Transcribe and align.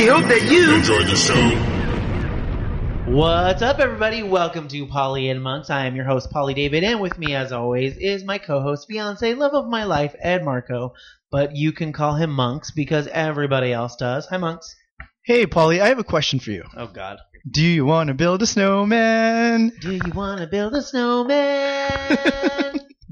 We 0.00 0.06
hope 0.06 0.28
that 0.28 0.50
you 0.50 0.76
enjoy 0.76 1.04
the 1.04 1.14
show. 1.14 3.12
What's 3.12 3.60
up, 3.60 3.80
everybody? 3.80 4.22
Welcome 4.22 4.66
to 4.68 4.86
Polly 4.86 5.28
and 5.28 5.42
Monks. 5.42 5.68
I 5.68 5.84
am 5.84 5.94
your 5.94 6.06
host, 6.06 6.30
Polly 6.30 6.54
David, 6.54 6.84
and 6.84 7.02
with 7.02 7.18
me, 7.18 7.34
as 7.34 7.52
always, 7.52 7.98
is 7.98 8.24
my 8.24 8.38
co-host, 8.38 8.88
fiance, 8.88 9.34
love 9.34 9.52
of 9.52 9.68
my 9.68 9.84
life, 9.84 10.16
Ed 10.18 10.42
Marco. 10.42 10.94
But 11.30 11.54
you 11.54 11.72
can 11.72 11.92
call 11.92 12.14
him 12.14 12.30
Monks 12.30 12.70
because 12.70 13.08
everybody 13.08 13.74
else 13.74 13.94
does. 13.96 14.26
Hi, 14.28 14.38
Monks. 14.38 14.74
Hey, 15.22 15.44
Polly, 15.44 15.82
I 15.82 15.88
have 15.88 15.98
a 15.98 16.04
question 16.04 16.40
for 16.40 16.50
you. 16.50 16.64
Oh 16.74 16.86
God. 16.86 17.18
Do 17.50 17.62
you 17.62 17.84
want 17.84 18.08
to 18.08 18.14
build 18.14 18.40
a 18.40 18.46
snowman? 18.46 19.70
Do 19.82 19.92
you 19.92 20.12
want 20.14 20.40
to 20.40 20.46
build 20.46 20.74
a 20.76 20.80
snowman? 20.80 22.56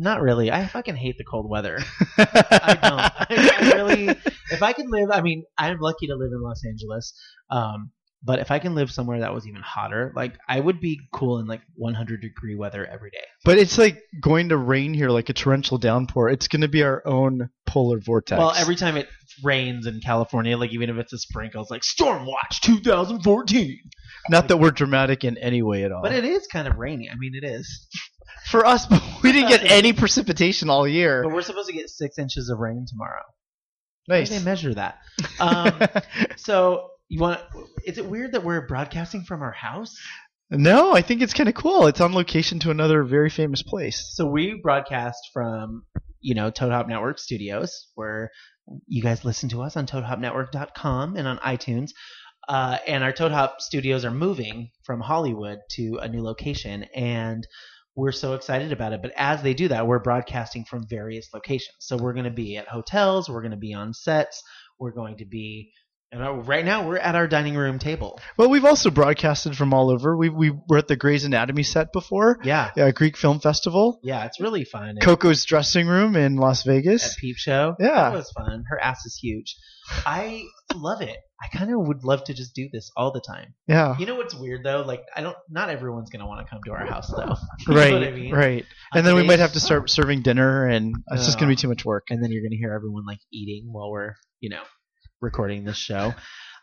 Not 0.00 0.22
really. 0.22 0.50
I 0.52 0.66
fucking 0.66 0.94
hate 0.94 1.18
the 1.18 1.24
cold 1.24 1.50
weather. 1.50 1.80
I 2.18 2.78
don't. 2.80 3.00
I, 3.38 3.50
I 3.60 3.72
really. 3.74 4.08
If 4.50 4.62
I 4.62 4.72
could 4.72 4.88
live, 4.88 5.10
I 5.12 5.20
mean, 5.20 5.42
I'm 5.58 5.80
lucky 5.80 6.06
to 6.06 6.14
live 6.14 6.30
in 6.32 6.40
Los 6.40 6.64
Angeles. 6.64 7.12
Um, 7.50 7.90
but 8.22 8.38
if 8.38 8.50
I 8.50 8.58
can 8.58 8.74
live 8.74 8.90
somewhere 8.90 9.20
that 9.20 9.34
was 9.34 9.46
even 9.46 9.60
hotter, 9.62 10.12
like 10.14 10.38
I 10.48 10.58
would 10.60 10.80
be 10.80 11.00
cool 11.12 11.38
in 11.38 11.46
like 11.46 11.62
100 11.76 12.20
degree 12.20 12.54
weather 12.54 12.86
every 12.86 13.10
day. 13.10 13.24
But 13.44 13.58
it's 13.58 13.76
like 13.76 14.02
going 14.20 14.48
to 14.48 14.56
rain 14.56 14.94
here 14.94 15.10
like 15.10 15.28
a 15.28 15.32
torrential 15.32 15.78
downpour. 15.78 16.28
It's 16.28 16.48
going 16.48 16.62
to 16.62 16.68
be 16.68 16.82
our 16.82 17.02
own 17.06 17.50
polar 17.66 17.98
vortex. 17.98 18.38
Well, 18.38 18.52
every 18.56 18.76
time 18.76 18.96
it 18.96 19.08
rains 19.42 19.86
in 19.86 20.00
California, 20.00 20.56
like 20.56 20.72
even 20.72 20.90
if 20.90 20.96
it's 20.96 21.12
a 21.12 21.18
sprinkle, 21.18 21.62
it's 21.62 21.70
like 21.70 21.84
Storm 21.84 22.26
Watch 22.26 22.60
2014. 22.62 23.78
Not 24.30 24.48
that 24.48 24.58
we're 24.58 24.70
dramatic 24.70 25.24
in 25.24 25.38
any 25.38 25.62
way 25.62 25.84
at 25.84 25.92
all. 25.92 26.02
But 26.02 26.12
it 26.12 26.24
is 26.24 26.46
kind 26.46 26.68
of 26.68 26.76
rainy. 26.76 27.08
I 27.10 27.14
mean, 27.16 27.34
it 27.34 27.44
is. 27.44 27.88
for 28.50 28.64
us, 28.66 28.86
but 28.86 29.02
we 29.22 29.32
didn't 29.32 29.48
get 29.48 29.70
any 29.70 29.92
precipitation 30.04 30.70
all 30.70 30.86
year. 30.86 31.22
But 31.22 31.32
we're 31.32 31.42
supposed 31.42 31.68
to 31.68 31.74
get 31.74 31.88
six 31.90 32.18
inches 32.18 32.48
of 32.50 32.58
rain 32.58 32.86
tomorrow. 32.88 33.22
How 34.08 34.14
do 34.14 34.20
Nice. 34.20 34.30
they 34.30 34.42
measure 34.44 34.74
that? 34.74 34.98
Um, 35.40 35.80
so 36.36 36.90
you 37.08 37.20
want? 37.20 37.40
Is 37.84 37.98
it 37.98 38.06
weird 38.06 38.32
that 38.32 38.44
we're 38.44 38.66
broadcasting 38.66 39.22
from 39.22 39.42
our 39.42 39.52
house? 39.52 39.94
no, 40.50 40.94
I 40.94 41.02
think 41.02 41.20
it's 41.20 41.34
kind 41.34 41.48
of 41.48 41.54
cool. 41.54 41.86
It's 41.86 42.00
on 42.00 42.12
location 42.14 42.58
to 42.60 42.70
another 42.70 43.02
very 43.04 43.28
famous 43.30 43.62
place. 43.62 44.12
So 44.14 44.26
we 44.26 44.58
broadcast 44.62 45.18
from, 45.32 45.84
you 46.20 46.34
know, 46.34 46.50
Toad 46.50 46.72
Hop 46.72 46.88
Network 46.88 47.18
Studios, 47.18 47.88
where 47.96 48.30
you 48.86 49.02
guys 49.02 49.24
listen 49.24 49.48
to 49.50 49.62
us 49.62 49.76
on 49.76 49.86
ToadHopNetwork.com 49.86 51.16
and 51.16 51.28
on 51.28 51.38
iTunes. 51.38 51.90
Uh, 52.48 52.78
and 52.86 53.04
our 53.04 53.12
Toad 53.12 53.30
Hop 53.32 53.60
studios 53.60 54.04
are 54.06 54.10
moving 54.10 54.70
from 54.84 55.00
Hollywood 55.00 55.58
to 55.72 55.98
a 56.00 56.08
new 56.08 56.22
location, 56.22 56.84
and 56.94 57.46
we're 57.94 58.12
so 58.12 58.34
excited 58.34 58.72
about 58.72 58.92
it. 58.92 59.02
But 59.02 59.12
as 59.16 59.42
they 59.42 59.54
do 59.54 59.68
that, 59.68 59.86
we're 59.86 59.98
broadcasting 59.98 60.64
from 60.64 60.86
various 60.88 61.28
locations. 61.34 61.76
So 61.80 61.96
we're 61.96 62.12
going 62.12 62.24
to 62.24 62.30
be 62.30 62.56
at 62.56 62.68
hotels, 62.68 63.28
we're 63.28 63.42
going 63.42 63.50
to 63.52 63.56
be 63.56 63.74
on 63.74 63.92
sets, 63.94 64.42
we're 64.78 64.92
going 64.92 65.18
to 65.18 65.24
be. 65.26 65.72
And 66.10 66.48
right 66.48 66.64
now, 66.64 66.88
we're 66.88 66.96
at 66.96 67.14
our 67.16 67.28
dining 67.28 67.54
room 67.54 67.78
table. 67.78 68.18
Well, 68.38 68.48
we've 68.48 68.64
also 68.64 68.90
broadcasted 68.90 69.54
from 69.58 69.74
all 69.74 69.90
over. 69.90 70.16
We 70.16 70.30
we 70.30 70.52
were 70.66 70.78
at 70.78 70.88
the 70.88 70.96
Grey's 70.96 71.24
Anatomy 71.26 71.62
set 71.64 71.92
before. 71.92 72.38
Yeah, 72.42 72.70
Yeah, 72.74 72.90
Greek 72.92 73.14
Film 73.14 73.40
Festival. 73.40 74.00
yeah, 74.02 74.24
it's 74.24 74.40
really 74.40 74.64
fun. 74.64 74.96
Coco's 75.02 75.44
dressing 75.44 75.86
room 75.86 76.16
in 76.16 76.36
Las 76.36 76.60
at 76.66 76.72
Vegas. 76.72 77.14
Peep 77.20 77.36
Show. 77.36 77.76
Yeah. 77.78 77.88
That 78.08 78.12
was 78.14 78.30
fun. 78.30 78.64
Her 78.70 78.80
ass 78.82 79.04
is 79.04 79.18
huge. 79.22 79.54
I 80.06 80.44
love 80.74 81.00
it. 81.02 81.16
I 81.40 81.56
kind 81.56 81.72
of 81.72 81.86
would 81.86 82.04
love 82.04 82.24
to 82.24 82.34
just 82.34 82.54
do 82.54 82.68
this 82.72 82.90
all 82.96 83.12
the 83.12 83.20
time. 83.20 83.54
Yeah. 83.68 83.96
You 83.98 84.06
know 84.06 84.16
what's 84.16 84.34
weird 84.34 84.64
though? 84.64 84.82
Like 84.82 85.02
I 85.14 85.20
don't. 85.20 85.36
Not 85.48 85.70
everyone's 85.70 86.10
gonna 86.10 86.26
want 86.26 86.44
to 86.46 86.50
come 86.50 86.60
to 86.64 86.72
our 86.72 86.84
house 86.84 87.08
though. 87.08 87.34
You 87.68 87.74
Right, 87.76 87.94
I 87.94 88.10
mean? 88.10 88.34
right. 88.34 88.64
On 88.92 88.98
And 88.98 89.06
then 89.06 89.14
we 89.14 89.22
might 89.22 89.38
have 89.38 89.52
to 89.52 89.60
start 89.60 89.88
serving 89.90 90.22
dinner, 90.22 90.66
and 90.66 90.94
it's 91.12 91.26
just 91.26 91.38
gonna 91.38 91.50
be 91.50 91.56
too 91.56 91.68
much 91.68 91.84
work. 91.84 92.06
And 92.10 92.22
then 92.22 92.32
you're 92.32 92.42
gonna 92.42 92.56
hear 92.58 92.72
everyone 92.74 93.04
like 93.06 93.20
eating 93.32 93.68
while 93.72 93.90
we're 93.90 94.14
you 94.40 94.50
know 94.50 94.62
recording 95.20 95.64
this 95.64 95.76
show. 95.76 96.14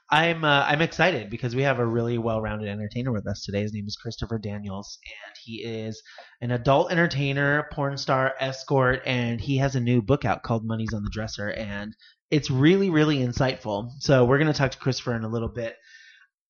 I'm 0.09 0.43
uh, 0.43 0.65
I'm 0.67 0.81
excited 0.81 1.31
because 1.31 1.55
we 1.55 1.63
have 1.63 1.79
a 1.79 1.85
really 1.85 2.19
well-rounded 2.19 2.69
entertainer 2.69 3.11
with 3.11 3.27
us 3.27 3.43
today. 3.43 3.61
His 3.61 3.73
name 3.73 3.87
is 3.87 3.95
Christopher 3.95 4.37
Daniels, 4.37 4.99
and 5.03 5.35
he 5.43 5.63
is 5.63 6.01
an 6.41 6.51
adult 6.51 6.91
entertainer, 6.91 7.67
porn 7.71 7.97
star, 7.97 8.35
escort, 8.39 9.01
and 9.05 9.41
he 9.41 9.57
has 9.57 9.75
a 9.75 9.79
new 9.79 10.03
book 10.03 10.23
out 10.23 10.43
called 10.43 10.63
Money's 10.63 10.93
on 10.93 11.03
the 11.03 11.09
Dresser, 11.11 11.49
and 11.49 11.95
it's 12.29 12.51
really 12.51 12.91
really 12.91 13.17
insightful. 13.17 13.89
So 13.99 14.25
we're 14.25 14.37
going 14.37 14.51
to 14.51 14.57
talk 14.57 14.71
to 14.71 14.77
Christopher 14.77 15.15
in 15.15 15.23
a 15.23 15.29
little 15.29 15.49
bit. 15.49 15.75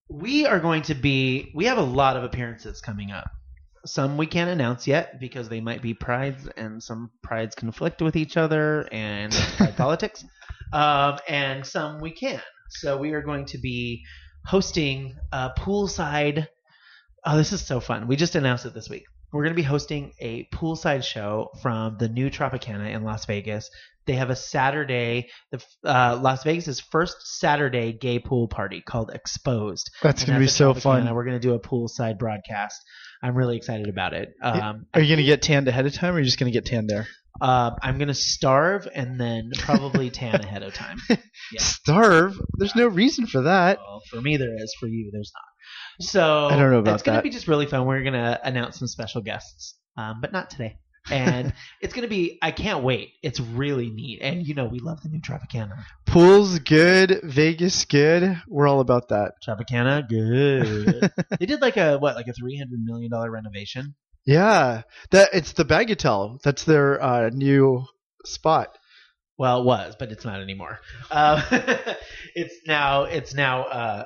We 0.09 0.45
are 0.45 0.59
going 0.59 0.81
to 0.83 0.93
be 0.93 1.51
we 1.55 1.65
have 1.65 1.77
a 1.77 1.83
lot 1.83 2.17
of 2.17 2.25
appearances 2.25 2.81
coming 2.81 3.11
up. 3.11 3.29
Some 3.85 4.17
we 4.17 4.27
can't 4.27 4.49
announce 4.49 4.85
yet 4.85 5.21
because 5.21 5.47
they 5.47 5.61
might 5.61 5.81
be 5.81 5.93
prides, 5.93 6.45
and 6.57 6.83
some 6.83 7.09
prides 7.23 7.55
conflict 7.55 8.01
with 8.01 8.17
each 8.17 8.35
other 8.35 8.85
and 8.91 9.31
pride 9.57 9.77
politics. 9.77 10.25
Um, 10.73 11.19
and 11.29 11.65
some 11.65 12.01
we 12.01 12.11
can. 12.11 12.41
So 12.79 12.97
we 12.97 13.13
are 13.13 13.21
going 13.21 13.45
to 13.47 13.57
be 13.57 14.03
hosting 14.45 15.15
a 15.31 15.51
poolside. 15.57 16.47
Oh, 17.25 17.37
this 17.37 17.51
is 17.51 17.65
so 17.65 17.79
fun! 17.79 18.07
We 18.07 18.15
just 18.15 18.35
announced 18.35 18.65
it 18.65 18.73
this 18.73 18.89
week. 18.89 19.03
We're 19.31 19.43
going 19.43 19.55
to 19.55 19.61
be 19.61 19.63
hosting 19.63 20.13
a 20.19 20.47
poolside 20.53 21.03
show 21.03 21.49
from 21.61 21.97
the 21.97 22.07
new 22.07 22.29
Tropicana 22.29 22.93
in 22.93 23.03
Las 23.03 23.25
Vegas. 23.25 23.69
They 24.05 24.13
have 24.13 24.29
a 24.29 24.35
Saturday, 24.35 25.29
the 25.51 25.61
uh, 25.83 26.19
Las 26.21 26.43
Vegas's 26.43 26.79
first 26.79 27.17
Saturday 27.39 27.91
gay 27.91 28.19
pool 28.19 28.47
party 28.47 28.81
called 28.81 29.11
Exposed. 29.13 29.89
That's 30.01 30.23
gonna 30.23 30.39
be 30.39 30.47
so 30.47 30.73
Tropicana, 30.73 30.81
fun. 30.81 31.15
We're 31.15 31.25
going 31.25 31.39
to 31.39 31.45
do 31.45 31.53
a 31.53 31.59
poolside 31.59 32.19
broadcast. 32.19 32.81
I'm 33.21 33.35
really 33.35 33.57
excited 33.57 33.89
about 33.89 34.13
it. 34.13 34.33
Um, 34.41 34.85
Are 34.93 35.01
you 35.01 35.15
gonna 35.15 35.25
get 35.25 35.41
tanned 35.41 35.67
ahead 35.67 35.85
of 35.85 35.93
time, 35.93 36.13
or 36.13 36.17
are 36.17 36.19
you 36.19 36.25
just 36.25 36.37
gonna 36.37 36.51
get 36.51 36.65
tanned 36.65 36.89
there? 36.89 37.07
Um, 37.41 37.75
I'm 37.81 37.97
going 37.97 38.07
to 38.07 38.13
starve 38.13 38.87
and 38.93 39.19
then 39.19 39.51
probably 39.59 40.09
tan 40.09 40.35
ahead 40.41 40.63
of 40.63 40.73
time. 40.73 40.99
Yeah. 41.51 41.61
Starve? 41.61 42.41
There's 42.57 42.75
no 42.75 42.87
reason 42.87 43.27
for 43.27 43.43
that. 43.43 43.77
Well, 43.77 44.01
for 44.09 44.19
me 44.19 44.35
there 44.37 44.55
is. 44.55 44.73
For 44.79 44.87
you, 44.87 45.11
there's 45.13 45.31
not. 45.35 46.05
So 46.07 46.47
I 46.47 46.55
don't 46.55 46.71
know 46.71 46.79
about 46.79 46.95
It's 46.95 47.03
gonna 47.03 47.17
that. 47.19 47.23
be 47.23 47.29
just 47.29 47.47
really 47.47 47.67
fun. 47.67 47.85
We're 47.85 48.03
gonna 48.03 48.39
announce 48.43 48.79
some 48.79 48.87
special 48.87 49.21
guests, 49.21 49.75
um, 49.95 50.21
but 50.21 50.31
not 50.33 50.49
today. 50.49 50.79
And 51.11 51.53
it's 51.81 51.93
gonna 51.93 52.07
be. 52.07 52.39
I 52.41 52.49
can't 52.49 52.83
wait. 52.83 53.11
It's 53.21 53.39
really 53.39 53.91
neat. 53.91 54.21
And 54.23 54.45
you 54.45 54.55
know, 54.55 54.65
we 54.65 54.79
love 54.79 55.03
the 55.03 55.09
new 55.09 55.21
Tropicana. 55.21 55.83
Pool's 56.07 56.57
good, 56.59 57.19
Vegas 57.23 57.85
good. 57.85 58.41
We're 58.47 58.67
all 58.67 58.79
about 58.79 59.09
that. 59.09 59.33
Tropicana, 59.47 60.09
good. 60.09 61.11
they 61.39 61.45
did 61.45 61.61
like 61.61 61.77
a 61.77 61.99
what, 61.99 62.15
like 62.15 62.27
a 62.27 62.33
three 62.33 62.57
hundred 62.57 62.79
million 62.83 63.11
dollar 63.11 63.29
renovation. 63.29 63.93
Yeah, 64.25 64.81
that 65.11 65.29
it's 65.33 65.53
the 65.53 65.65
Bagatelle. 65.65 66.41
That's 66.41 66.63
their 66.63 67.01
uh, 67.01 67.29
new 67.29 67.85
spot. 68.25 68.77
Well, 69.37 69.61
it 69.61 69.65
was, 69.65 69.95
but 69.99 70.11
it's 70.11 70.25
not 70.25 70.41
anymore. 70.41 70.79
Um, 71.11 71.43
it's 72.35 72.55
now. 72.65 73.03
It's 73.03 73.33
now. 73.33 73.63
Uh, 73.63 74.05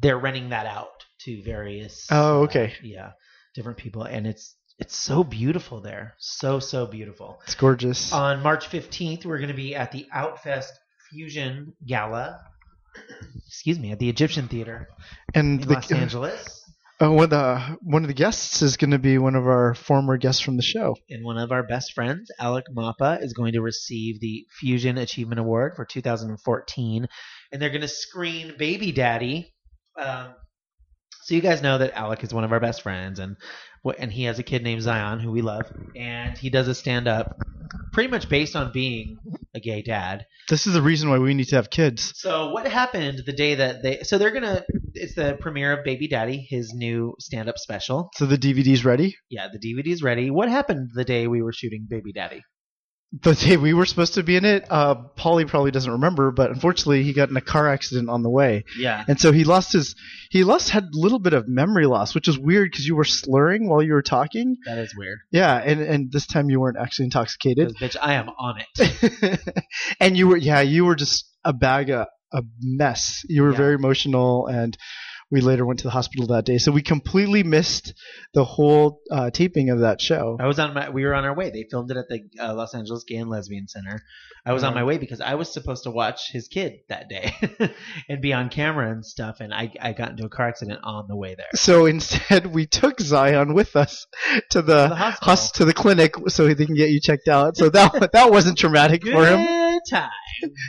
they're 0.00 0.18
renting 0.18 0.50
that 0.50 0.66
out 0.66 1.04
to 1.22 1.42
various. 1.42 2.06
Oh, 2.10 2.40
uh, 2.40 2.44
okay. 2.44 2.72
yeah, 2.82 3.12
different 3.54 3.78
people, 3.78 4.04
and 4.04 4.26
it's 4.26 4.54
it's 4.78 4.96
so 4.96 5.24
beautiful 5.24 5.80
there. 5.80 6.14
So 6.18 6.60
so 6.60 6.86
beautiful. 6.86 7.40
It's 7.44 7.56
gorgeous. 7.56 8.12
On 8.12 8.42
March 8.42 8.70
15th, 8.70 9.26
we're 9.26 9.38
going 9.38 9.48
to 9.48 9.54
be 9.54 9.74
at 9.74 9.90
the 9.90 10.06
Outfest 10.14 10.70
Fusion 11.10 11.74
Gala. 11.84 12.40
Excuse 13.46 13.78
me, 13.78 13.90
at 13.90 13.98
the 13.98 14.08
Egyptian 14.08 14.48
Theater 14.48 14.88
and 15.34 15.60
in 15.60 15.68
the, 15.68 15.74
Los 15.74 15.90
Angeles. 15.90 16.57
Uh, 17.00 17.12
one, 17.12 17.24
of 17.24 17.30
the, 17.30 17.78
one 17.82 18.02
of 18.02 18.08
the 18.08 18.14
guests 18.14 18.60
is 18.60 18.76
going 18.76 18.90
to 18.90 18.98
be 18.98 19.18
one 19.18 19.36
of 19.36 19.46
our 19.46 19.74
former 19.74 20.16
guests 20.16 20.40
from 20.42 20.56
the 20.56 20.62
show. 20.62 20.96
And 21.08 21.24
one 21.24 21.38
of 21.38 21.52
our 21.52 21.62
best 21.62 21.92
friends, 21.94 22.30
Alec 22.40 22.64
Mapa, 22.74 23.18
is 23.22 23.34
going 23.34 23.52
to 23.52 23.60
receive 23.60 24.20
the 24.20 24.46
Fusion 24.58 24.98
Achievement 24.98 25.38
Award 25.38 25.74
for 25.76 25.84
2014. 25.84 27.08
And 27.52 27.62
they're 27.62 27.70
going 27.70 27.82
to 27.82 27.88
screen 27.88 28.54
Baby 28.58 28.90
Daddy. 28.90 29.54
Um, 29.96 30.34
so 31.22 31.34
you 31.34 31.40
guys 31.40 31.62
know 31.62 31.78
that 31.78 31.94
Alec 31.94 32.24
is 32.24 32.34
one 32.34 32.44
of 32.44 32.52
our 32.52 32.60
best 32.60 32.82
friends, 32.82 33.18
and 33.18 33.36
and 33.98 34.12
he 34.12 34.24
has 34.24 34.38
a 34.38 34.42
kid 34.42 34.62
named 34.62 34.82
Zion 34.82 35.20
who 35.20 35.30
we 35.30 35.42
love, 35.42 35.70
and 35.96 36.36
he 36.36 36.50
does 36.50 36.68
a 36.68 36.74
stand 36.74 37.08
up, 37.08 37.40
pretty 37.92 38.10
much 38.10 38.28
based 38.28 38.56
on 38.56 38.72
being 38.72 39.18
a 39.54 39.60
gay 39.60 39.82
dad. 39.82 40.26
This 40.48 40.66
is 40.66 40.74
the 40.74 40.82
reason 40.82 41.10
why 41.10 41.18
we 41.18 41.34
need 41.34 41.48
to 41.48 41.56
have 41.56 41.70
kids. 41.70 42.12
So 42.16 42.50
what 42.50 42.66
happened 42.66 43.22
the 43.26 43.32
day 43.32 43.56
that 43.56 43.82
they? 43.82 44.02
So 44.02 44.18
they're 44.18 44.30
gonna. 44.30 44.64
It's 44.94 45.14
the 45.14 45.36
premiere 45.40 45.78
of 45.78 45.84
Baby 45.84 46.08
Daddy, 46.08 46.46
his 46.48 46.72
new 46.74 47.14
stand-up 47.20 47.58
special. 47.58 48.10
So 48.14 48.26
the 48.26 48.38
DVD's 48.38 48.84
ready. 48.84 49.16
Yeah, 49.28 49.48
the 49.52 49.58
DVD's 49.58 50.02
ready. 50.02 50.30
What 50.30 50.48
happened 50.48 50.90
the 50.94 51.04
day 51.04 51.26
we 51.26 51.42
were 51.42 51.52
shooting 51.52 51.86
Baby 51.88 52.12
Daddy? 52.12 52.42
The 53.22 53.34
day 53.34 53.56
we 53.56 53.72
were 53.72 53.86
supposed 53.86 54.14
to 54.14 54.22
be 54.22 54.36
in 54.36 54.44
it, 54.44 54.66
uh, 54.70 54.94
Paulie 55.16 55.48
probably 55.48 55.70
doesn't 55.70 55.90
remember, 55.92 56.30
but 56.30 56.50
unfortunately 56.50 57.02
he 57.04 57.14
got 57.14 57.30
in 57.30 57.36
a 57.38 57.40
car 57.40 57.66
accident 57.66 58.10
on 58.10 58.22
the 58.22 58.28
way, 58.28 58.64
Yeah. 58.78 59.02
and 59.08 59.18
so 59.18 59.32
he 59.32 59.44
lost 59.44 59.72
his 59.72 59.94
he 60.30 60.44
lost 60.44 60.68
had 60.70 60.84
a 60.84 60.88
little 60.92 61.18
bit 61.18 61.32
of 61.32 61.48
memory 61.48 61.86
loss, 61.86 62.14
which 62.14 62.28
is 62.28 62.38
weird 62.38 62.70
because 62.70 62.86
you 62.86 62.94
were 62.96 63.04
slurring 63.04 63.66
while 63.68 63.82
you 63.82 63.94
were 63.94 64.02
talking. 64.02 64.56
That 64.66 64.76
is 64.78 64.94
weird. 64.94 65.20
Yeah, 65.32 65.56
and 65.56 65.80
and 65.80 66.12
this 66.12 66.26
time 66.26 66.50
you 66.50 66.60
weren't 66.60 66.76
actually 66.78 67.06
intoxicated. 67.06 67.74
bitch, 67.76 67.96
I 68.00 68.12
am 68.14 68.28
on 68.28 68.60
it. 68.76 69.40
and 70.00 70.16
you 70.16 70.28
were 70.28 70.36
yeah 70.36 70.60
you 70.60 70.84
were 70.84 70.94
just 70.96 71.24
a 71.44 71.54
bag 71.54 71.88
of 71.90 72.08
a 72.32 72.42
mess. 72.60 73.22
You 73.26 73.42
were 73.42 73.52
Yeah. 73.52 73.56
very 73.56 73.74
emotional 73.74 74.46
and. 74.48 74.76
We 75.30 75.42
later 75.42 75.66
went 75.66 75.80
to 75.80 75.84
the 75.84 75.90
hospital 75.90 76.26
that 76.28 76.46
day, 76.46 76.56
so 76.56 76.72
we 76.72 76.80
completely 76.80 77.42
missed 77.42 77.92
the 78.32 78.44
whole 78.44 79.02
uh, 79.10 79.30
taping 79.30 79.68
of 79.68 79.80
that 79.80 80.00
show. 80.00 80.38
I 80.40 80.46
was 80.46 80.58
on 80.58 80.72
my. 80.72 80.88
We 80.88 81.04
were 81.04 81.14
on 81.14 81.24
our 81.26 81.34
way. 81.34 81.50
They 81.50 81.66
filmed 81.70 81.90
it 81.90 81.98
at 81.98 82.08
the 82.08 82.20
uh, 82.42 82.54
Los 82.54 82.74
Angeles 82.74 83.04
Gay 83.06 83.16
and 83.16 83.28
Lesbian 83.28 83.68
Center. 83.68 84.00
I 84.46 84.54
was 84.54 84.62
on 84.62 84.70
Uh-huh. 84.70 84.80
my 84.80 84.84
way 84.84 84.96
because 84.96 85.20
I 85.20 85.34
was 85.34 85.52
supposed 85.52 85.82
to 85.84 85.90
watch 85.90 86.30
his 86.32 86.48
kid 86.48 86.78
that 86.88 87.10
day 87.10 87.34
and 88.08 88.22
be 88.22 88.32
on 88.32 88.48
camera 88.48 88.90
and 88.90 89.04
stuff. 89.04 89.40
And 89.40 89.52
I 89.52 89.70
I 89.82 89.92
got 89.92 90.10
into 90.12 90.24
a 90.24 90.30
car 90.30 90.48
accident 90.48 90.80
on 90.82 91.04
the 91.08 91.16
way 91.16 91.34
there. 91.34 91.46
So 91.54 91.84
instead, 91.84 92.46
we 92.46 92.66
took 92.66 92.98
Zion 92.98 93.52
with 93.52 93.76
us 93.76 94.06
to 94.52 94.62
the, 94.62 94.84
To 94.84 94.88
the 94.88 94.94
hospital. 94.96 95.30
hos- 95.30 95.52
to 95.52 95.64
the 95.66 95.74
clinic 95.74 96.14
so 96.28 96.46
they 96.46 96.64
can 96.64 96.74
get 96.74 96.88
you 96.88 97.00
checked 97.02 97.28
out. 97.28 97.56
So 97.58 97.68
that 97.68 98.10
that 98.14 98.30
wasn't 98.30 98.56
traumatic 98.56 99.04
for 99.04 99.26
him. 99.26 99.44
Good 99.44 99.80
times. 99.90 100.12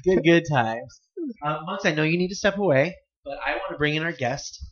Good 0.04 0.24
good 0.26 0.44
times. 0.52 1.00
Uh, 1.46 1.60
Monks, 1.66 1.86
I 1.86 1.92
know 1.94 2.04
you 2.04 2.18
need 2.18 2.30
to 2.30 2.36
step 2.36 2.58
away, 2.58 2.96
but 3.26 3.38
I 3.46 3.52
want 3.52 3.72
to 3.72 3.78
bring 3.78 3.96
in 3.96 4.04
our 4.04 4.12
guest. 4.12 4.64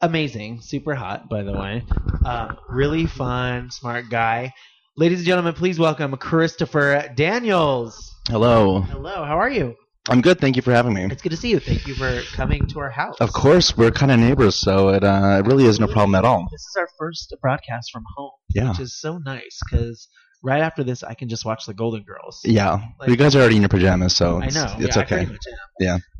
Amazing, 0.00 0.60
super 0.60 0.94
hot, 0.94 1.28
by 1.28 1.42
the 1.42 1.52
way. 1.52 1.82
Um, 2.24 2.58
really 2.68 3.06
fun, 3.06 3.70
smart 3.70 4.10
guy. 4.10 4.52
Ladies 4.96 5.18
and 5.20 5.26
gentlemen, 5.26 5.54
please 5.54 5.78
welcome 5.78 6.14
Christopher 6.16 7.08
Daniels. 7.14 8.12
Hello. 8.28 8.80
Hello, 8.82 9.24
how 9.24 9.38
are 9.38 9.50
you? 9.50 9.74
I'm 10.10 10.20
good. 10.20 10.38
Thank 10.38 10.56
you 10.56 10.62
for 10.62 10.72
having 10.72 10.92
me. 10.92 11.04
It's 11.04 11.22
good 11.22 11.30
to 11.30 11.36
see 11.36 11.48
you. 11.50 11.58
Thank 11.58 11.86
you 11.86 11.94
for 11.94 12.20
coming 12.34 12.66
to 12.66 12.78
our 12.80 12.90
house. 12.90 13.16
Of 13.20 13.32
course, 13.32 13.74
we're 13.76 13.90
kind 13.90 14.12
of 14.12 14.18
neighbors, 14.20 14.54
so 14.56 14.90
it 14.90 15.02
uh, 15.02 15.40
it 15.42 15.46
really 15.46 15.64
is 15.64 15.80
no 15.80 15.86
problem 15.86 16.14
at 16.14 16.26
all. 16.26 16.46
This 16.52 16.60
is 16.60 16.76
our 16.78 16.88
first 16.98 17.34
broadcast 17.40 17.90
from 17.90 18.04
home, 18.14 18.30
Yeah. 18.54 18.68
which 18.68 18.80
is 18.80 19.00
so 19.00 19.16
nice 19.16 19.58
because 19.70 20.06
right 20.42 20.60
after 20.60 20.84
this, 20.84 21.02
I 21.02 21.14
can 21.14 21.30
just 21.30 21.46
watch 21.46 21.64
the 21.64 21.72
Golden 21.72 22.02
Girls. 22.02 22.42
Yeah. 22.44 22.82
Like- 23.00 23.08
you 23.08 23.16
guys 23.16 23.34
are 23.34 23.40
already 23.40 23.56
in 23.56 23.62
your 23.62 23.70
pajamas, 23.70 24.14
so 24.14 24.42
I 24.42 24.46
it's, 24.46 24.54
know. 24.54 24.74
it's 24.78 24.94
yeah, 24.94 25.00
I 25.00 25.04
okay. 25.04 25.16
pretty 25.16 25.32
much 25.32 25.46
am. 25.50 25.58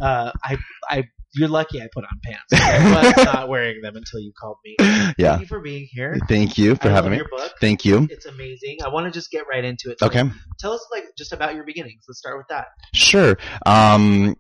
Yeah. 0.01 0.07
Uh, 0.07 0.33
I, 0.43 0.57
I, 0.89 1.05
you're 1.35 1.49
lucky 1.49 1.81
I 1.83 1.89
put 1.93 2.05
on 2.05 2.21
pants. 2.23 2.45
I 2.53 3.15
was 3.17 3.25
not 3.27 3.49
wearing 3.49 3.81
them 3.83 3.97
until 3.97 4.21
you 4.21 4.33
called 4.39 4.57
me. 4.65 4.77
Yeah. 5.17 5.33
Thank 5.33 5.41
you 5.43 5.47
for 5.47 5.61
being 5.61 5.87
here. 5.91 6.17
Thank 6.29 6.59
you 6.59 6.75
for 6.77 6.89
I 6.89 6.93
having 6.93 7.11
love 7.11 7.13
me. 7.13 7.17
your 7.19 7.29
book. 7.29 7.53
Thank 7.61 7.85
you. 7.85 8.09
It's 8.11 8.27
amazing. 8.27 8.79
I 8.85 8.89
want 8.89 9.07
to 9.07 9.13
just 9.13 9.31
get 9.31 9.45
right 9.49 9.65
into 9.65 9.91
it. 9.91 10.03
Okay. 10.03 10.25
Tell 10.59 10.73
us 10.73 10.85
like 10.91 11.05
just 11.17 11.33
about 11.33 11.55
your 11.55 11.65
beginnings. 11.65 12.05
Let's 12.09 12.19
start 12.19 12.37
with 12.39 12.49
that. 12.49 12.67
Sure. 12.95 13.37
Um, 13.67 14.35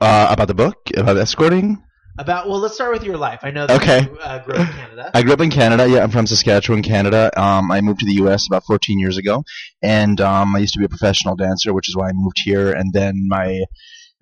uh, 0.00 0.28
about 0.30 0.48
the 0.48 0.54
book, 0.54 0.76
about 0.96 1.16
escorting. 1.16 1.82
About 2.18 2.48
well, 2.48 2.58
let's 2.58 2.74
start 2.74 2.92
with 2.92 3.04
your 3.04 3.16
life. 3.16 3.40
I 3.44 3.50
know 3.50 3.66
that 3.66 3.80
Okay. 3.80 4.02
you 4.10 4.18
uh, 4.18 4.42
grew 4.44 4.54
up 4.56 4.68
in 4.68 4.74
Canada. 4.74 5.10
I 5.14 5.22
grew 5.22 5.32
up 5.32 5.40
in 5.40 5.50
Canada. 5.50 5.88
Yeah, 5.88 6.02
I'm 6.02 6.10
from 6.10 6.26
Saskatchewan, 6.26 6.82
Canada. 6.82 7.30
Um, 7.40 7.70
I 7.70 7.80
moved 7.80 8.00
to 8.00 8.06
the 8.06 8.14
U.S. 8.14 8.46
about 8.46 8.64
14 8.64 8.98
years 8.98 9.16
ago, 9.16 9.44
and 9.80 10.20
um, 10.20 10.54
I 10.54 10.58
used 10.58 10.74
to 10.74 10.80
be 10.80 10.84
a 10.84 10.88
professional 10.88 11.34
dancer, 11.36 11.72
which 11.72 11.88
is 11.88 11.96
why 11.96 12.08
I 12.08 12.12
moved 12.12 12.40
here. 12.44 12.72
And 12.72 12.92
then 12.92 13.26
my 13.28 13.62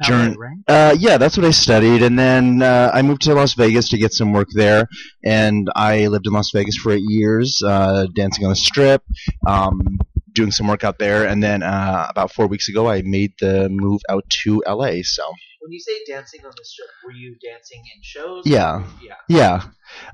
journey- 0.03 0.37
right? 0.37 0.57
Uh, 0.69 0.95
yeah, 0.99 1.17
that's 1.19 1.37
what 1.37 1.47
I 1.47 1.51
studied, 1.51 2.03
and 2.03 2.19
then 2.19 2.63
uh, 2.63 2.91
I 2.93 3.03
moved 3.03 3.23
to 3.23 3.35
Las 3.35 3.55
Vegas 3.55 3.89
to 3.91 3.99
get 3.99 4.13
some 4.13 4.33
work 4.33 4.49
there, 4.55 4.87
and 5.25 5.69
I 5.75 6.07
lived 6.09 6.27
in 6.27 6.33
Las 6.33 6.51
Vegas 6.53 6.77
for 6.77 6.93
eight 6.93 7.05
years, 7.07 7.61
uh, 7.65 8.07
dancing 8.15 8.45
on 8.45 8.51
the 8.51 8.57
strip, 8.57 9.03
um, 9.47 9.99
doing 10.33 10.51
some 10.51 10.69
work 10.69 10.85
out 10.85 10.99
there, 10.99 11.27
and 11.27 11.43
then 11.43 11.63
uh, 11.63 12.07
about 12.11 12.33
four 12.33 12.47
weeks 12.47 12.69
ago, 12.69 12.89
I 12.89 13.03
made 13.03 13.33
the 13.41 13.69
move 13.71 14.01
out 14.09 14.29
to 14.45 14.63
LA. 14.67 15.03
So 15.03 15.25
When 15.61 15.73
you 15.73 15.81
say 15.81 15.95
dancing 16.07 16.41
on 16.45 16.53
the 16.57 16.65
strip, 16.65 16.89
were 17.05 17.13
you 17.13 17.35
dancing 17.43 17.81
in 17.95 18.01
shows? 18.03 18.43
Yeah. 18.47 18.85
Yeah. 19.03 19.15
yeah, 19.29 19.63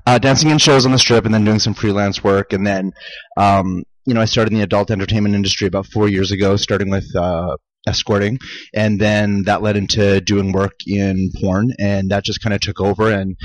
uh, 0.07 0.17
dancing 0.19 0.49
in 0.49 0.57
shows 0.57 0.85
on 0.85 0.91
the 0.91 0.99
strip, 0.99 1.25
and 1.25 1.33
then 1.33 1.45
doing 1.45 1.59
some 1.59 1.73
freelance 1.73 2.23
work, 2.23 2.53
and 2.53 2.65
then 2.65 2.91
um, 3.37 3.83
you 4.05 4.13
know 4.13 4.21
I 4.21 4.25
started 4.25 4.51
in 4.53 4.57
the 4.59 4.63
adult 4.63 4.89
entertainment 4.89 5.35
industry 5.35 5.67
about 5.67 5.85
four 5.87 6.07
years 6.09 6.31
ago, 6.31 6.55
starting 6.55 6.89
with. 6.89 7.07
Uh, 7.15 7.57
escorting 7.87 8.39
and 8.73 8.99
then 8.99 9.43
that 9.43 9.61
led 9.61 9.77
into 9.77 10.19
doing 10.21 10.51
work 10.51 10.73
in 10.87 11.31
porn 11.39 11.71
and 11.79 12.09
that 12.11 12.23
just 12.23 12.41
kind 12.41 12.53
of 12.53 12.59
took 12.61 12.79
over 12.81 13.11
and 13.11 13.35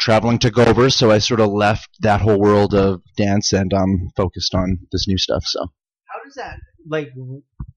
traveling 0.00 0.38
took 0.38 0.58
over 0.58 0.88
so 0.90 1.10
i 1.10 1.18
sort 1.18 1.40
of 1.40 1.50
left 1.50 1.88
that 2.00 2.20
whole 2.20 2.40
world 2.40 2.74
of 2.74 3.00
dance 3.16 3.52
and 3.52 3.72
um 3.74 4.10
focused 4.16 4.54
on 4.54 4.78
this 4.92 5.06
new 5.06 5.18
stuff 5.18 5.44
so 5.44 5.60
How 6.06 6.22
does 6.24 6.34
that 6.36 6.56
like? 6.88 7.10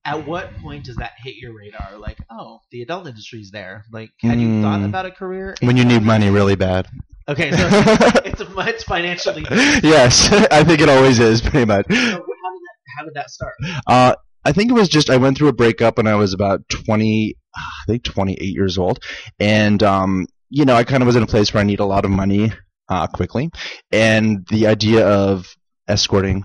At 0.04 0.26
what 0.26 0.56
point 0.58 0.84
does 0.84 0.96
that 0.96 1.12
hit 1.24 1.34
your 1.36 1.52
radar? 1.52 1.98
Like, 1.98 2.18
oh, 2.30 2.60
the 2.70 2.82
adult 2.82 3.08
industry's 3.08 3.50
there. 3.50 3.84
Like, 3.92 4.10
had 4.22 4.40
you 4.40 4.62
thought 4.62 4.80
Mm. 4.80 4.84
about 4.86 5.04
a 5.06 5.10
career? 5.10 5.54
when 5.62 5.76
you 5.76 5.84
need 5.84 6.02
money 6.02 6.30
really 6.30 6.54
bad 6.56 6.86
Okay, 7.28 7.50
so 7.50 7.68
it's 8.24 8.40
a 8.40 8.48
much 8.50 8.84
financially. 8.84 9.44
yes 9.50 10.32
i 10.50 10.62
think 10.64 10.80
it 10.80 10.88
always 10.88 11.18
is 11.18 11.40
pretty 11.40 11.64
much 11.64 11.86
So 11.88 11.94
how 11.96 12.10
did 12.18 12.22
that? 12.66 12.76
How 12.96 13.04
did 13.04 13.14
that 13.14 13.30
start? 13.30 13.54
uh 13.86 14.14
I 14.46 14.52
think 14.52 14.70
it 14.70 14.74
was 14.74 14.88
just 14.88 15.10
I 15.10 15.16
went 15.16 15.36
through 15.36 15.48
a 15.48 15.52
breakup 15.52 15.96
when 15.96 16.06
I 16.06 16.14
was 16.14 16.32
about 16.32 16.68
20, 16.68 17.36
I 17.56 17.60
think 17.88 18.04
28 18.04 18.40
years 18.40 18.78
old, 18.78 19.02
and 19.40 19.82
um, 19.82 20.26
you 20.50 20.64
know 20.64 20.76
I 20.76 20.84
kind 20.84 21.02
of 21.02 21.06
was 21.08 21.16
in 21.16 21.24
a 21.24 21.26
place 21.26 21.52
where 21.52 21.60
I 21.60 21.66
need 21.66 21.80
a 21.80 21.84
lot 21.84 22.04
of 22.04 22.12
money 22.12 22.52
uh, 22.88 23.08
quickly, 23.08 23.50
and 23.90 24.46
the 24.48 24.68
idea 24.68 25.04
of 25.04 25.52
escorting 25.88 26.44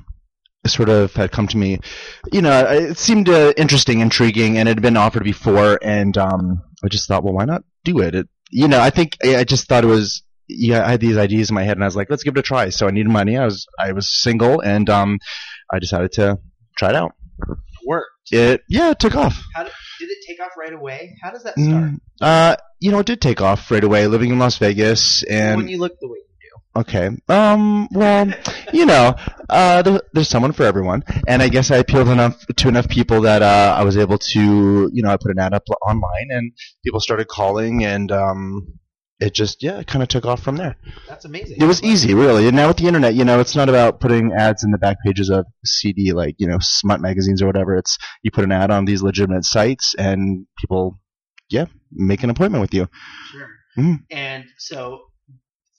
sort 0.65 0.89
of 0.89 1.13
had 1.13 1.31
come 1.31 1.47
to 1.49 1.57
me. 1.57 1.77
You 2.31 2.41
know, 2.41 2.65
it 2.65 2.97
seemed 2.97 3.29
uh, 3.29 3.53
interesting, 3.55 3.99
intriguing, 3.99 4.57
and 4.57 4.67
it 4.67 4.77
had 4.77 4.81
been 4.81 4.97
offered 4.97 5.23
before, 5.23 5.77
and 5.83 6.17
um, 6.17 6.59
I 6.83 6.87
just 6.87 7.07
thought, 7.07 7.23
well, 7.23 7.35
why 7.35 7.45
not 7.45 7.63
do 7.83 7.99
it? 7.99 8.15
it 8.15 8.27
you 8.49 8.67
know, 8.67 8.79
I 8.79 8.89
think 8.89 9.15
I 9.23 9.43
just 9.43 9.67
thought 9.67 9.83
it 9.83 9.87
was. 9.87 10.23
Yeah, 10.47 10.83
I 10.83 10.89
had 10.89 11.01
these 11.01 11.17
ideas 11.17 11.51
in 11.51 11.53
my 11.53 11.63
head, 11.63 11.77
and 11.77 11.83
I 11.83 11.87
was 11.87 11.95
like, 11.95 12.09
"Let's 12.09 12.23
give 12.23 12.35
it 12.35 12.39
a 12.39 12.41
try." 12.41 12.69
So 12.69 12.87
I 12.87 12.91
needed 12.91 13.11
money. 13.11 13.37
I 13.37 13.45
was 13.45 13.67
I 13.77 13.91
was 13.91 14.09
single, 14.11 14.59
and 14.59 14.89
um, 14.89 15.19
I 15.71 15.77
decided 15.77 16.13
to 16.13 16.39
try 16.77 16.89
it 16.89 16.95
out. 16.95 17.13
Worked. 17.85 18.31
It 18.31 18.63
yeah, 18.67 18.91
it 18.91 18.99
took 18.99 19.15
off. 19.15 19.43
How 19.55 19.63
did, 19.63 19.73
did 19.99 20.09
it 20.09 20.17
take 20.27 20.39
off 20.41 20.51
right 20.57 20.73
away? 20.73 21.17
How 21.21 21.31
does 21.31 21.43
that 21.43 21.53
start? 21.53 21.83
Mm, 21.83 21.99
uh, 22.21 22.55
you 22.79 22.91
know, 22.91 22.99
it 22.99 23.05
did 23.05 23.21
take 23.21 23.41
off 23.41 23.69
right 23.71 23.83
away. 23.83 24.07
Living 24.07 24.31
in 24.31 24.39
Las 24.39 24.57
Vegas, 24.57 25.23
and 25.23 25.57
when 25.57 25.67
you 25.67 25.79
look 25.79 25.99
the 25.99 26.07
way 26.07 26.17
you 26.17 26.49
do. 26.49 26.79
okay, 26.81 27.09
um, 27.29 27.87
well, 27.91 28.31
you 28.73 28.85
know, 28.85 29.15
uh, 29.49 29.81
there, 29.81 30.01
there's 30.13 30.29
someone 30.29 30.51
for 30.51 30.63
everyone, 30.63 31.03
and 31.27 31.41
I 31.41 31.49
guess 31.49 31.71
I 31.71 31.77
appealed 31.77 32.07
enough 32.07 32.45
to 32.45 32.67
enough 32.67 32.87
people 32.87 33.21
that 33.21 33.41
uh, 33.41 33.75
I 33.77 33.83
was 33.83 33.97
able 33.97 34.17
to, 34.17 34.89
you 34.93 35.03
know, 35.03 35.09
I 35.09 35.17
put 35.17 35.31
an 35.31 35.39
ad 35.39 35.53
up 35.53 35.63
online, 35.85 36.27
and 36.29 36.51
people 36.83 36.99
started 36.99 37.27
calling, 37.27 37.83
and 37.83 38.11
um, 38.11 38.79
it 39.21 39.33
just 39.33 39.61
yeah, 39.61 39.79
it 39.79 39.87
kind 39.87 40.01
of 40.01 40.09
took 40.09 40.25
off 40.25 40.41
from 40.41 40.57
there. 40.57 40.75
That's 41.07 41.25
amazing. 41.25 41.57
It 41.61 41.65
was 41.65 41.81
easy, 41.83 42.13
really. 42.13 42.47
And 42.47 42.55
now 42.55 42.67
with 42.67 42.77
the 42.77 42.87
internet, 42.87 43.13
you 43.13 43.23
know, 43.23 43.39
it's 43.39 43.55
not 43.55 43.69
about 43.69 44.01
putting 44.01 44.33
ads 44.33 44.63
in 44.63 44.71
the 44.71 44.79
back 44.79 44.97
pages 45.05 45.29
of 45.29 45.45
CD, 45.63 46.11
like 46.11 46.35
you 46.39 46.47
know, 46.47 46.57
smut 46.59 46.99
magazines 46.99 47.41
or 47.41 47.45
whatever. 47.45 47.77
It's 47.77 47.97
you 48.23 48.31
put 48.31 48.43
an 48.43 48.51
ad 48.51 48.71
on 48.71 48.85
these 48.85 49.03
legitimate 49.03 49.45
sites, 49.45 49.93
and 49.97 50.47
people, 50.57 50.99
yeah, 51.49 51.65
make 51.91 52.23
an 52.23 52.31
appointment 52.31 52.61
with 52.61 52.73
you. 52.73 52.87
Sure. 53.31 53.47
Mhm. 53.77 53.99
And 54.09 54.45
so, 54.57 55.01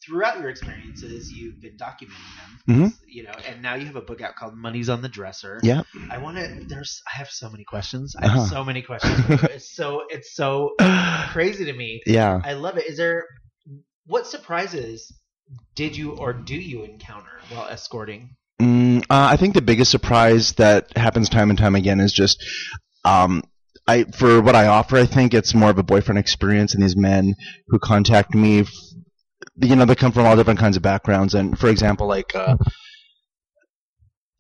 throughout 0.05 0.41
your 0.41 0.49
experiences, 0.51 1.31
you've 1.33 1.61
been 1.61 1.77
documenting 1.77 2.37
them. 2.67 2.77
Mhm. 2.91 2.93
You 3.07 3.25
know, 3.25 3.33
and 3.49 3.63
now 3.63 3.75
you 3.75 3.87
have 3.87 3.97
a 3.97 4.01
book 4.03 4.21
out 4.21 4.35
called 4.37 4.55
"Money's 4.57 4.89
on 4.89 5.03
the 5.03 5.09
Dresser." 5.09 5.61
Yeah. 5.63 5.83
I 6.11 6.19
want 6.19 6.37
to. 6.39 6.65
There's. 6.67 7.01
I 7.13 7.19
have 7.19 7.29
so 7.31 7.49
many 7.51 7.65
questions. 7.65 8.15
I 8.19 8.27
Uh-huh. 8.27 8.41
have 8.41 8.49
so 8.49 8.65
many 8.65 8.83
questions. 8.83 9.19
it's 9.29 9.75
so. 9.77 10.03
It's 10.11 10.35
so 10.35 10.71
crazy 11.33 11.65
to 11.67 11.73
me. 11.73 12.01
yeah. 12.07 12.41
I 12.45 12.55
love 12.55 12.77
it. 12.79 12.87
Is 12.89 12.97
there? 12.97 13.25
What 14.07 14.27
surprises 14.27 15.13
did 15.75 15.97
you 15.97 16.13
or 16.13 16.33
do 16.33 16.55
you 16.57 16.83
encounter 16.85 17.31
while 17.51 17.69
escorting? 17.69 18.31
Mm, 18.61 19.03
uh, 19.03 19.05
I 19.31 19.37
think 19.37 19.55
the 19.55 19.63
biggest 19.63 19.91
surprise 19.91 20.53
that 20.55 20.97
happens 20.97 21.29
time 21.29 21.51
and 21.51 21.59
time 21.59 21.75
again 21.75 22.01
is 22.01 22.13
just, 22.13 22.43
um, 23.05 23.43
I 23.89 24.05
for 24.05 24.41
what 24.41 24.55
I 24.55 24.67
offer, 24.67 24.97
I 24.97 25.07
think 25.07 25.35
it's 25.35 25.55
more 25.55 25.71
of 25.71 25.79
a 25.79 25.83
boyfriend 25.83 26.19
experience, 26.19 26.75
and 26.75 26.83
these 26.83 26.97
men 26.97 27.35
who 27.69 27.79
contact 27.79 28.35
me, 28.35 28.65
you 29.57 29.77
know, 29.77 29.85
they 29.85 29.95
come 29.95 30.13
from 30.13 30.27
all 30.27 30.37
different 30.37 30.61
kinds 30.61 30.77
of 30.77 30.83
backgrounds, 30.83 31.35
and 31.35 31.59
for 31.59 31.69
example, 31.69 32.07
like. 32.07 32.35
Uh, 32.35 32.57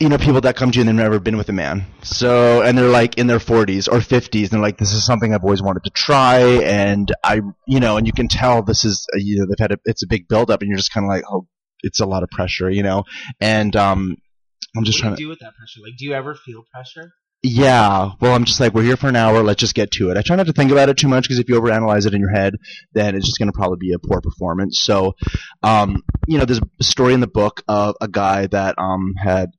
you 0.00 0.08
know, 0.08 0.18
people 0.18 0.40
that 0.40 0.56
come 0.56 0.72
to 0.72 0.78
you 0.78 0.80
and 0.80 0.88
they've 0.88 0.96
never 0.96 1.20
been 1.20 1.36
with 1.36 1.48
a 1.48 1.52
man. 1.52 1.86
So, 2.02 2.60
and 2.60 2.76
they're 2.76 2.88
like 2.88 3.18
in 3.18 3.28
their 3.28 3.38
40s 3.38 3.86
or 3.86 3.98
50s, 3.98 4.40
and 4.40 4.50
they're 4.50 4.60
like, 4.60 4.76
this 4.76 4.92
is 4.92 5.06
something 5.06 5.32
I've 5.32 5.44
always 5.44 5.62
wanted 5.62 5.84
to 5.84 5.90
try, 5.90 6.40
and 6.40 7.12
I, 7.22 7.40
you 7.68 7.78
know, 7.78 7.98
and 7.98 8.04
you 8.04 8.12
can 8.12 8.26
tell 8.26 8.64
this 8.64 8.84
is, 8.84 9.06
uh, 9.14 9.18
you 9.18 9.38
know, 9.38 9.46
they've 9.46 9.62
had 9.62 9.70
a, 9.70 9.78
it's 9.84 10.02
a 10.02 10.08
big 10.08 10.26
buildup, 10.26 10.60
and 10.60 10.68
you're 10.68 10.76
just 10.76 10.92
kind 10.92 11.04
of 11.04 11.08
like, 11.08 11.22
oh, 11.30 11.46
it's 11.82 12.00
a 12.00 12.06
lot 12.06 12.24
of 12.24 12.30
pressure, 12.30 12.68
you 12.68 12.82
know, 12.82 13.04
and 13.40 13.76
um, 13.76 14.16
I'm 14.76 14.82
just 14.82 14.98
what 14.98 15.02
trying 15.02 15.12
do 15.14 15.18
to. 15.18 15.22
do 15.22 15.28
with 15.28 15.38
that 15.38 15.54
pressure? 15.54 15.80
Like, 15.84 15.96
do 15.96 16.04
you 16.04 16.14
ever 16.14 16.34
feel 16.34 16.64
pressure? 16.74 17.12
Yeah, 17.44 18.12
well, 18.20 18.34
I'm 18.34 18.44
just 18.44 18.60
like, 18.60 18.72
we're 18.72 18.84
here 18.84 18.96
for 18.96 19.08
an 19.08 19.16
hour. 19.16 19.42
Let's 19.42 19.58
just 19.58 19.74
get 19.74 19.90
to 19.92 20.10
it. 20.10 20.16
I 20.16 20.22
try 20.22 20.36
not 20.36 20.46
to 20.46 20.52
think 20.52 20.70
about 20.70 20.88
it 20.88 20.96
too 20.96 21.08
much 21.08 21.24
because 21.24 21.40
if 21.40 21.48
you 21.48 21.60
overanalyze 21.60 22.06
it 22.06 22.14
in 22.14 22.20
your 22.20 22.30
head, 22.30 22.54
then 22.92 23.16
it's 23.16 23.26
just 23.26 23.38
going 23.38 23.50
to 23.50 23.56
probably 23.56 23.78
be 23.80 23.92
a 23.92 23.98
poor 23.98 24.20
performance. 24.20 24.80
So, 24.80 25.14
um, 25.64 26.04
you 26.28 26.38
know, 26.38 26.44
there's 26.44 26.60
a 26.60 26.84
story 26.84 27.14
in 27.14 27.20
the 27.20 27.26
book 27.26 27.62
of 27.66 27.96
a 28.00 28.06
guy 28.06 28.46
that 28.46 28.76
um 28.78 29.14
had 29.16 29.50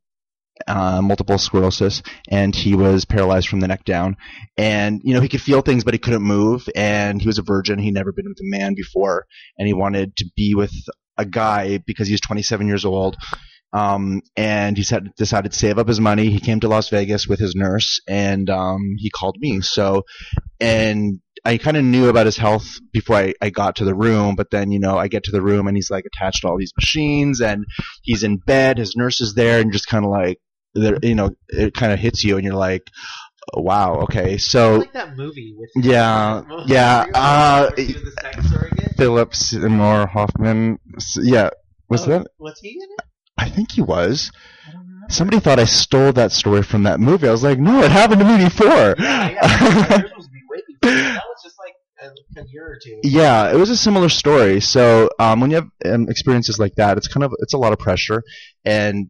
uh, 0.66 1.02
multiple 1.02 1.38
sclerosis, 1.38 2.04
and 2.30 2.56
he 2.56 2.74
was 2.74 3.04
paralyzed 3.04 3.50
from 3.50 3.60
the 3.60 3.68
neck 3.68 3.84
down. 3.84 4.16
And 4.58 5.02
you 5.04 5.14
know, 5.14 5.20
he 5.20 5.28
could 5.28 5.42
feel 5.42 5.62
things, 5.62 5.84
but 5.84 5.94
he 5.94 5.98
couldn't 5.98 6.24
move. 6.24 6.70
And 6.76 7.22
he 7.22 7.28
was 7.28 7.38
a 7.38 7.44
virgin; 7.44 7.80
he'd 7.80 7.94
never 7.94 8.14
been 8.14 8.30
with 8.30 8.40
a 8.40 8.50
man 8.50 8.76
before, 8.76 9.26
and 9.58 9.68
he 9.68 9.74
wanted 9.74 10.16
to 10.18 10.26
be 10.38 10.56
with 10.56 10.74
a 11.18 11.26
guy 11.26 11.80
because 11.80 12.08
he 12.08 12.14
was 12.14 12.22
27 12.22 12.66
years 12.66 12.86
old. 12.86 13.18
Um, 13.74 14.22
and 14.38 14.78
he 14.78 14.84
said, 14.84 15.10
decided 15.18 15.52
to 15.52 15.58
save 15.58 15.80
up 15.80 15.88
his 15.88 16.00
money. 16.00 16.30
He 16.30 16.40
came 16.40 16.60
to 16.60 16.68
Las 16.68 16.90
Vegas 16.90 17.28
with 17.28 17.40
his 17.40 17.56
nurse, 17.56 18.00
and 18.08 18.50
um, 18.50 18.96
he 18.98 19.10
called 19.10 19.38
me. 19.40 19.62
So, 19.62 20.04
and 20.60 21.20
I 21.46 21.58
kind 21.58 21.76
of 21.76 21.84
knew 21.84 22.08
about 22.08 22.26
his 22.28 22.38
health 22.38 22.68
before 22.94 23.18
I, 23.18 23.34
I 23.42 23.50
got 23.50 23.78
to 23.78 23.86
the 23.86 23.96
room, 23.96 24.36
but 24.36 24.52
then, 24.52 24.72
you 24.72 24.80
know, 24.80 24.98
I 24.98 25.08
get 25.08 25.24
to 25.26 25.32
the 25.32 25.42
room 25.42 25.68
and 25.68 25.76
he's 25.76 25.90
like 25.92 26.06
attached 26.06 26.42
to 26.42 26.48
all 26.48 26.58
these 26.58 26.72
machines 26.78 27.42
and 27.42 27.66
he's 28.04 28.24
in 28.24 28.38
bed, 28.38 28.78
his 28.78 28.96
nurse 28.96 29.20
is 29.20 29.34
there 29.34 29.60
and 29.60 29.74
just 29.74 29.88
kind 29.88 30.06
of 30.06 30.12
like, 30.12 30.38
there- 30.76 31.00
you 31.02 31.16
know, 31.16 31.32
it 31.50 31.74
kind 31.74 31.92
of 31.92 32.00
hits 32.00 32.24
you 32.24 32.38
and 32.38 32.46
you're 32.46 32.54
like, 32.56 32.84
oh, 33.54 33.62
wow, 33.62 34.02
okay. 34.04 34.36
I 34.36 34.38
So, 34.38 34.78
like 34.78 34.94
that 34.94 35.18
movie 35.18 35.54
with 35.58 35.70
Yeah, 35.76 36.44
yeah, 36.66 37.06
uh, 37.14 37.72
Where 37.76 37.86
he 37.88 37.94
was 37.94 38.04
a 38.04 38.12
sex 38.22 38.50
surrogate. 38.50 38.94
Philip 38.96 39.36
Seymour 39.36 40.08
Hoffman, 40.08 40.78
yeah, 41.18 41.50
was 41.90 42.04
Oh, 42.08 42.12
that? 42.12 42.28
Was 42.40 42.60
he 42.62 42.70
in 42.70 42.84
it? 42.84 43.06
I 43.44 43.50
think 43.50 43.74
he 43.74 43.82
was. 43.82 44.32
I 44.66 44.72
don't 44.72 44.88
know. 44.88 45.08
Somebody 45.10 45.40
thought 45.42 45.60
I 45.60 45.66
stole 45.66 46.14
that 46.14 46.32
story 46.32 46.64
from 46.64 46.84
that 46.84 47.02
movie. 47.02 47.28
I 47.28 47.32
was 47.32 47.44
like, 47.44 47.60
no, 47.60 47.84
it 47.84 47.92
happened 47.92 48.22
to 48.22 48.26
me 48.26 48.44
before. 48.46 48.96
Yeah, 48.98 49.30
yeah. 49.30 50.00
Yours 50.00 50.12
was 50.16 50.30
way 50.50 50.62
before. 50.68 50.96
That 50.96 51.24
was 51.28 51.44
just 51.44 51.56
like 51.60 51.74
a, 52.02 52.40
a 52.40 52.46
year 52.48 52.66
or 52.66 52.80
two. 52.82 53.00
Yeah, 53.04 53.52
it 53.52 53.58
was 53.58 53.70
a 53.70 53.76
similar 53.76 54.08
story. 54.08 54.62
So 54.62 55.10
um, 55.20 55.42
when 55.42 55.52
you 55.52 55.58
have 55.58 55.70
um, 55.94 56.08
experiences 56.10 56.58
like 56.58 56.76
that, 56.76 56.98
it's 56.98 57.10
kind 57.10 57.26
of 57.26 57.34
it's 57.40 57.54
a 57.54 57.58
lot 57.58 57.74
of 57.74 57.80
pressure, 57.80 58.24
and 58.64 59.10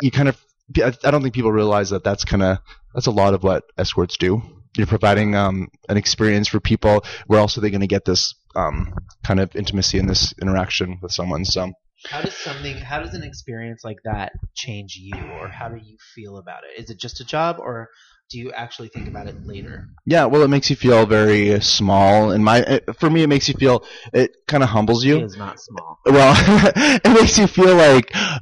you 0.00 0.10
kind 0.10 0.28
of 0.28 0.44
I 0.78 0.92
I 1.04 1.10
don't 1.12 1.22
think 1.22 1.34
people 1.34 1.52
realize 1.52 1.90
that 1.90 2.02
that's 2.02 2.24
kind 2.24 2.42
of 2.42 2.58
that's 2.92 3.06
a 3.06 3.12
lot 3.12 3.32
of 3.32 3.44
what 3.44 3.62
escorts 3.78 4.16
do. 4.16 4.42
You're 4.76 4.86
providing 4.88 5.36
um, 5.36 5.68
an 5.88 5.96
experience 5.98 6.48
for 6.48 6.58
people 6.58 7.04
where 7.28 7.38
also 7.38 7.60
they're 7.60 7.70
going 7.70 7.82
to 7.82 7.86
get 7.86 8.06
this 8.06 8.34
um, 8.56 8.94
kind 9.22 9.38
of 9.38 9.54
intimacy 9.54 9.98
and 9.98 10.08
this 10.08 10.34
interaction 10.40 10.98
with 11.00 11.12
someone. 11.12 11.44
So 11.44 11.72
How 12.08 12.20
does 12.20 12.36
something? 12.36 12.76
How 12.76 13.00
does 13.00 13.14
an 13.14 13.22
experience 13.22 13.82
like 13.84 13.98
that 14.04 14.32
change 14.54 14.96
you, 14.96 15.12
or 15.40 15.48
how 15.48 15.68
do 15.68 15.76
you 15.76 15.96
feel 16.14 16.38
about 16.38 16.62
it? 16.64 16.80
Is 16.80 16.90
it 16.90 16.98
just 16.98 17.20
a 17.20 17.24
job, 17.24 17.56
or 17.58 17.88
do 18.30 18.38
you 18.38 18.52
actually 18.52 18.88
think 18.88 19.08
about 19.08 19.28
it 19.28 19.36
later? 19.46 19.88
yeah, 20.06 20.24
well, 20.24 20.42
it 20.42 20.48
makes 20.48 20.68
you 20.68 20.76
feel 20.76 21.06
very 21.06 21.60
small. 21.60 22.30
And 22.32 22.44
my 22.44 22.58
it, 22.58 22.96
for 22.98 23.08
me, 23.08 23.22
it 23.22 23.28
makes 23.28 23.48
you 23.48 23.54
feel 23.54 23.84
it 24.12 24.32
kind 24.48 24.62
of 24.62 24.68
humbles 24.68 25.04
you. 25.04 25.18
It 25.18 25.24
is 25.24 25.36
not 25.36 25.60
small. 25.60 25.98
well, 26.06 26.34
it 26.76 27.20
makes 27.20 27.38
you 27.38 27.46
feel 27.46 27.76
like 27.76 28.10
uh, 28.14 28.34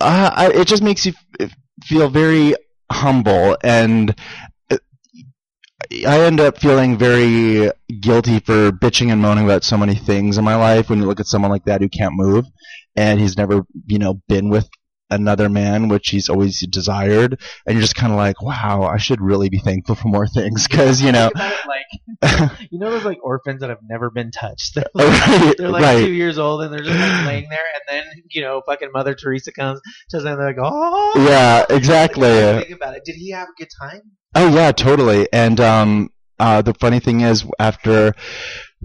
I, 0.00 0.50
it 0.54 0.68
just 0.68 0.82
makes 0.82 1.04
you 1.06 1.12
feel 1.84 2.08
very 2.08 2.54
humble, 2.90 3.56
and 3.64 4.14
I 6.06 6.20
end 6.20 6.40
up 6.40 6.58
feeling 6.58 6.98
very 6.98 7.70
guilty 8.00 8.40
for 8.40 8.70
bitching 8.70 9.10
and 9.10 9.22
moaning 9.22 9.44
about 9.44 9.64
so 9.64 9.78
many 9.78 9.94
things 9.94 10.36
in 10.36 10.44
my 10.44 10.56
life. 10.56 10.90
When 10.90 11.00
you 11.00 11.06
look 11.06 11.20
at 11.20 11.26
someone 11.26 11.50
like 11.50 11.64
that 11.64 11.80
who 11.80 11.88
can't 11.88 12.14
move, 12.14 12.44
and 12.98 13.20
he's 13.20 13.36
never, 13.36 13.62
you 13.86 13.98
know, 13.98 14.20
been 14.28 14.50
with 14.50 14.68
another 15.10 15.48
man, 15.48 15.88
which 15.88 16.08
he's 16.10 16.28
always 16.28 16.66
desired, 16.66 17.40
and 17.66 17.74
you're 17.74 17.80
just 17.80 17.94
kind 17.94 18.12
of 18.12 18.18
like, 18.18 18.42
wow, 18.42 18.82
I 18.82 18.98
should 18.98 19.20
really 19.20 19.48
be 19.48 19.58
thankful 19.58 19.94
for 19.94 20.08
more 20.08 20.26
things, 20.26 20.66
because 20.66 21.00
you 21.00 21.12
know, 21.12 21.30
Think 21.30 21.36
about 21.36 21.52
it 21.52 21.68
like 21.68 21.78
you 22.70 22.78
know 22.78 22.90
those 22.90 23.04
like 23.04 23.18
orphans 23.22 23.60
that 23.60 23.70
have 23.70 23.78
never 23.88 24.10
been 24.10 24.30
touched. 24.30 24.74
They're 24.74 24.84
like, 24.94 25.28
right, 25.28 25.54
they're 25.56 25.70
like 25.70 25.82
right. 25.82 26.04
two 26.04 26.12
years 26.12 26.38
old 26.38 26.62
and 26.62 26.72
they're 26.72 26.82
just 26.82 26.98
like 26.98 27.26
laying 27.26 27.48
there, 27.48 27.60
and 27.60 27.82
then 27.88 28.04
you 28.30 28.42
know 28.42 28.62
fucking 28.66 28.90
Mother 28.92 29.14
Teresa 29.14 29.52
comes, 29.52 29.80
just 30.10 30.26
and 30.26 30.38
they're 30.38 30.48
like, 30.48 30.56
oh 30.60 31.12
Yeah, 31.28 31.64
exactly. 31.70 32.28
Like, 32.28 32.66
think 32.66 32.76
about 32.76 32.96
it. 32.96 33.04
Did 33.04 33.14
he 33.14 33.30
have 33.30 33.48
a 33.48 33.52
good 33.56 33.68
time? 33.80 34.02
Oh 34.34 34.52
yeah, 34.52 34.72
totally. 34.72 35.28
And 35.32 35.60
um, 35.60 36.10
uh, 36.38 36.62
the 36.62 36.74
funny 36.74 37.00
thing 37.00 37.20
is, 37.20 37.44
after 37.58 38.14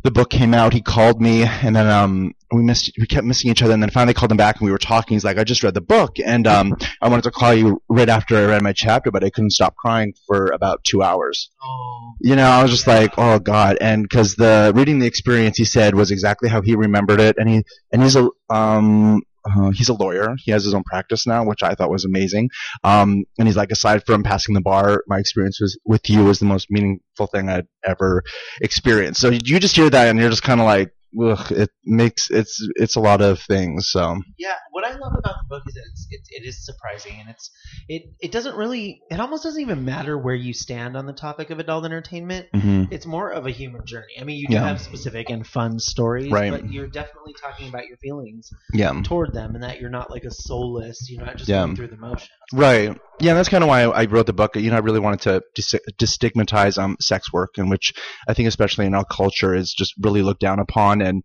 the 0.01 0.11
book 0.11 0.29
came 0.29 0.53
out, 0.53 0.73
he 0.73 0.81
called 0.81 1.21
me, 1.21 1.43
and 1.43 1.75
then 1.75 1.87
um, 1.87 2.33
we 2.51 2.63
missed, 2.63 2.91
we 2.99 3.05
kept 3.05 3.25
missing 3.25 3.51
each 3.51 3.61
other, 3.61 3.73
and 3.73 3.81
then 3.81 3.89
finally 3.91 4.13
called 4.13 4.31
him 4.31 4.37
back, 4.37 4.57
and 4.59 4.65
we 4.65 4.71
were 4.71 4.77
talking. 4.79 5.15
He's 5.15 5.23
like, 5.23 5.37
"I 5.37 5.43
just 5.43 5.63
read 5.63 5.75
the 5.75 5.81
book, 5.81 6.17
and 6.19 6.47
um, 6.47 6.75
I 7.01 7.09
wanted 7.09 7.23
to 7.23 7.31
call 7.31 7.53
you 7.53 7.81
right 7.89 8.09
after 8.09 8.35
I 8.35 8.45
read 8.45 8.63
my 8.63 8.73
chapter, 8.73 9.11
but 9.11 9.23
I 9.23 9.29
couldn't 9.29 9.51
stop 9.51 9.75
crying 9.75 10.13
for 10.27 10.47
about 10.47 10.83
two 10.83 11.03
hours." 11.03 11.51
Oh, 11.63 12.13
You 12.21 12.35
know, 12.35 12.47
I 12.47 12.61
was 12.63 12.71
just 12.71 12.87
like, 12.87 13.13
"Oh 13.17 13.39
God!" 13.39 13.77
And 13.79 14.03
because 14.03 14.35
the 14.35 14.71
reading 14.75 14.99
the 14.99 15.07
experience, 15.07 15.57
he 15.57 15.65
said 15.65 15.93
was 15.93 16.11
exactly 16.11 16.49
how 16.49 16.61
he 16.61 16.75
remembered 16.75 17.19
it, 17.19 17.37
and 17.37 17.49
he 17.49 17.63
and 17.91 18.01
he's 18.01 18.15
a 18.15 18.29
um. 18.49 19.21
Uh, 19.45 19.71
he's 19.71 19.89
a 19.89 19.93
lawyer. 19.93 20.35
He 20.43 20.51
has 20.51 20.63
his 20.63 20.73
own 20.73 20.83
practice 20.83 21.27
now, 21.27 21.43
which 21.45 21.63
I 21.63 21.75
thought 21.75 21.89
was 21.89 22.05
amazing. 22.05 22.49
Um, 22.83 23.25
and 23.37 23.47
he's 23.47 23.57
like, 23.57 23.71
aside 23.71 24.05
from 24.05 24.23
passing 24.23 24.55
the 24.55 24.61
bar, 24.61 25.03
my 25.07 25.19
experience 25.19 25.59
was 25.59 25.77
with 25.85 26.09
you 26.09 26.23
was 26.23 26.39
the 26.39 26.45
most 26.45 26.67
meaningful 26.69 27.27
thing 27.27 27.49
I'd 27.49 27.67
ever 27.85 28.23
experienced. 28.61 29.19
So 29.19 29.29
you 29.29 29.59
just 29.59 29.75
hear 29.75 29.89
that, 29.89 30.07
and 30.07 30.19
you're 30.19 30.29
just 30.29 30.43
kind 30.43 30.61
of 30.61 30.65
like, 30.65 30.93
ugh, 31.21 31.51
it 31.51 31.69
makes 31.85 32.29
it's 32.29 32.65
it's 32.75 32.95
a 32.95 32.99
lot 32.99 33.21
of 33.21 33.39
things. 33.39 33.89
So 33.89 34.17
yeah. 34.37 34.55
What 34.71 34.85
I 34.85 34.91
love 34.95 35.13
about 35.17 35.35
the 35.43 35.45
book 35.49 35.63
is 35.67 35.73
that 35.75 35.83
it's, 35.91 36.07
it, 36.09 36.21
it 36.29 36.47
is 36.47 36.65
surprising, 36.65 37.19
and 37.19 37.29
it's 37.29 37.51
it 37.87 38.03
it 38.19 38.31
doesn't 38.31 38.55
really 38.55 39.01
it 39.11 39.19
almost 39.19 39.43
doesn't 39.43 39.61
even 39.61 39.85
matter 39.85 40.17
where 40.17 40.35
you 40.35 40.53
stand 40.53 40.97
on 40.97 41.05
the 41.05 41.13
topic 41.13 41.49
of 41.51 41.59
adult 41.59 41.85
entertainment. 41.85 42.47
mhm. 42.53 42.87
It's 42.91 43.05
more 43.05 43.29
of 43.31 43.45
a 43.45 43.51
human 43.51 43.85
journey. 43.85 44.13
I 44.19 44.23
mean, 44.23 44.37
you 44.37 44.47
do 44.47 44.53
Yeah. 44.55 44.67
have 44.67 44.81
specific 44.81 45.29
and 45.29 45.45
fun 45.45 45.79
stories, 45.79 46.31
Right. 46.31 46.51
but 46.51 46.71
you're 46.71 46.87
definitely 46.87 47.33
talking 47.39 47.69
about 47.69 47.85
your 47.87 47.97
feelings 47.97 48.49
yeah, 48.73 48.99
toward 49.03 49.33
them, 49.33 49.55
and 49.55 49.63
that 49.63 49.79
you're 49.79 49.89
not 49.89 50.09
like 50.09 50.23
a 50.23 50.31
soulless. 50.31 51.07
You're 51.09 51.23
not 51.25 51.37
just 51.37 51.49
Yeah. 51.49 51.63
going 51.65 51.75
through 51.75 51.87
the 51.89 51.97
motions. 51.97 52.29
right. 52.51 52.97
Yeah, 53.19 53.35
that's 53.35 53.47
kind 53.47 53.63
of 53.63 53.67
why 53.69 53.83
I 53.83 54.05
wrote 54.05 54.25
the 54.25 54.33
book. 54.33 54.55
You 54.55 54.71
know, 54.71 54.75
I 54.75 54.79
really 54.79 54.99
wanted 54.99 55.21
to 55.21 55.43
dis- 55.55 55.75
destigmatize 55.99 56.77
um 56.81 56.97
sex 56.99 57.31
work, 57.31 57.51
and 57.57 57.69
which 57.69 57.93
I 58.27 58.33
think, 58.33 58.47
especially 58.47 58.85
in 58.87 58.95
our 58.95 59.05
culture, 59.05 59.53
is 59.55 59.71
just 59.73 59.93
really 60.01 60.23
looked 60.23 60.41
down 60.41 60.59
upon, 60.59 61.01
and 61.03 61.23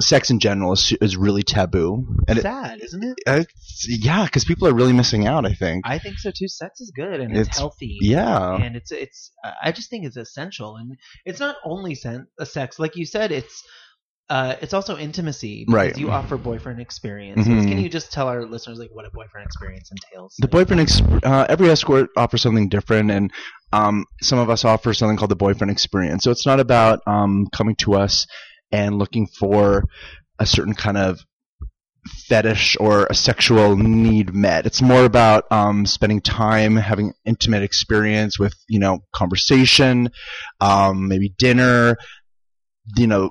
sex 0.00 0.30
in 0.30 0.38
general 0.40 0.72
is 0.72 0.92
is 1.00 1.16
really 1.16 1.42
taboo. 1.42 2.06
And 2.28 2.38
Sad, 2.40 2.80
isn't 2.82 3.02
it? 3.02 3.46
yeah, 3.88 4.24
because 4.24 4.44
people 4.44 4.68
are 4.68 4.74
really 4.74 4.92
missing 4.92 5.26
out. 5.26 5.46
I 5.46 5.54
think. 5.54 5.86
I 5.86 5.98
think 5.98 6.18
so 6.18 6.30
too. 6.30 6.48
Sex 6.48 6.80
is 6.80 6.92
good 6.94 7.20
and 7.20 7.30
it's, 7.32 7.40
It's- 7.48 7.58
healthy. 7.58 7.96
yeah. 8.00 8.56
and 8.56 8.76
it's 8.76 8.92
it's. 8.92 9.30
I 9.62 9.72
just 9.72 9.90
think 9.90 10.04
it's 10.04 10.16
essential, 10.16 10.76
and 10.76 10.96
it's 11.24 11.40
not 11.40 11.56
only 11.64 11.94
sen- 11.94 12.26
sex, 12.44 12.78
like 12.78 12.96
you 12.96 13.06
said. 13.06 13.32
It's 13.32 13.62
uh, 14.28 14.56
it's 14.60 14.74
also 14.74 14.96
intimacy. 14.98 15.64
because 15.66 15.74
Right. 15.74 15.96
You 15.96 16.10
offer 16.10 16.36
boyfriend 16.36 16.80
experiences. 16.80 17.46
Mhm. 17.46 17.68
Can 17.68 17.78
you 17.78 17.88
just 17.88 18.10
tell 18.12 18.26
our 18.26 18.44
listeners 18.44 18.76
like 18.78 18.90
what 18.92 19.04
a 19.06 19.10
boyfriend 19.14 19.46
experience 19.46 19.88
entails? 19.92 20.34
The 20.40 20.48
boyfriend, 20.48 20.80
ex- 20.80 21.00
uh, 21.22 21.46
every 21.48 21.70
escort 21.70 22.10
offers 22.16 22.42
something 22.42 22.68
different, 22.68 23.12
and 23.12 23.30
um, 23.72 24.04
some 24.22 24.40
of 24.40 24.50
us 24.50 24.64
offer 24.64 24.92
something 24.94 25.16
called 25.16 25.30
the 25.30 25.36
boyfriend 25.36 25.70
experience. 25.70 26.24
So 26.24 26.32
it's 26.32 26.44
not 26.44 26.58
about 26.58 27.00
um, 27.06 27.46
coming 27.52 27.76
to 27.76 27.94
us 27.94 28.26
and 28.72 28.98
looking 28.98 29.26
for 29.26 29.84
a 30.38 30.46
certain 30.46 30.74
kind 30.74 30.96
of 30.96 31.20
fetish 32.06 32.76
or 32.78 33.06
a 33.06 33.14
sexual 33.14 33.76
need 33.76 34.34
met. 34.34 34.66
It's 34.66 34.82
more 34.82 35.04
about 35.04 35.50
um, 35.50 35.86
spending 35.86 36.20
time 36.20 36.76
having 36.76 37.12
intimate 37.24 37.62
experience 37.62 38.38
with, 38.38 38.54
you 38.68 38.78
know, 38.78 39.00
conversation, 39.12 40.10
um, 40.60 41.08
maybe 41.08 41.34
dinner, 41.36 41.96
you 42.96 43.06
know, 43.06 43.30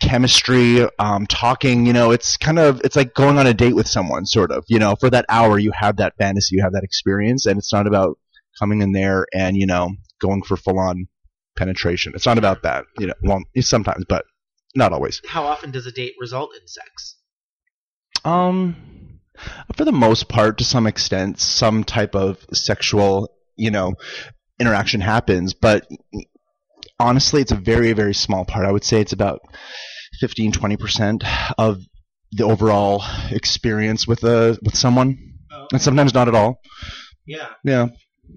chemistry, 0.00 0.86
um, 0.98 1.26
talking, 1.26 1.86
you 1.86 1.92
know, 1.92 2.10
it's 2.10 2.36
kind 2.36 2.58
of, 2.58 2.80
it's 2.84 2.96
like 2.96 3.14
going 3.14 3.38
on 3.38 3.46
a 3.46 3.54
date 3.54 3.74
with 3.74 3.88
someone, 3.88 4.26
sort 4.26 4.50
of, 4.50 4.64
you 4.68 4.78
know, 4.78 4.96
for 4.96 5.08
that 5.08 5.24
hour 5.28 5.58
you 5.58 5.72
have 5.72 5.96
that 5.96 6.14
fantasy, 6.18 6.56
you 6.56 6.62
have 6.62 6.72
that 6.72 6.84
experience, 6.84 7.46
and 7.46 7.58
it's 7.58 7.72
not 7.72 7.86
about 7.86 8.18
coming 8.58 8.82
in 8.82 8.92
there 8.92 9.26
and, 9.32 9.56
you 9.56 9.66
know, 9.66 9.90
going 10.20 10.42
for 10.42 10.56
full 10.56 10.78
on 10.78 11.06
penetration. 11.56 12.12
It's 12.14 12.26
not 12.26 12.38
about 12.38 12.64
that, 12.64 12.84
you 12.98 13.06
know, 13.06 13.14
well, 13.22 13.42
sometimes, 13.60 14.04
but 14.08 14.24
not 14.74 14.92
always. 14.92 15.20
How 15.26 15.44
often 15.44 15.70
does 15.70 15.86
a 15.86 15.92
date 15.92 16.14
result 16.20 16.50
in 16.60 16.66
sex? 16.66 17.16
Um, 18.24 19.20
for 19.76 19.84
the 19.84 19.92
most 19.92 20.28
part, 20.28 20.58
to 20.58 20.64
some 20.64 20.86
extent, 20.86 21.38
some 21.40 21.84
type 21.84 22.14
of 22.14 22.44
sexual, 22.52 23.30
you 23.56 23.70
know, 23.70 23.94
interaction 24.58 25.00
happens, 25.00 25.54
but 25.54 25.86
honestly, 26.98 27.42
it's 27.42 27.52
a 27.52 27.56
very, 27.56 27.92
very 27.92 28.14
small 28.14 28.44
part. 28.44 28.66
I 28.66 28.72
would 28.72 28.84
say 28.84 29.00
it's 29.00 29.12
about 29.12 29.40
15, 30.20 30.52
20% 30.52 31.54
of 31.58 31.80
the 32.32 32.44
overall 32.44 33.02
experience 33.30 34.06
with 34.06 34.24
a, 34.24 34.58
with 34.62 34.76
someone. 34.76 35.34
And 35.72 35.80
sometimes 35.80 36.14
not 36.14 36.28
at 36.28 36.34
all. 36.34 36.60
Yeah, 37.26 37.48
Yeah. 37.64 37.88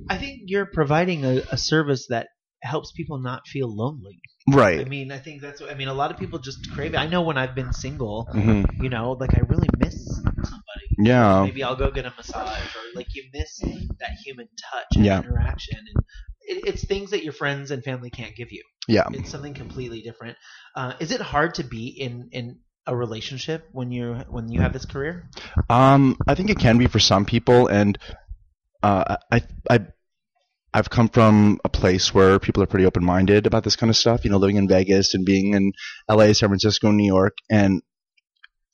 I 0.10 0.18
think 0.18 0.42
you're 0.46 0.66
providing 0.66 1.26
a, 1.26 1.44
a 1.52 1.58
service 1.58 2.08
that 2.10 2.28
helps 2.62 2.92
people 2.92 3.20
not 3.20 3.48
feel 3.48 3.74
lonely. 3.74 4.20
I 4.50 4.84
mean, 4.86 5.12
I 5.12 5.18
think 5.20 5.42
that's. 5.42 5.60
what 5.60 5.70
I 5.70 5.74
mean, 5.76 5.88
a 5.88 5.94
lot 5.94 6.12
of 6.12 6.18
people 6.18 6.40
just 6.40 6.70
crave 6.72 6.94
it. 6.94 6.98
I 6.98 7.08
know 7.08 7.22
when 7.22 7.38
I've 7.38 7.56
been 7.56 7.74
single, 7.74 8.30
hmm 8.32 8.64
you 8.80 8.90
know, 8.90 9.12
like 9.12 9.36
I 9.36 9.42
really 9.42 9.68
miss 9.78 9.96
somebody. 10.44 10.88
Yeah. 10.98 11.44
Maybe 11.44 11.64
I'll 11.64 11.76
go 11.76 11.92
get 11.92 12.06
a 12.06 12.14
massage, 12.16 12.76
or 12.76 12.82
like 12.96 13.08
you 13.14 13.24
miss 13.34 13.60
that 14.00 14.12
human 14.24 14.48
touch 14.72 14.86
and 14.96 15.06
Yeah. 15.06 15.20
interaction, 15.20 15.78
and 15.80 16.04
it, 16.42 16.68
it's 16.68 16.86
things 16.86 17.12
that 17.12 17.24
your 17.24 17.34
friends 17.34 17.72
and 17.72 17.84
family 17.84 18.10
can't 18.10 18.36
give 18.36 18.52
you. 18.52 18.64
Yeah. 18.88 19.08
It's 19.12 19.30
something 19.32 19.54
completely 19.54 20.02
different. 20.02 20.38
Uh, 20.76 20.94
is 21.00 21.12
it 21.12 21.20
hard 21.22 21.56
to 21.56 21.64
be 21.64 21.88
in 21.88 22.30
in 22.32 22.60
a 22.86 22.96
relationship 22.96 23.68
when 23.74 23.92
you 23.92 24.24
when 24.30 24.50
you 24.50 24.62
have 24.62 24.72
this 24.74 24.86
career? 24.86 25.30
Um, 25.70 26.18
I 26.28 26.36
think 26.36 26.50
it 26.50 26.60
can 26.60 26.78
be 26.78 26.88
for 26.88 27.00
some 27.00 27.26
people, 27.26 27.68
and 27.68 27.98
uh, 28.82 29.18
I 29.32 29.42
I 29.70 29.88
I've 30.74 30.90
come 30.90 31.10
from 31.10 31.60
a 31.64 31.70
place 31.70 32.14
where 32.14 32.40
people 32.40 32.62
are 32.62 32.68
pretty 32.68 32.86
open 32.86 33.04
minded 33.04 33.48
about 33.48 33.64
this 33.64 33.76
kind 33.76 33.90
of 33.90 33.96
stuff. 33.96 34.24
You 34.24 34.32
know, 34.32 34.38
living 34.38 34.58
in 34.58 34.68
Vegas 34.68 35.14
and 35.14 35.26
being 35.26 35.54
in 35.54 35.74
L.A., 36.10 36.34
San 36.34 36.50
Francisco, 36.50 36.92
New 36.92 37.06
York, 37.06 37.38
and 37.50 37.82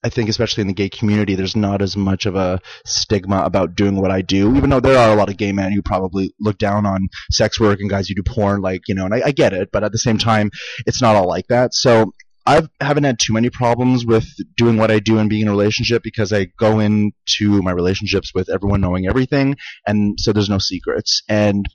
I 0.04 0.10
think 0.10 0.28
especially 0.28 0.62
in 0.62 0.68
the 0.68 0.74
gay 0.74 0.90
community, 0.90 1.36
there's 1.36 1.56
not 1.56 1.82
as 1.82 1.96
much 1.96 2.26
of 2.26 2.36
a 2.36 2.60
stigma 2.86 3.44
about 3.44 3.76
doing 3.76 3.96
what 3.96 4.12
I 4.12 4.22
do, 4.22 4.54
even 4.56 4.70
though 4.70 4.82
there 4.82 4.98
are 4.98 5.14
a 5.14 5.16
lot 5.16 5.30
of 5.30 5.38
gay 5.38 5.54
men 5.54 5.72
who 5.72 5.82
probably 5.82 6.34
look 6.42 6.58
down 6.58 6.86
on 6.86 7.08
sex 7.32 7.60
work 7.60 7.80
and 7.80 7.90
guys 7.90 8.10
who 8.10 8.16
do 8.16 8.24
porn, 8.24 8.62
like, 8.62 8.82
you 8.88 8.96
know, 8.96 9.06
and 9.06 9.14
I, 9.14 9.22
I 9.28 9.32
get 9.32 9.54
it, 9.54 9.70
but 9.72 9.84
at 9.84 9.94
the 9.94 9.98
same 9.98 10.18
time, 10.18 10.52
it's 10.86 11.02
not 11.02 11.16
all 11.16 11.28
like 11.28 11.48
that. 11.48 11.74
So 11.74 12.14
I 12.46 12.64
haven't 12.82 13.06
had 13.06 13.18
too 13.18 13.32
many 13.32 13.50
problems 13.50 14.06
with 14.06 14.28
doing 14.58 14.76
what 14.76 14.92
I 14.92 15.00
do 15.00 15.20
and 15.20 15.30
being 15.30 15.44
in 15.44 15.48
a 15.48 15.52
relationship 15.52 16.04
because 16.04 16.34
I 16.34 16.48
go 16.60 16.80
into 16.80 17.62
my 17.62 17.72
relationships 17.72 18.34
with 18.36 18.50
everyone 18.50 18.82
knowing 18.82 19.08
everything, 19.08 19.56
and 19.88 20.20
so 20.20 20.34
there's 20.34 20.50
no 20.50 20.58
secrets. 20.58 21.22
And 21.30 21.66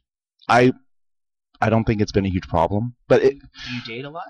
I, 0.48 0.72
I 1.60 1.70
don't 1.70 1.84
think 1.84 2.00
it's 2.00 2.12
been 2.12 2.26
a 2.26 2.30
huge 2.30 2.48
problem. 2.48 2.94
But 3.08 3.22
it, 3.22 3.32
Do 3.40 3.74
you 3.74 3.80
date 3.96 4.04
a 4.04 4.10
lot? 4.10 4.24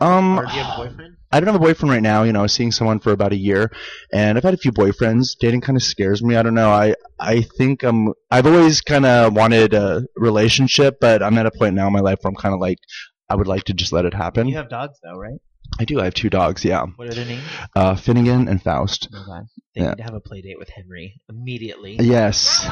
um, 0.00 0.38
Or 0.38 0.46
do 0.46 0.52
you 0.54 0.62
have 0.62 0.78
a 0.78 0.88
boyfriend? 0.88 1.16
I 1.30 1.38
don't 1.40 1.46
have 1.46 1.56
a 1.56 1.64
boyfriend 1.64 1.90
right 1.90 2.02
now. 2.02 2.22
You 2.24 2.32
know, 2.32 2.40
I 2.40 2.42
was 2.42 2.52
seeing 2.52 2.72
someone 2.72 2.98
for 3.00 3.12
about 3.12 3.32
a 3.32 3.36
year, 3.36 3.70
and 4.12 4.36
I've 4.36 4.44
had 4.44 4.54
a 4.54 4.56
few 4.58 4.72
boyfriends. 4.72 5.36
Dating 5.38 5.60
kind 5.60 5.76
of 5.76 5.82
scares 5.82 6.22
me. 6.22 6.36
I 6.36 6.42
don't 6.42 6.54
know. 6.54 6.70
I 6.70 6.94
I 7.20 7.42
think 7.42 7.82
I'm. 7.84 8.12
I've 8.30 8.46
always 8.46 8.80
kind 8.80 9.06
of 9.06 9.34
wanted 9.34 9.72
a 9.74 10.02
relationship, 10.16 10.96
but 11.00 11.22
I'm 11.22 11.38
at 11.38 11.46
a 11.46 11.50
point 11.52 11.74
now 11.74 11.86
in 11.86 11.92
my 11.92 12.00
life 12.00 12.18
where 12.22 12.30
I'm 12.30 12.34
kind 12.36 12.54
of 12.54 12.60
like, 12.60 12.78
I 13.28 13.36
would 13.36 13.46
like 13.48 13.64
to 13.64 13.72
just 13.74 13.92
let 13.92 14.04
it 14.04 14.14
happen. 14.14 14.48
You 14.48 14.56
have 14.56 14.68
dogs 14.68 14.98
though, 15.02 15.16
right? 15.16 15.38
I 15.78 15.84
do. 15.84 16.00
I 16.00 16.04
have 16.04 16.14
two 16.14 16.30
dogs. 16.30 16.64
Yeah, 16.64 16.86
What 16.96 17.08
are 17.08 17.14
their 17.14 17.24
names? 17.24 17.42
uh, 17.74 17.96
Finnegan 17.96 18.48
and 18.48 18.62
Faust. 18.62 19.08
Okay. 19.12 19.46
They 19.74 19.80
Yeah. 19.82 19.88
need 19.90 19.96
to 19.98 20.02
have 20.04 20.14
a 20.14 20.20
play 20.20 20.40
date 20.42 20.58
with 20.58 20.68
Henry 20.68 21.20
immediately. 21.28 21.96
Yes. 22.00 22.68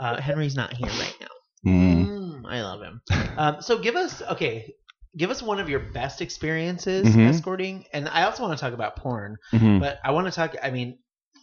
Uh, 0.00 0.20
Henry's 0.20 0.54
not 0.56 0.72
here 0.74 0.88
right 0.88 1.14
now. 1.20 1.26
Mm. 1.66 2.06
Mm, 2.06 2.42
I 2.46 2.62
love 2.62 2.80
him. 2.82 3.00
Um, 3.36 3.62
so 3.62 3.78
give 3.78 3.96
us 3.96 4.22
okay. 4.22 4.74
Give 5.16 5.30
us 5.30 5.42
one 5.42 5.60
of 5.60 5.68
your 5.68 5.80
best 5.92 6.22
experiences 6.22 7.06
Mhm. 7.06 7.28
escorting, 7.28 7.84
and 7.92 8.08
I 8.08 8.22
also 8.24 8.42
want 8.42 8.58
to 8.58 8.60
talk 8.64 8.72
about 8.72 8.96
porn. 8.96 9.36
hmm 9.50 9.78
But 9.78 9.98
I 10.02 10.12
want 10.12 10.26
to 10.26 10.32
talk. 10.32 10.56
I 10.62 10.70
mean, 10.70 10.98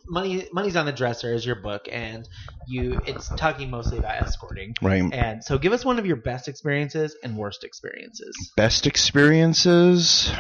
money 0.07 0.47
money's 0.51 0.75
on 0.75 0.85
the 0.85 0.91
dresser 0.91 1.33
is 1.33 1.45
your 1.45 1.55
book, 1.55 1.87
and 1.91 2.27
you 2.65 2.99
it's 3.05 3.29
talking 3.37 3.69
mostly 3.69 3.99
about 3.99 4.15
escorting. 4.15 4.73
Right. 4.81 5.03
And 5.13 5.43
so, 5.43 5.57
give 5.57 5.71
us 5.71 5.85
one 5.85 5.99
of 5.99 6.05
your 6.05 6.15
best 6.15 6.47
experiences 6.47 7.15
and 7.23 7.37
worst 7.37 7.63
experiences. 7.63 8.51
Best 8.57 8.87
experiences. 8.87 10.31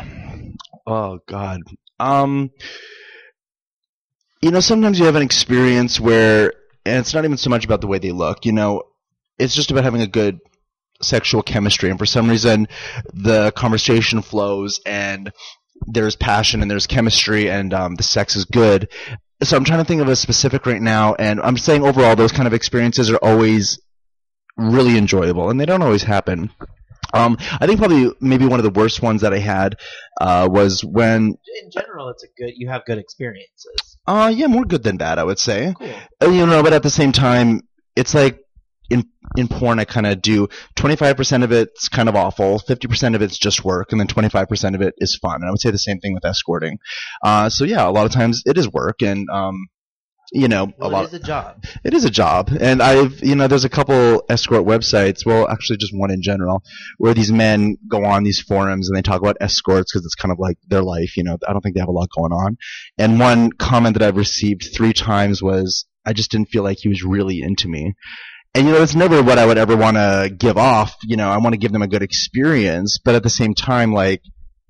Oh 0.87 1.19
God. 1.27 1.61
Um. 1.99 2.51
You 4.41 4.51
know, 4.51 4.61
sometimes 4.61 4.97
you 4.99 5.05
have 5.05 5.15
an 5.15 5.21
experience 5.21 5.99
where, 5.99 6.53
and 6.85 6.99
it's 6.99 7.13
not 7.13 7.25
even 7.25 7.37
so 7.37 7.49
much 7.49 7.65
about 7.65 7.81
the 7.81 7.87
way 7.87 7.99
they 7.99 8.11
look. 8.13 8.45
You 8.45 8.53
know, 8.53 8.83
it's 9.39 9.55
just 9.55 9.71
about 9.71 9.83
having 9.83 10.01
a 10.01 10.07
good 10.07 10.39
sexual 11.01 11.41
chemistry, 11.41 11.89
and 11.89 11.97
for 11.97 12.05
some 12.05 12.29
reason, 12.29 12.67
the 13.13 13.51
conversation 13.51 14.21
flows 14.21 14.79
and 14.85 15.31
there's 15.87 16.15
passion 16.17 16.61
and 16.61 16.69
there's 16.69 16.87
chemistry 16.87 17.49
and 17.49 17.73
um, 17.73 17.95
the 17.95 18.03
sex 18.03 18.35
is 18.35 18.45
good. 18.45 18.89
So 19.41 19.55
I'm 19.55 19.63
trying 19.63 19.79
to 19.79 19.85
think 19.85 20.01
of 20.01 20.09
a 20.09 20.15
specific 20.15 20.65
right 20.65 20.81
now, 20.81 21.15
and 21.15 21.39
I'm 21.39 21.55
saying 21.57 21.83
overall 21.83 22.15
those 22.17 22.33
kind 22.33 22.47
of 22.47 22.53
experiences 22.53 23.09
are 23.09 23.17
always 23.21 23.79
really 24.57 24.97
enjoyable, 24.97 25.49
and 25.49 25.57
they 25.59 25.65
don't 25.65 25.81
always 25.81 26.03
happen. 26.03 26.51
Um, 27.13 27.37
I 27.59 27.65
think 27.65 27.79
probably 27.79 28.11
maybe 28.19 28.45
one 28.45 28.59
of 28.59 28.63
the 28.65 28.77
worst 28.77 29.01
ones 29.01 29.21
that 29.21 29.33
I 29.33 29.39
had 29.39 29.77
uh, 30.19 30.47
was 30.51 30.83
when, 30.83 31.37
In 31.63 31.71
general, 31.71 32.09
it's 32.09 32.23
a 32.23 32.27
good. 32.37 32.51
You 32.55 32.67
have 32.67 32.83
good 32.85 32.97
experiences. 32.97 33.97
uh, 34.05 34.31
yeah, 34.35 34.47
more 34.47 34.65
good 34.65 34.83
than 34.83 34.97
bad, 34.97 35.17
I 35.17 35.23
would 35.23 35.39
say. 35.39 35.73
Cool. 35.77 35.93
Uh, 36.21 36.29
you 36.29 36.45
know, 36.45 36.61
but 36.61 36.73
at 36.73 36.83
the 36.83 36.89
same 36.89 37.11
time, 37.13 37.61
it's 37.95 38.13
like 38.13 38.39
in 38.89 39.09
in 39.37 39.47
porn, 39.47 39.79
I 39.79 39.85
kind 39.85 40.07
of 40.07 40.21
do 40.21 40.47
25% 40.75 41.43
of 41.43 41.51
it's 41.51 41.87
kind 41.87 42.09
of 42.09 42.15
awful, 42.15 42.59
50% 42.59 43.15
of 43.15 43.21
it's 43.21 43.37
just 43.37 43.63
work, 43.63 43.91
and 43.91 43.99
then 43.99 44.07
25% 44.07 44.75
of 44.75 44.81
it 44.81 44.95
is 44.97 45.15
fun. 45.15 45.35
And 45.35 45.45
I 45.45 45.51
would 45.51 45.59
say 45.59 45.69
the 45.71 45.77
same 45.77 45.99
thing 45.99 46.13
with 46.13 46.25
escorting. 46.25 46.79
Uh, 47.23 47.49
so 47.49 47.63
yeah, 47.63 47.87
a 47.87 47.91
lot 47.91 48.05
of 48.05 48.11
times 48.11 48.41
it 48.45 48.57
is 48.57 48.71
work, 48.71 49.01
and 49.01 49.29
um, 49.29 49.67
you 50.31 50.47
know, 50.47 50.71
a 50.79 50.87
lot. 50.87 51.05
it 51.05 51.07
is 51.07 51.13
a 51.13 51.19
job. 51.19 51.63
It 51.83 51.93
is 51.93 52.05
a 52.05 52.09
job, 52.09 52.49
and 52.59 52.81
I've 52.81 53.19
you 53.23 53.35
know 53.35 53.47
there's 53.47 53.65
a 53.65 53.69
couple 53.69 54.23
escort 54.29 54.65
websites. 54.65 55.25
Well, 55.25 55.47
actually, 55.47 55.77
just 55.77 55.95
one 55.95 56.11
in 56.11 56.21
general, 56.21 56.63
where 56.97 57.13
these 57.13 57.31
men 57.31 57.77
go 57.87 58.05
on 58.05 58.23
these 58.23 58.41
forums 58.41 58.89
and 58.89 58.97
they 58.97 59.01
talk 59.01 59.21
about 59.21 59.37
escorts 59.41 59.91
because 59.91 60.05
it's 60.05 60.15
kind 60.15 60.31
of 60.31 60.39
like 60.39 60.57
their 60.67 60.83
life. 60.83 61.17
You 61.17 61.23
know, 61.23 61.37
I 61.47 61.53
don't 61.53 61.61
think 61.61 61.75
they 61.75 61.81
have 61.81 61.89
a 61.89 61.93
lot 61.93 62.09
going 62.15 62.31
on. 62.31 62.57
And 62.97 63.19
one 63.19 63.51
comment 63.51 63.97
that 63.97 64.07
I've 64.07 64.17
received 64.17 64.69
three 64.73 64.93
times 64.93 65.41
was, 65.41 65.85
"I 66.05 66.13
just 66.13 66.31
didn't 66.31 66.49
feel 66.49 66.63
like 66.63 66.79
he 66.79 66.89
was 66.89 67.03
really 67.03 67.41
into 67.41 67.67
me." 67.67 67.95
And 68.55 68.65
you 68.67 68.73
know, 68.73 68.81
it's 68.81 68.95
never 68.95 69.21
what 69.21 69.37
I 69.37 69.45
would 69.45 69.57
ever 69.57 69.77
want 69.77 69.97
to 69.97 70.33
give 70.35 70.57
off. 70.57 70.95
You 71.03 71.17
know, 71.17 71.29
I 71.29 71.37
want 71.37 71.53
to 71.53 71.59
give 71.59 71.71
them 71.71 71.81
a 71.83 71.87
good 71.87 72.01
experience, 72.01 72.97
but 73.03 73.15
at 73.15 73.23
the 73.23 73.29
same 73.29 73.53
time, 73.53 73.93
like 73.93 74.21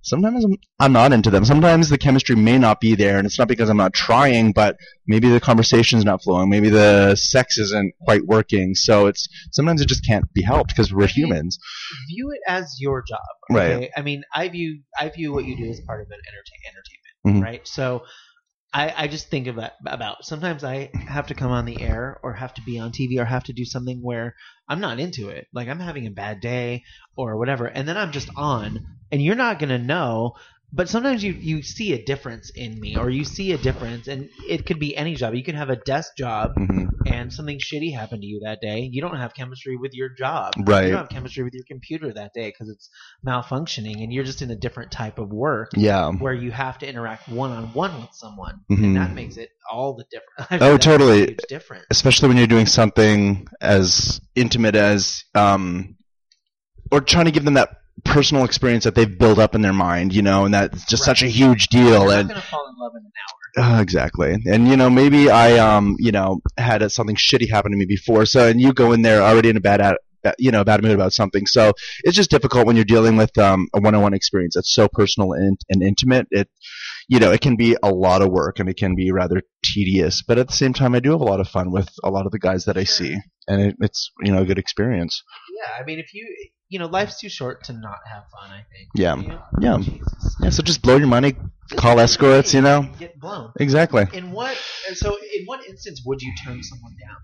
sometimes 0.02 0.44
I'm, 0.44 0.56
I'm 0.80 0.92
not 0.94 1.14
into 1.14 1.30
them. 1.30 1.46
Sometimes 1.46 1.88
the 1.90 1.98
chemistry 1.98 2.36
may 2.36 2.58
not 2.58 2.82
be 2.82 2.96
there, 2.96 3.18
and 3.18 3.26
it's 3.26 3.40
not 3.40 3.48
because 3.48 3.70
I'm 3.70 3.78
not 3.78 3.94
trying, 3.94 4.52
but 4.52 4.76
maybe 5.08 5.30
the 5.30 5.40
conversation's 5.40 6.04
not 6.04 6.22
flowing. 6.22 6.50
Maybe 6.50 6.68
the 6.70 7.16
sex 7.16 7.58
isn't 7.58 7.94
quite 8.02 8.26
working. 8.26 8.76
So 8.76 9.08
it's 9.08 9.28
sometimes 9.52 9.82
it 9.82 9.88
just 9.88 10.06
can't 10.06 10.26
be 10.34 10.42
helped 10.42 10.70
because 10.70 10.94
we're 10.94 11.08
humans. 11.08 11.58
View 12.10 12.32
it 12.32 12.42
as 12.52 12.76
your 12.80 13.02
job. 13.08 13.20
Right. 13.50 13.90
I 13.96 14.02
mean, 14.02 14.24
I 14.34 14.50
view 14.50 14.82
I 15.00 15.08
view 15.10 15.32
what 15.32 15.46
you 15.46 15.56
do 15.56 15.70
as 15.70 15.80
part 15.82 16.02
of 16.02 16.08
an 16.08 16.20
entertain, 16.28 16.60
entertainment, 16.68 17.44
Mhm. 17.44 17.44
right? 17.44 17.68
So. 17.68 18.04
I, 18.72 18.94
I 18.96 19.08
just 19.08 19.30
think 19.30 19.48
that 19.56 19.74
about 19.86 20.26
sometimes 20.26 20.64
I 20.64 20.92
have 20.94 21.28
to 21.28 21.34
come 21.34 21.52
on 21.52 21.66
the 21.66 21.82
air 21.82 22.20
or 22.22 22.34
have 22.34 22.54
to 22.56 22.62
be 22.62 22.78
on 22.78 22.92
TV 22.92 23.20
or 23.20 23.26
have 23.26 23.46
to 23.46 23.54
do 23.54 23.66
something 23.66 24.00
where 24.02 24.36
I'm 24.68 24.80
not 24.80 25.00
into 25.00 25.30
it. 25.30 25.48
Like 25.54 25.68
I'm 25.68 25.80
having 25.80 26.06
a 26.06 26.12
bad 26.12 26.40
day 26.40 26.84
or 27.16 27.38
whatever, 27.38 27.66
and 27.66 27.88
then 27.88 27.98
I'm 27.98 28.12
just 28.12 28.30
on, 28.36 28.86
and 29.12 29.22
you're 29.24 29.36
not 29.36 29.58
gonna 29.60 29.80
know. 29.80 30.34
But 30.72 30.88
sometimes 30.88 31.24
you 31.24 31.34
you 31.34 31.64
see 31.64 31.94
a 31.94 32.04
difference 32.06 32.52
in 32.52 32.80
me, 32.80 32.96
or 32.96 33.10
you 33.10 33.24
see 33.26 33.52
a 33.54 33.58
difference, 33.58 34.08
and 34.08 34.30
it 34.48 34.66
could 34.68 34.80
be 34.80 34.96
any 34.96 35.16
job. 35.16 35.34
You 35.34 35.44
could 35.44 35.56
have 35.56 35.70
a 35.72 35.76
desk 35.76 36.16
job, 36.16 36.52
hmm 36.56 36.86
and 37.06 37.32
something 37.34 37.58
shitty 37.60 37.96
happened 37.96 38.22
to 38.22 38.28
you 38.28 38.42
that 38.44 38.60
day. 38.62 38.88
You 38.92 39.02
don't 39.02 39.16
have 39.18 39.34
chemistry 39.34 39.78
with 39.78 39.94
your 39.94 40.10
job. 40.10 40.54
Right. 40.60 40.84
You 40.86 40.90
don't 40.92 41.00
have 41.00 41.10
chemistry 41.10 41.44
with 41.44 41.54
your 41.54 41.64
computer 41.68 42.14
that 42.14 42.34
day 42.36 42.50
because 42.50 42.70
it's 42.70 42.90
malfunctioning, 43.26 44.04
and 44.04 44.14
you're 44.14 44.24
just 44.26 44.42
in 44.42 44.52
a 44.52 44.56
different 44.56 44.92
type 44.92 45.18
of 45.18 45.30
work 45.30 45.72
Yeah. 45.76 46.12
where 46.12 46.34
you 46.34 46.52
have 46.52 46.78
to 46.80 46.88
interact 46.88 47.30
one 47.30 47.52
on 47.52 47.74
one 47.74 48.00
with 48.02 48.12
someone, 48.14 48.60
Mhm. 48.70 48.84
and 48.84 48.96
that 48.98 49.16
makes 49.16 49.38
it 49.38 49.50
all 49.72 49.96
the 49.96 50.06
difference. 50.12 50.62
Oh, 50.62 50.78
totally. 50.78 51.20
Huge 51.28 51.40
difference. 51.48 51.86
especially 51.90 52.28
when 52.28 52.38
you're 52.38 52.46
doing 52.48 52.66
something 52.68 53.48
as 53.62 54.22
intimate 54.36 54.76
as 54.76 55.24
um 55.34 55.96
or 56.92 57.02
trying 57.02 57.26
to 57.26 57.32
give 57.32 57.46
them 57.46 57.56
that 57.56 57.70
personal 58.04 58.44
experience 58.46 58.84
that 58.84 58.96
they've 58.96 59.18
built 59.18 59.40
up 59.40 59.56
in 59.56 59.62
their 59.62 59.74
mind 59.74 60.14
you 60.14 60.22
know 60.22 60.46
and 60.46 60.54
that's 60.54 60.86
just 60.86 61.04
such 61.04 61.24
a 61.24 61.28
huge 61.28 61.68
deal 61.68 61.84
You're 62.04 62.08
not 62.08 62.20
and 62.20 62.30
gonna 62.30 62.42
fall 62.42 62.68
in 62.68 62.76
love 62.80 62.94
in 62.96 63.04
an 63.06 63.64
hour. 63.66 63.78
uh, 63.78 63.82
exactly. 63.82 64.34
And 64.46 64.68
you 64.68 64.78
know 64.78 64.90
maybe 64.90 65.30
i 65.30 65.58
um 65.58 65.96
you 66.00 66.12
know 66.12 66.40
had 66.58 66.82
a, 66.82 66.90
something 66.90 67.16
shitty 67.16 67.50
happen 67.50 67.72
to 67.72 67.78
me 67.78 67.86
before 67.86 68.26
so 68.26 68.48
and 68.48 68.60
you 68.62 68.74
go 68.74 68.92
in 68.92 69.02
there 69.02 69.22
already 69.22 69.50
in 69.50 69.58
a 69.58 69.62
bad 69.62 69.82
at, 69.82 69.98
you 70.38 70.52
know 70.52 70.64
bad 70.66 70.82
mood 70.84 70.92
about 70.92 71.14
something. 71.14 71.46
So 71.46 71.72
it's 72.04 72.16
just 72.16 72.30
difficult 72.30 72.68
when 72.68 72.76
you're 72.76 72.86
dealing 72.86 73.16
with 73.16 73.38
um 73.38 73.68
a 73.74 73.80
one-on-one 73.80 74.14
experience 74.14 74.56
that's 74.56 74.74
so 74.74 74.88
personal 74.90 75.32
and, 75.32 75.58
and 75.70 75.82
intimate. 75.82 76.28
It 76.32 76.50
you 77.08 77.20
know, 77.20 77.32
it 77.32 77.42
can 77.42 77.56
be 77.56 77.76
a 77.82 77.90
lot 77.90 78.22
of 78.22 78.30
work 78.30 78.60
and 78.60 78.70
it 78.70 78.78
can 78.78 78.96
be 78.96 79.12
rather 79.12 79.42
tedious, 79.64 80.22
but 80.22 80.38
at 80.38 80.48
the 80.48 80.54
same 80.54 80.74
time, 80.74 80.94
I 80.94 81.00
do 81.00 81.12
have 81.12 81.22
a 81.22 81.24
lot 81.24 81.40
of 81.40 81.48
fun 81.48 81.72
with 81.72 81.90
a 82.04 82.10
lot 82.12 82.26
of 82.28 82.32
the 82.32 82.38
guys 82.38 82.66
that 82.66 82.78
I 82.78 82.84
see, 82.84 83.16
and 83.48 83.62
it, 83.62 83.76
it's 83.80 84.12
you 84.24 84.32
know 84.32 84.42
a 84.42 84.46
good 84.46 84.60
experience. 84.60 85.24
Yeah, 85.58 85.72
I 85.82 85.86
mean, 85.86 85.98
if 86.00 86.14
you 86.14 86.28
you 86.70 86.78
know, 86.80 86.86
life's 86.86 87.20
too 87.20 87.30
short 87.30 87.64
to 87.66 87.74
not 87.74 88.00
have 88.06 88.24
fun. 88.32 88.52
I 88.52 88.64
think. 88.72 88.90
Yeah. 88.96 89.16
You 89.16 89.28
know? 89.28 89.42
Yeah. 89.60 89.78
Jesus. 89.80 90.36
Yeah, 90.42 90.50
so 90.52 90.64
just 90.64 90.82
blow 90.82 90.98
your 90.98 91.08
money, 91.08 91.36
call 91.76 92.00
escorts, 92.00 92.54
you 92.54 92.62
know. 92.62 92.88
Get 93.00 93.20
blown. 93.20 93.52
Exactly. 93.60 94.06
In 94.14 94.32
what? 94.32 94.56
So, 94.94 95.16
in 95.16 95.46
what 95.46 95.66
instance 95.68 96.02
would 96.06 96.22
you 96.22 96.32
turn 96.46 96.62
someone 96.64 96.96
down? 97.02 97.18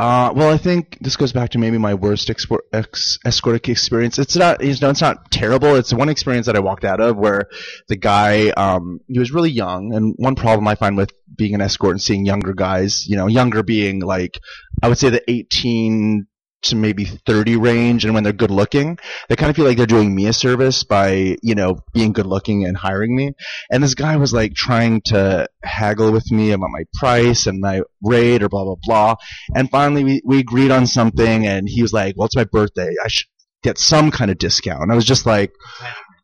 Uh, 0.00 0.32
well, 0.32 0.48
I 0.48 0.58
think 0.58 0.96
this 1.00 1.16
goes 1.16 1.32
back 1.32 1.50
to 1.50 1.58
maybe 1.58 1.76
my 1.76 1.94
worst 1.94 2.30
ex, 2.30 3.18
escorting 3.24 3.72
experience. 3.72 4.16
It's 4.20 4.36
not, 4.36 4.62
you 4.62 4.72
know, 4.80 4.90
it's 4.90 5.00
not 5.00 5.28
terrible. 5.32 5.74
It's 5.74 5.92
one 5.92 6.08
experience 6.08 6.46
that 6.46 6.54
I 6.54 6.60
walked 6.60 6.84
out 6.84 7.00
of 7.00 7.16
where 7.16 7.48
the 7.88 7.96
guy, 7.96 8.50
um, 8.50 9.00
he 9.08 9.18
was 9.18 9.32
really 9.32 9.50
young. 9.50 9.92
And 9.92 10.14
one 10.16 10.36
problem 10.36 10.68
I 10.68 10.76
find 10.76 10.96
with 10.96 11.10
being 11.36 11.54
an 11.54 11.60
escort 11.60 11.92
and 11.92 12.02
seeing 12.02 12.24
younger 12.24 12.54
guys, 12.54 13.08
you 13.08 13.16
know, 13.16 13.26
younger 13.26 13.64
being 13.64 13.98
like, 13.98 14.38
I 14.84 14.88
would 14.88 14.98
say 14.98 15.10
the 15.10 15.28
18 15.28 16.28
to 16.62 16.76
maybe 16.76 17.04
30 17.04 17.56
range. 17.56 18.04
And 18.04 18.14
when 18.14 18.24
they're 18.24 18.32
good 18.32 18.50
looking, 18.50 18.98
they 19.28 19.36
kind 19.36 19.50
of 19.50 19.56
feel 19.56 19.64
like 19.64 19.76
they're 19.76 19.86
doing 19.86 20.14
me 20.14 20.26
a 20.26 20.32
service 20.32 20.84
by, 20.84 21.36
you 21.42 21.54
know, 21.54 21.78
being 21.92 22.12
good 22.12 22.26
looking 22.26 22.64
and 22.64 22.76
hiring 22.76 23.14
me. 23.14 23.34
And 23.70 23.82
this 23.82 23.94
guy 23.94 24.16
was 24.16 24.32
like 24.32 24.54
trying 24.54 25.02
to 25.06 25.48
haggle 25.62 26.12
with 26.12 26.30
me 26.30 26.52
about 26.52 26.70
my 26.70 26.84
price 26.94 27.46
and 27.46 27.60
my 27.60 27.82
rate 28.02 28.42
or 28.42 28.48
blah, 28.48 28.64
blah, 28.64 28.76
blah. 28.82 29.14
And 29.54 29.70
finally, 29.70 30.04
we, 30.04 30.22
we 30.24 30.38
agreed 30.40 30.70
on 30.70 30.86
something, 30.86 31.46
and 31.46 31.68
he 31.68 31.82
was 31.82 31.92
like, 31.92 32.16
"Well, 32.16 32.26
it's 32.26 32.36
my 32.36 32.44
birthday. 32.44 32.94
I 33.04 33.08
should 33.08 33.26
get 33.62 33.78
some 33.78 34.10
kind 34.10 34.30
of 34.30 34.38
discount." 34.38 34.82
And 34.82 34.92
I 34.92 34.94
was 34.94 35.04
just 35.04 35.26
like, 35.26 35.52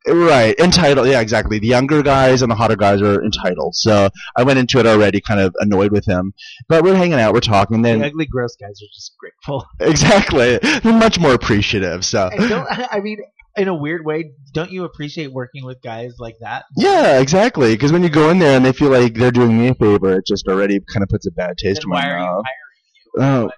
Right, 0.07 0.59
entitled. 0.59 1.09
Yeah, 1.09 1.21
exactly. 1.21 1.59
The 1.59 1.67
younger 1.67 2.03
guys 2.03 2.43
and 2.43 2.51
the 2.51 2.55
hotter 2.55 2.77
guys 2.77 3.01
are 3.01 3.23
entitled. 3.25 3.75
So 3.75 4.11
I 4.37 4.43
went 4.43 4.59
into 4.59 4.79
it 4.79 4.87
already 4.87 5.21
kind 5.21 5.41
of 5.41 5.55
annoyed 5.61 5.93
with 5.93 6.07
him. 6.07 6.35
But 6.69 6.85
we're 6.85 6.95
hanging 6.97 7.15
out, 7.15 7.33
we're 7.33 7.41
talking, 7.41 7.81
The 7.81 7.91
then 7.91 8.05
ugly, 8.05 8.27
gross 8.27 8.55
guys 8.57 8.81
are 8.83 8.93
just 8.95 9.13
grateful. 9.19 9.67
exactly, 9.81 10.59
they're 10.59 10.93
much 10.93 11.19
more 11.19 11.33
appreciative. 11.33 12.05
So 12.05 12.29
And 12.29 12.49
don't, 12.51 12.67
I 12.93 13.01
mean, 13.01 13.19
in 13.57 13.69
a 13.69 13.75
weird 13.75 14.05
way, 14.05 14.33
don't 14.53 14.71
you 14.71 14.85
appreciate 14.85 15.33
working 15.33 15.65
with 15.65 15.81
guys 15.81 16.15
like 16.19 16.37
that? 16.41 16.65
yeah, 16.77 17.19
exactly. 17.21 17.73
Because 17.75 17.93
when 17.93 18.03
you 18.03 18.11
go 18.11 18.29
in 18.31 18.39
there 18.39 18.57
and 18.57 18.65
they 18.65 18.73
feel 18.73 18.91
like 18.91 19.15
they're 19.15 19.31
doing 19.31 19.59
me 19.59 19.69
a 19.69 19.75
favor, 19.75 20.19
it 20.19 20.27
just 20.27 20.47
already 20.49 20.81
kind 20.93 21.03
of 21.03 21.09
puts 21.09 21.27
a 21.27 21.31
bad 21.31 21.57
taste 21.57 21.83
Then 21.83 21.85
in 21.85 21.91
my 21.91 21.97
why 21.97 22.11
are 22.11 22.19
you 22.19 22.25
mouth. 22.25 22.45
Oh, 23.17 23.51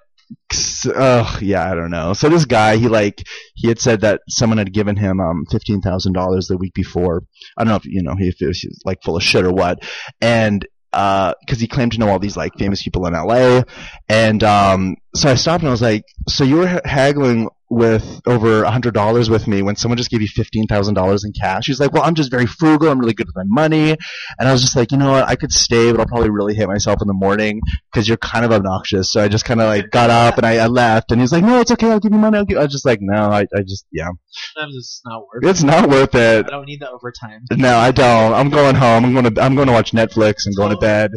oh, 0.95 1.37
yeah, 1.41 1.69
I 1.69 1.75
don't 1.75 1.91
know. 1.91 2.13
So 2.13 2.29
this 2.29 2.45
guy, 2.45 2.77
he 2.77 2.87
like, 2.87 3.23
he 3.55 3.67
had 3.67 3.79
said 3.79 4.01
that 4.01 4.21
someone 4.29 4.57
had 4.57 4.73
given 4.73 4.95
him 4.95 5.19
um 5.19 5.45
fifteen 5.49 5.81
thousand 5.81 6.13
dollars 6.13 6.47
the 6.47 6.57
week 6.57 6.73
before. 6.73 7.23
I 7.57 7.63
don't 7.63 7.71
know 7.71 7.77
if 7.77 7.85
you 7.85 8.03
know 8.03 8.15
if 8.17 8.41
it 8.41 8.47
was 8.47 8.65
like 8.85 9.03
full 9.03 9.17
of 9.17 9.23
shit 9.23 9.45
or 9.45 9.51
what, 9.51 9.79
and 10.21 10.65
uh, 10.93 11.33
because 11.41 11.59
he 11.59 11.67
claimed 11.67 11.91
to 11.91 11.99
know 11.99 12.09
all 12.09 12.19
these 12.19 12.37
like 12.37 12.53
famous 12.57 12.81
people 12.81 13.05
in 13.05 13.13
L.A. 13.13 13.63
And 14.09 14.43
um, 14.43 14.95
so 15.13 15.29
I 15.29 15.35
stopped 15.35 15.61
and 15.61 15.67
I 15.67 15.71
was 15.71 15.81
like, 15.81 16.05
so 16.27 16.43
you 16.43 16.55
were 16.55 16.81
haggling 16.85 17.49
with 17.69 18.21
over 18.25 18.63
a 18.63 18.71
hundred 18.71 18.93
dollars 18.93 19.29
with 19.29 19.47
me 19.47 19.61
when 19.61 19.75
someone 19.75 19.97
just 19.97 20.09
gave 20.09 20.21
you 20.21 20.27
fifteen 20.27 20.67
thousand 20.67 20.93
dollars 20.93 21.23
in 21.23 21.33
cash. 21.33 21.65
She's 21.65 21.79
like, 21.79 21.91
well, 21.91 22.03
I'm 22.03 22.15
just 22.15 22.31
very 22.31 22.45
frugal. 22.45 22.89
I'm 22.89 22.99
really 22.99 23.13
good 23.13 23.27
with 23.27 23.35
my 23.35 23.43
money. 23.45 23.91
And 24.39 24.47
I 24.47 24.51
was 24.51 24.61
just 24.61 24.75
like, 24.75 24.91
you 24.91 24.97
know 24.97 25.11
what? 25.11 25.27
I 25.27 25.35
could 25.35 25.51
stay, 25.51 25.91
but 25.91 25.99
I'll 25.99 26.05
probably 26.05 26.29
really 26.29 26.55
hit 26.55 26.67
myself 26.67 27.01
in 27.01 27.07
the 27.07 27.13
morning 27.13 27.61
because 27.91 28.07
you're 28.07 28.17
kind 28.17 28.45
of 28.45 28.51
obnoxious. 28.51 29.11
So 29.11 29.21
I 29.21 29.27
just 29.27 29.45
kind 29.45 29.59
of 29.61 29.67
like 29.67 29.91
got 29.91 30.09
up 30.09 30.37
and 30.37 30.45
I, 30.45 30.57
I 30.57 30.67
left. 30.67 31.11
And 31.11 31.19
he's 31.19 31.31
like, 31.31 31.43
no, 31.43 31.59
it's 31.59 31.71
okay. 31.71 31.91
I'll 31.91 31.99
give 31.99 32.11
you 32.11 32.17
money. 32.17 32.37
I'll 32.37 32.45
give. 32.45 32.57
I 32.57 32.63
was 32.63 32.71
just 32.71 32.85
like, 32.85 32.99
no, 33.01 33.29
I, 33.31 33.41
I 33.55 33.61
just, 33.61 33.85
yeah, 33.91 34.09
Sometimes 34.55 34.75
it's 34.75 35.01
not 35.05 35.23
worth 35.27 35.43
it. 35.43 35.65
not 35.65 35.89
worth 35.89 36.15
it. 36.15 36.45
I 36.45 36.49
don't 36.49 36.65
need 36.65 36.79
the 36.81 36.89
overtime. 36.89 37.43
No, 37.51 37.77
I 37.77 37.91
don't. 37.91 38.33
I'm 38.33 38.49
going 38.49 38.75
home. 38.75 39.05
I'm 39.05 39.13
going 39.13 39.33
to, 39.33 39.41
I'm 39.41 39.55
going 39.55 39.67
to 39.67 39.73
watch 39.73 39.91
Netflix 39.91 40.45
and 40.45 40.55
going 40.55 40.71
to 40.71 40.77
bed. 40.77 41.11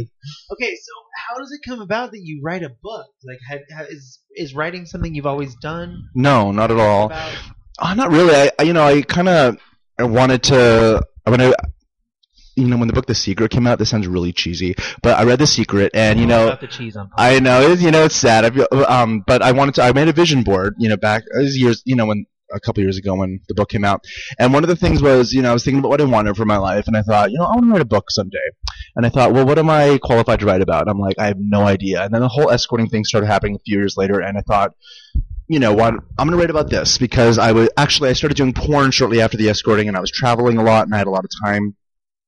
Okay, 0.53 0.75
so 0.77 0.93
how 1.31 1.39
does 1.39 1.53
it 1.53 1.61
come 1.67 1.81
about 1.81 2.11
that 2.13 2.21
you 2.23 2.41
write 2.43 2.63
a 2.63 2.69
book? 2.69 3.07
Like, 3.25 3.39
have, 3.49 3.61
have, 3.71 3.87
is 3.89 4.21
is 4.37 4.55
writing 4.55 4.87
something 4.87 5.15
you've 5.15 5.27
always 5.27 5.55
done? 5.57 6.09
No, 6.15 6.53
not 6.53 6.71
at 6.71 6.79
all. 6.79 7.07
About? 7.07 7.33
Oh, 7.79 7.95
not 7.95 8.11
really. 8.11 8.35
I, 8.35 8.51
I 8.59 8.63
you 8.65 8.73
know, 8.73 8.85
I 8.85 9.03
kind 9.03 9.29
of 9.29 9.59
wanted 9.99 10.43
to. 10.45 11.03
When 11.25 11.41
I, 11.41 11.53
you 12.57 12.67
know, 12.67 12.77
when 12.77 12.89
the 12.89 12.95
book 12.95 13.07
The 13.07 13.15
Secret 13.15 13.51
came 13.51 13.67
out, 13.67 13.79
this 13.79 13.91
sounds 13.91 14.09
really 14.09 14.33
cheesy, 14.33 14.75
but 15.03 15.17
I 15.19 15.25
read 15.25 15.39
The 15.39 15.47
Secret, 15.47 15.93
and 15.95 16.19
you 16.19 16.27
know, 16.27 16.57
the 16.61 16.67
cheese 16.67 16.97
on. 16.97 17.11
I 17.17 17.39
know, 17.39 17.71
it's, 17.71 17.83
you 17.83 17.91
know, 17.91 18.05
it's 18.05 18.17
sad. 18.17 18.45
I 18.45 18.51
feel, 18.51 18.67
um, 18.89 19.23
but 19.27 19.43
I 19.43 19.53
wanted 19.53 19.77
to. 19.77 19.83
I 19.83 19.93
made 19.93 20.09
a 20.09 20.13
vision 20.13 20.43
board, 20.43 20.75
you 20.79 20.89
know, 20.89 20.97
back 20.97 21.23
years, 21.35 21.83
you 21.85 21.95
know, 21.95 22.07
when 22.07 22.27
a 22.53 22.61
couple 22.61 22.83
years 22.83 22.99
ago 22.99 23.15
when 23.15 23.41
the 23.49 23.55
book 23.55 23.69
came 23.69 23.85
out, 23.85 24.05
and 24.39 24.53
one 24.53 24.65
of 24.65 24.69
the 24.69 24.77
things 24.77 25.03
was, 25.03 25.33
you 25.33 25.43
know, 25.43 25.51
I 25.51 25.53
was 25.53 25.65
thinking 25.65 25.79
about 25.81 25.91
what 25.91 26.01
I 26.01 26.05
wanted 26.05 26.37
for 26.37 26.45
my 26.45 26.57
life, 26.57 26.87
and 26.87 26.97
I 26.97 27.03
thought, 27.03 27.31
you 27.31 27.39
know, 27.39 27.45
I 27.45 27.55
want 27.55 27.65
to 27.65 27.71
write 27.71 27.81
a 27.81 27.87
book 27.87 28.11
someday, 28.11 28.39
and 28.97 29.07
I 29.07 29.09
thought, 29.09 29.33
well, 29.33 29.47
what 29.47 29.59
am 29.59 29.71
I 29.71 29.99
qualified 30.03 30.41
to 30.41 30.47
write 30.47 30.63
about? 30.63 30.83
And 30.83 30.91
I'm 30.91 30.99
like, 30.99 31.19
I 31.19 31.27
have 31.27 31.39
no 31.39 31.63
idea, 31.63 32.03
and 32.05 32.15
then 32.15 32.21
the 32.21 32.29
whole 32.29 32.51
escorting 32.51 32.89
thing 32.89 33.05
started 33.05 33.27
happening 33.27 33.57
a 33.57 33.61
few 33.61 33.79
years 33.79 33.97
later, 33.97 34.21
and 34.21 34.39
I 34.39 34.43
thought. 34.43 34.73
You 35.53 35.59
know 35.59 35.75
what? 35.75 35.95
I'm 35.95 36.29
going 36.29 36.31
to 36.31 36.37
write 36.37 36.51
about 36.51 36.71
this 36.71 36.97
because 36.97 37.37
I 37.37 37.51
was 37.51 37.69
actually 37.77 38.09
I 38.09 38.13
started 38.13 38.37
doing 38.37 38.53
porn 38.53 38.93
shortly 38.93 39.21
after 39.21 39.37
the 39.37 39.49
escorting, 39.49 39.89
and 39.89 39.97
I 39.97 40.01
was 40.01 40.13
traveling 40.13 40.59
a 40.59 40.63
lot, 40.63 40.87
and 40.87 40.95
I 40.95 40.99
had 40.99 41.09
a 41.09 41.11
lot 41.11 41.25
of 41.25 41.31
time 41.45 41.75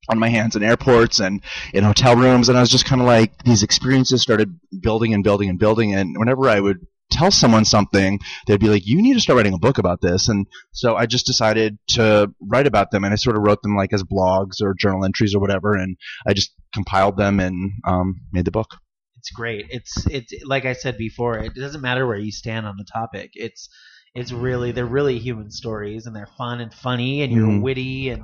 on 0.08 0.18
my 0.18 0.28
hands 0.28 0.56
in 0.56 0.62
airports 0.62 1.20
and 1.20 1.40
in 1.72 1.84
hotel 1.84 2.16
rooms 2.16 2.48
and 2.48 2.58
I 2.58 2.60
was 2.60 2.70
just 2.70 2.84
kind 2.84 3.00
of 3.00 3.06
like 3.06 3.42
these 3.44 3.62
experiences 3.62 4.20
started 4.20 4.58
building 4.80 5.14
and 5.14 5.22
building 5.22 5.48
and 5.48 5.58
building 5.58 5.94
and 5.94 6.16
whenever 6.18 6.48
I 6.48 6.58
would 6.58 6.84
tell 7.12 7.30
someone 7.30 7.64
something 7.64 8.18
they'd 8.46 8.60
be 8.60 8.68
like 8.68 8.86
you 8.86 9.00
need 9.02 9.14
to 9.14 9.20
start 9.20 9.36
writing 9.36 9.54
a 9.54 9.58
book 9.58 9.78
about 9.78 10.00
this 10.00 10.28
and 10.28 10.46
so 10.72 10.96
I 10.96 11.06
just 11.06 11.26
decided 11.26 11.78
to 11.90 12.32
write 12.40 12.66
about 12.66 12.90
them 12.90 13.04
and 13.04 13.12
I 13.12 13.16
sort 13.16 13.36
of 13.36 13.42
wrote 13.42 13.62
them 13.62 13.76
like 13.76 13.92
as 13.92 14.02
blogs 14.02 14.60
or 14.62 14.74
journal 14.74 15.04
entries 15.04 15.34
or 15.34 15.40
whatever 15.40 15.74
and 15.74 15.96
I 16.26 16.32
just 16.32 16.50
compiled 16.74 17.16
them 17.16 17.38
and 17.40 17.72
um, 17.86 18.20
made 18.32 18.46
the 18.46 18.50
book 18.50 18.70
It's 19.18 19.30
great. 19.30 19.66
It's 19.70 20.06
it's 20.10 20.32
like 20.44 20.64
I 20.64 20.72
said 20.72 20.96
before. 20.98 21.38
It 21.38 21.54
doesn't 21.54 21.80
matter 21.80 22.06
where 22.06 22.18
you 22.18 22.32
stand 22.32 22.66
on 22.66 22.74
the 22.76 22.84
topic. 22.92 23.30
It's 23.34 23.68
it's 24.14 24.32
really 24.32 24.72
they're 24.72 24.84
really 25.00 25.18
human 25.18 25.50
stories 25.50 26.06
and 26.06 26.14
they're 26.16 26.34
fun 26.38 26.60
and 26.60 26.72
funny 26.74 27.22
and 27.22 27.32
you're 27.32 27.46
Mhm. 27.46 27.62
witty 27.62 28.08
and 28.10 28.22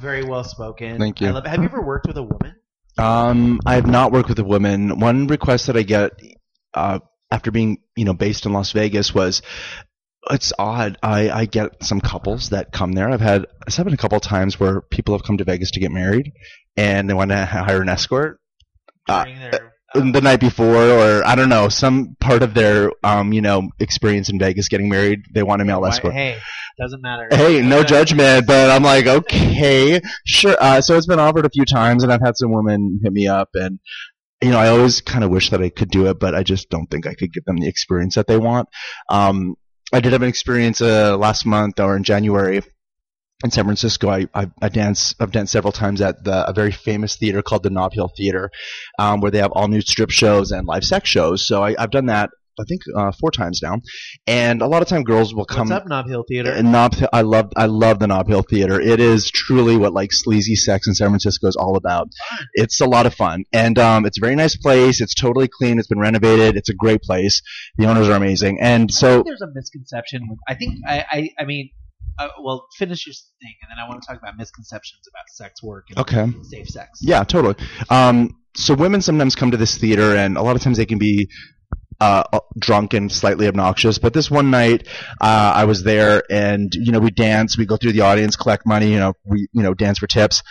very 0.00 0.24
well 0.24 0.44
spoken. 0.44 0.98
Thank 0.98 1.20
you. 1.20 1.28
I 1.28 1.30
love, 1.30 1.46
have 1.46 1.60
you 1.60 1.66
ever 1.66 1.80
worked 1.82 2.06
with 2.08 2.16
a 2.16 2.22
woman? 2.22 2.56
Um, 2.98 3.60
I 3.64 3.74
have 3.76 3.86
not 3.86 4.12
worked 4.12 4.28
with 4.28 4.38
a 4.40 4.44
woman. 4.44 4.98
One 4.98 5.26
request 5.28 5.66
that 5.68 5.76
I 5.76 5.82
get 5.82 6.10
uh, 6.74 6.98
after 7.30 7.50
being, 7.50 7.78
you 7.96 8.04
know, 8.04 8.12
based 8.14 8.46
in 8.46 8.52
Las 8.52 8.72
Vegas 8.72 9.14
was 9.14 9.42
it's 10.30 10.52
odd. 10.58 10.98
I, 11.02 11.30
I 11.30 11.44
get 11.46 11.82
some 11.82 12.00
couples 12.00 12.50
that 12.50 12.72
come 12.72 12.92
there. 12.92 13.08
I've 13.08 13.20
had 13.20 13.46
it's 13.66 13.76
happened 13.76 13.94
a 13.94 13.98
couple 13.98 14.16
of 14.16 14.22
times 14.22 14.60
where 14.60 14.80
people 14.80 15.14
have 15.14 15.22
come 15.24 15.38
to 15.38 15.44
Vegas 15.44 15.70
to 15.72 15.80
get 15.80 15.90
married 15.90 16.32
and 16.76 17.08
they 17.08 17.14
want 17.14 17.30
to 17.30 17.44
hire 17.44 17.80
an 17.80 17.88
escort 17.88 18.38
Uh, 19.08 19.24
their, 19.24 19.72
the 19.94 20.20
night 20.20 20.38
before, 20.38 20.76
or 20.76 21.26
I 21.26 21.34
don't 21.34 21.48
know, 21.48 21.68
some 21.68 22.16
part 22.20 22.42
of 22.42 22.54
their, 22.54 22.92
um, 23.02 23.32
you 23.32 23.40
know, 23.40 23.70
experience 23.80 24.28
in 24.28 24.38
Vegas 24.38 24.68
getting 24.68 24.88
married. 24.88 25.22
They 25.34 25.42
want 25.42 25.62
a 25.62 25.64
male 25.64 25.84
escort. 25.84 26.14
Hey, 26.14 26.38
doesn't 26.78 27.02
matter. 27.02 27.26
Hey, 27.32 27.60
no 27.60 27.80
Uh, 27.80 27.84
judgment, 27.84 28.46
but 28.46 28.70
I'm 28.70 28.84
like, 28.84 29.06
okay, 29.08 30.00
sure. 30.24 30.56
Uh, 30.60 30.80
so 30.80 30.96
it's 30.96 31.06
been 31.06 31.18
offered 31.18 31.44
a 31.44 31.50
few 31.50 31.64
times, 31.64 32.04
and 32.04 32.12
I've 32.12 32.20
had 32.20 32.36
some 32.36 32.52
women 32.52 33.00
hit 33.02 33.12
me 33.12 33.26
up, 33.26 33.48
and 33.54 33.80
you 34.42 34.50
know, 34.50 34.58
I 34.58 34.68
always 34.68 35.00
kind 35.00 35.24
of 35.24 35.30
wish 35.30 35.50
that 35.50 35.62
I 35.62 35.68
could 35.68 35.90
do 35.90 36.06
it, 36.06 36.18
but 36.18 36.34
I 36.34 36.42
just 36.42 36.70
don't 36.70 36.86
think 36.86 37.06
I 37.06 37.14
could 37.14 37.32
give 37.32 37.44
them 37.44 37.58
the 37.58 37.68
experience 37.68 38.14
that 38.14 38.26
they 38.26 38.38
want. 38.38 38.68
Um, 39.08 39.56
I 39.92 40.00
did 40.00 40.12
have 40.12 40.22
an 40.22 40.28
experience 40.28 40.80
uh, 40.80 41.16
last 41.16 41.44
month 41.44 41.80
or 41.80 41.96
in 41.96 42.04
January 42.04 42.62
in 43.42 43.50
San 43.50 43.64
Francisco. 43.64 44.08
I, 44.08 44.26
I, 44.34 44.50
I 44.62 44.68
dance, 44.68 45.14
I've 45.18 45.32
danced 45.32 45.52
several 45.52 45.72
times 45.72 46.00
at 46.00 46.24
the, 46.24 46.48
a 46.48 46.52
very 46.52 46.72
famous 46.72 47.16
theater 47.16 47.42
called 47.42 47.62
the 47.62 47.70
Nob 47.70 47.92
Hill 47.92 48.10
Theater, 48.16 48.50
um, 48.98 49.20
where 49.20 49.30
they 49.30 49.38
have 49.38 49.52
all 49.52 49.68
new 49.68 49.80
strip 49.80 50.10
shows 50.10 50.52
and 50.52 50.66
live 50.66 50.84
sex 50.84 51.08
shows. 51.08 51.46
So 51.46 51.62
I, 51.62 51.74
I've 51.78 51.90
done 51.90 52.06
that. 52.06 52.30
I 52.58 52.64
think 52.68 52.82
uh, 52.96 53.12
four 53.18 53.30
times 53.30 53.60
now, 53.62 53.80
and 54.26 54.62
a 54.62 54.66
lot 54.66 54.82
of 54.82 54.88
time 54.88 55.02
girls 55.02 55.34
will 55.34 55.44
come. 55.44 55.68
What's 55.68 55.82
up, 55.82 55.86
Nob 55.86 56.08
Hill 56.08 56.24
Theater? 56.28 56.52
And 56.52 56.72
Nob 56.72 56.94
Hill, 56.94 57.08
I 57.12 57.22
love 57.22 57.52
I 57.56 57.66
love 57.66 57.98
the 57.98 58.06
Nob 58.06 58.28
Hill 58.28 58.42
Theater. 58.42 58.80
It 58.80 59.00
is 59.00 59.30
truly 59.30 59.76
what 59.76 59.92
like 59.92 60.12
sleazy 60.12 60.56
sex 60.56 60.86
in 60.86 60.94
San 60.94 61.08
Francisco 61.08 61.46
is 61.48 61.56
all 61.56 61.76
about. 61.76 62.08
It's 62.54 62.80
a 62.80 62.86
lot 62.86 63.06
of 63.06 63.14
fun, 63.14 63.44
and 63.52 63.78
um, 63.78 64.06
it's 64.06 64.18
a 64.18 64.20
very 64.20 64.36
nice 64.36 64.56
place. 64.56 65.00
It's 65.00 65.14
totally 65.14 65.48
clean. 65.48 65.78
It's 65.78 65.88
been 65.88 66.00
renovated. 66.00 66.56
It's 66.56 66.68
a 66.68 66.74
great 66.74 67.02
place. 67.02 67.42
The 67.76 67.86
owners 67.86 68.08
are 68.08 68.16
amazing, 68.16 68.58
and 68.60 68.90
I 68.90 68.92
so 68.92 69.14
think 69.16 69.26
there's 69.26 69.42
a 69.42 69.52
misconception 69.54 70.28
with. 70.28 70.38
I 70.48 70.54
think 70.54 70.74
I 70.86 71.04
I, 71.10 71.30
I 71.40 71.44
mean, 71.44 71.70
uh, 72.18 72.28
well, 72.42 72.66
finish 72.76 73.06
your 73.06 73.14
thing, 73.14 73.54
and 73.62 73.70
then 73.70 73.78
I 73.82 73.88
want 73.88 74.02
to 74.02 74.06
talk 74.06 74.18
about 74.20 74.36
misconceptions 74.36 75.02
about 75.08 75.24
sex 75.28 75.62
work 75.62 75.86
and 75.90 75.98
okay, 75.98 76.26
safe 76.42 76.68
sex. 76.68 76.98
yeah, 77.00 77.24
totally. 77.24 77.54
Um, 77.88 78.36
so 78.54 78.74
women 78.74 79.00
sometimes 79.00 79.36
come 79.36 79.52
to 79.52 79.56
this 79.56 79.78
theater, 79.78 80.16
and 80.16 80.36
a 80.36 80.42
lot 80.42 80.56
of 80.56 80.62
times 80.62 80.76
they 80.76 80.86
can 80.86 80.98
be 80.98 81.28
uh, 82.00 82.40
drunk 82.58 82.94
and 82.94 83.12
slightly 83.12 83.46
obnoxious. 83.46 83.98
But 83.98 84.14
this 84.14 84.30
one 84.30 84.50
night, 84.50 84.86
uh, 85.20 85.52
I 85.54 85.64
was 85.64 85.82
there, 85.82 86.22
and 86.30 86.74
you 86.74 86.92
know, 86.92 86.98
we 86.98 87.10
dance, 87.10 87.58
we 87.58 87.66
go 87.66 87.76
through 87.76 87.92
the 87.92 88.02
audience, 88.02 88.36
collect 88.36 88.66
money, 88.66 88.90
you 88.90 88.98
know, 88.98 89.14
we 89.24 89.48
you 89.52 89.62
know 89.62 89.74
dance 89.74 89.98
for 89.98 90.06
tips. 90.06 90.42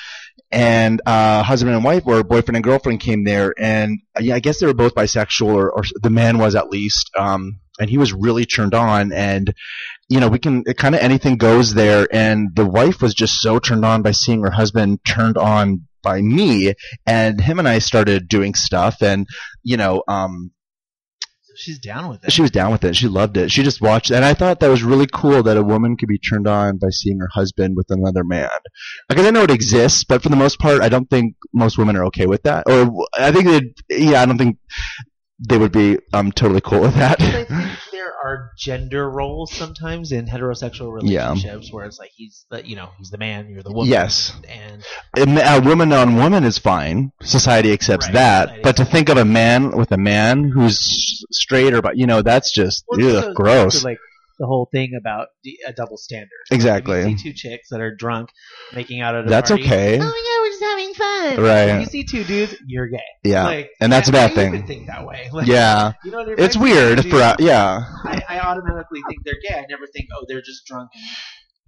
And 0.51 0.99
uh, 1.05 1.43
husband 1.43 1.75
and 1.75 1.83
wife, 1.83 2.03
or 2.07 2.23
boyfriend 2.23 2.57
and 2.57 2.63
girlfriend, 2.63 3.01
came 3.01 3.23
there, 3.23 3.53
and 3.57 3.99
uh, 4.17 4.21
yeah, 4.21 4.35
I 4.35 4.39
guess 4.39 4.59
they 4.59 4.65
were 4.65 4.73
both 4.73 4.95
bisexual, 4.95 5.53
or, 5.53 5.71
or 5.71 5.83
the 6.01 6.09
man 6.09 6.39
was 6.39 6.55
at 6.55 6.69
least, 6.69 7.11
um, 7.17 7.59
and 7.79 7.89
he 7.89 7.99
was 7.99 8.13
really 8.13 8.45
turned 8.45 8.73
on, 8.73 9.11
and 9.11 9.53
you 10.07 10.19
know, 10.19 10.27
we 10.27 10.39
can 10.39 10.63
kind 10.63 10.95
of 10.95 11.01
anything 11.01 11.37
goes 11.37 11.75
there, 11.75 12.07
and 12.11 12.55
the 12.55 12.65
wife 12.65 12.99
was 13.01 13.13
just 13.13 13.41
so 13.41 13.59
turned 13.59 13.85
on 13.85 14.01
by 14.01 14.11
seeing 14.11 14.41
her 14.41 14.49
husband 14.49 14.99
turned 15.05 15.37
on 15.37 15.87
by 16.01 16.19
me, 16.19 16.73
and 17.05 17.39
him 17.39 17.59
and 17.59 17.67
I 17.67 17.77
started 17.77 18.27
doing 18.27 18.55
stuff, 18.55 19.03
and 19.03 19.27
you 19.61 19.77
know, 19.77 20.03
um, 20.07 20.51
she's 21.59 21.79
down 21.79 22.09
with 22.09 22.23
it. 22.23 22.31
she 22.31 22.41
was 22.41 22.51
down 22.51 22.71
with 22.71 22.83
it. 22.83 22.95
She 22.95 23.07
loved 23.07 23.37
it. 23.37 23.51
She 23.51 23.63
just 23.63 23.81
watched, 23.81 24.11
it. 24.11 24.15
and 24.15 24.25
I 24.25 24.33
thought 24.33 24.59
that 24.59 24.69
was 24.69 24.83
really 24.83 25.07
cool 25.07 25.43
that 25.43 25.57
a 25.57 25.63
woman 25.63 25.97
could 25.97 26.07
be 26.09 26.17
turned 26.17 26.47
on 26.47 26.77
by 26.77 26.89
seeing 26.89 27.19
her 27.19 27.29
husband 27.33 27.75
with 27.75 27.87
another 27.89 28.23
man. 28.23 28.49
Because 29.07 29.25
I 29.25 29.31
know 29.31 29.43
it 29.43 29.51
exists, 29.51 30.03
but 30.03 30.23
for 30.23 30.29
the 30.29 30.35
most 30.35 30.59
part, 30.59 30.81
I 30.81 30.89
don't 30.89 31.09
think 31.09 31.35
most 31.53 31.77
women 31.77 31.95
are 31.95 32.05
okay 32.05 32.25
with 32.25 32.43
that. 32.43 32.63
Or 32.67 33.05
I 33.17 33.31
think 33.31 33.45
that, 33.45 33.73
yeah, 33.89 34.21
I 34.21 34.25
don't 34.25 34.37
think 34.37 34.57
they 35.47 35.57
would 35.57 35.71
be 35.71 35.97
um 36.13 36.31
totally 36.31 36.61
cool 36.61 36.81
with 36.81 36.95
that. 36.95 37.19
There 37.99 38.13
are 38.23 38.51
gender 38.57 39.09
roles 39.09 39.51
sometimes 39.51 40.13
in 40.13 40.25
heterosexual 40.25 41.01
Yeah. 41.03 41.31
relationships 41.31 41.73
where 41.73 41.83
it's 41.85 41.99
like 41.99 42.11
he's 42.15 42.45
the 42.49 42.65
you 42.65 42.77
know 42.77 42.89
he's 42.97 43.09
the 43.09 43.17
man, 43.17 43.49
you're 43.49 43.61
the 43.61 43.73
woman. 43.73 43.91
Yes. 43.91 44.31
and 44.47 44.85
And 45.17 45.37
a 45.37 45.59
woman 45.67 45.91
on 45.91 46.15
woman 46.15 46.45
is 46.45 46.57
fine. 46.57 47.11
Society 47.21 47.73
accepts 47.73 48.05
Right, 48.07 48.13
that. 48.13 48.43
society 48.47 48.61
But 48.63 48.77
to 48.77 48.85
think 48.85 49.09
of 49.09 49.17
a 49.17 49.25
man 49.25 49.71
with 49.75 49.91
a 49.91 49.97
man 49.97 50.45
who's 50.45 50.79
straight 51.31 51.73
or, 51.73 51.81
but 51.81 51.97
you 51.97 52.07
know, 52.07 52.21
that's 52.21 52.53
just 52.53 52.85
Well, 52.87 53.17
ugh, 53.17 53.25
back 53.25 53.35
gross. 53.35 53.83
like 53.83 53.97
the 54.39 54.47
whole 54.47 54.69
thing 54.71 54.93
about 54.97 55.27
a 55.67 55.73
double 55.73 55.97
standard. 55.97 56.29
Exactly. 56.51 57.01
You 57.09 57.17
see 57.17 57.31
two 57.31 57.33
chicks 57.33 57.67
that 57.71 57.81
are 57.81 57.93
drunk 57.93 58.29
making 58.73 59.01
out 59.01 59.13
at 59.15 59.25
a 59.25 59.29
That's 59.29 59.49
party, 59.49 59.65
okay. 59.65 59.99
Oh 60.01 60.05
we're 60.41 60.48
just 60.59 60.63
having 60.63 60.93
fun. 60.93 61.43
Right. 61.43 61.69
If 61.69 61.79
you 61.81 61.85
see 61.87 62.03
two 62.03 62.23
dudes, 62.23 62.55
you're 62.67 62.87
gay. 62.87 62.99
Yeah. 63.23 63.45
Like, 63.45 63.69
And 63.79 63.91
that's 63.91 64.09
a 64.09 64.11
bad 64.11 64.29
do 64.29 64.35
thing. 64.35 64.53
Even 64.55 64.67
think 64.67 64.87
that 64.87 65.05
way. 65.05 65.29
Like, 65.33 65.47
yeah. 65.47 65.93
You 66.03 66.11
know, 66.11 66.25
It's 66.37 66.57
weird 66.57 67.01
two 67.03 67.09
for, 67.09 67.17
dudes, 67.17 67.35
yeah. 67.39 67.81
I, 68.03 68.21
I 68.29 68.39
automatically 68.39 69.01
think 69.07 69.23
they're 69.23 69.39
gay. 69.47 69.55
I 69.57 69.65
never 69.69 69.87
think, 69.87 70.07
oh, 70.15 70.25
they're 70.27 70.41
just 70.41 70.65
drunk 70.65 70.89
and 70.93 71.03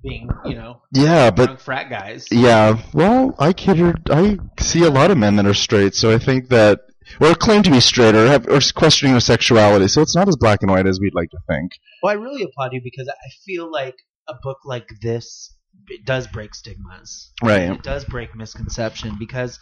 being 0.04 0.28
you 0.46 0.56
know 0.56 0.82
Yeah, 0.92 1.30
but 1.30 1.62
frat 1.62 1.90
guys. 1.90 2.28
yeah. 2.32 2.82
Well, 2.94 3.36
I 3.38 3.54
cater. 3.54 3.94
I 4.10 4.40
see 4.60 4.84
a 4.84 4.90
lot 4.90 5.12
of 5.12 5.18
men 5.18 5.36
that 5.36 5.46
are 5.46 5.54
straight, 5.54 5.94
so 5.94 6.12
I 6.12 6.18
think 6.18 6.50
that 6.50 6.80
or 7.20 7.36
claim 7.36 7.62
to 7.64 7.70
be 7.72 7.80
straight 7.80 8.16
or 8.16 8.28
have 8.28 8.48
or 8.48 8.60
questioning 8.74 9.14
their 9.14 9.20
sexuality. 9.22 9.88
So 9.88 10.02
it's 10.02 10.16
not 10.16 10.28
as 10.28 10.36
black 10.38 10.64
and 10.64 10.72
white 10.72 10.88
as 10.88 11.00
we'd 11.00 11.14
like 11.14 11.30
to 11.30 11.38
think. 11.48 11.74
Well, 12.02 12.12
I 12.12 12.16
really 12.16 12.44
applaud 12.44 12.74
you 12.74 12.82
because 12.84 13.08
I 13.10 13.30
feel 13.46 13.72
like 13.72 13.96
a 14.28 14.34
book 14.42 14.60
like 14.66 14.88
this 15.02 15.54
it 15.92 16.06
does 16.06 16.28
break 16.28 16.56
stigmas. 16.56 17.32
Right. 17.44 17.64
It 17.72 17.84
does 17.84 18.06
break 18.06 18.36
misconception 18.36 19.16
because 19.20 19.60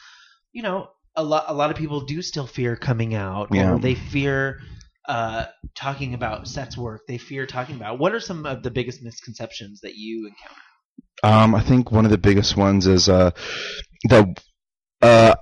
you 0.51 0.63
know 0.63 0.89
a 1.15 1.23
lot 1.23 1.45
a 1.47 1.53
lot 1.53 1.71
of 1.71 1.77
people 1.77 2.01
do 2.01 2.21
still 2.21 2.47
fear 2.47 2.75
coming 2.75 3.13
out 3.15 3.49
Yeah. 3.51 3.73
or 3.73 3.79
they 3.79 3.95
fear 3.95 4.59
uh, 5.07 5.45
talking 5.75 6.13
about 6.13 6.47
sex 6.47 6.77
work. 6.77 7.01
They 7.07 7.17
fear 7.17 7.45
talking 7.47 7.75
about. 7.75 7.97
What 7.99 8.13
are 8.13 8.19
some 8.19 8.45
of 8.45 8.61
the 8.63 8.71
biggest 8.71 9.01
misconceptions 9.01 9.81
that 9.81 9.95
you 9.95 10.27
encounter? 10.27 10.61
Um, 11.23 11.55
I 11.55 11.61
think 11.61 11.91
one 11.91 12.05
of 12.05 12.11
the 12.11 12.17
biggest 12.17 12.55
ones 12.55 12.85
is 12.87 13.09
uh, 13.09 13.31
that 14.09 14.41
uh, 15.01 15.35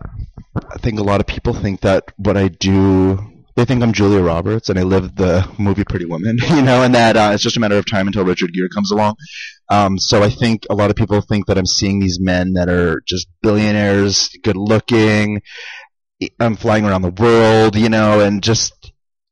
I 0.56 0.78
think 0.80 1.00
a 1.00 1.04
lot 1.04 1.20
of 1.20 1.28
people 1.28 1.54
think 1.54 1.82
that 1.82 2.06
what 2.18 2.38
I 2.38 2.48
do, 2.48 3.20
they 3.56 3.66
think 3.66 3.84
I'm 3.84 3.92
Julia 3.94 4.22
Roberts 4.22 4.70
and 4.70 4.80
I 4.80 4.84
live 4.84 5.16
the 5.16 5.48
movie 5.60 5.84
Pretty 5.84 6.06
Woman, 6.06 6.38
you 6.50 6.62
know, 6.62 6.84
and 6.84 6.96
that 6.96 7.18
uh, 7.18 7.32
it's 7.34 7.44
just 7.44 7.58
a 7.58 7.60
matter 7.60 7.78
of 7.78 7.86
time 7.86 8.08
until 8.08 8.24
Richard 8.24 8.54
Gere 8.54 8.70
comes 8.74 8.92
along. 8.92 9.16
Um, 9.70 9.98
so 9.98 10.24
I 10.24 10.30
think 10.30 10.66
a 10.70 10.76
lot 10.76 10.90
of 10.90 10.96
people 10.96 11.20
think 11.22 11.48
that 11.48 11.58
I'm 11.58 11.66
seeing 11.66 12.00
these 12.00 12.20
men 12.20 12.54
that 12.54 12.70
are 12.70 13.02
just 13.08 13.28
billionaires, 13.42 14.30
good 14.44 14.58
looking. 14.58 15.42
I'm 16.40 16.56
flying 16.56 16.86
around 16.86 17.02
the 17.02 17.12
world, 17.12 17.76
you 17.76 17.90
know, 17.90 18.22
and 18.22 18.42
just 18.42 18.74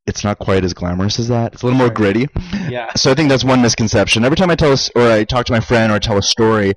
it's 0.06 0.24
not 0.24 0.38
quite 0.38 0.64
as 0.64 0.74
glamorous 0.74 1.20
as 1.20 1.30
that. 1.30 1.54
It's 1.54 1.64
a 1.64 1.66
little 1.66 1.80
more 1.80 1.90
gritty. 1.90 2.28
Yeah. 2.68 2.92
So 2.96 3.12
I 3.12 3.14
think 3.14 3.30
that's 3.30 3.44
one 3.44 3.62
misconception. 3.62 4.26
Every 4.26 4.36
time 4.36 4.50
I 4.50 4.56
tell 4.56 4.72
us, 4.72 4.90
or 4.96 5.04
I 5.04 5.24
talk 5.24 5.46
to 5.46 5.52
my 5.52 5.60
friend, 5.60 5.92
or 5.92 5.96
I 5.96 6.00
tell 6.00 6.18
a 6.18 6.24
story, 6.24 6.74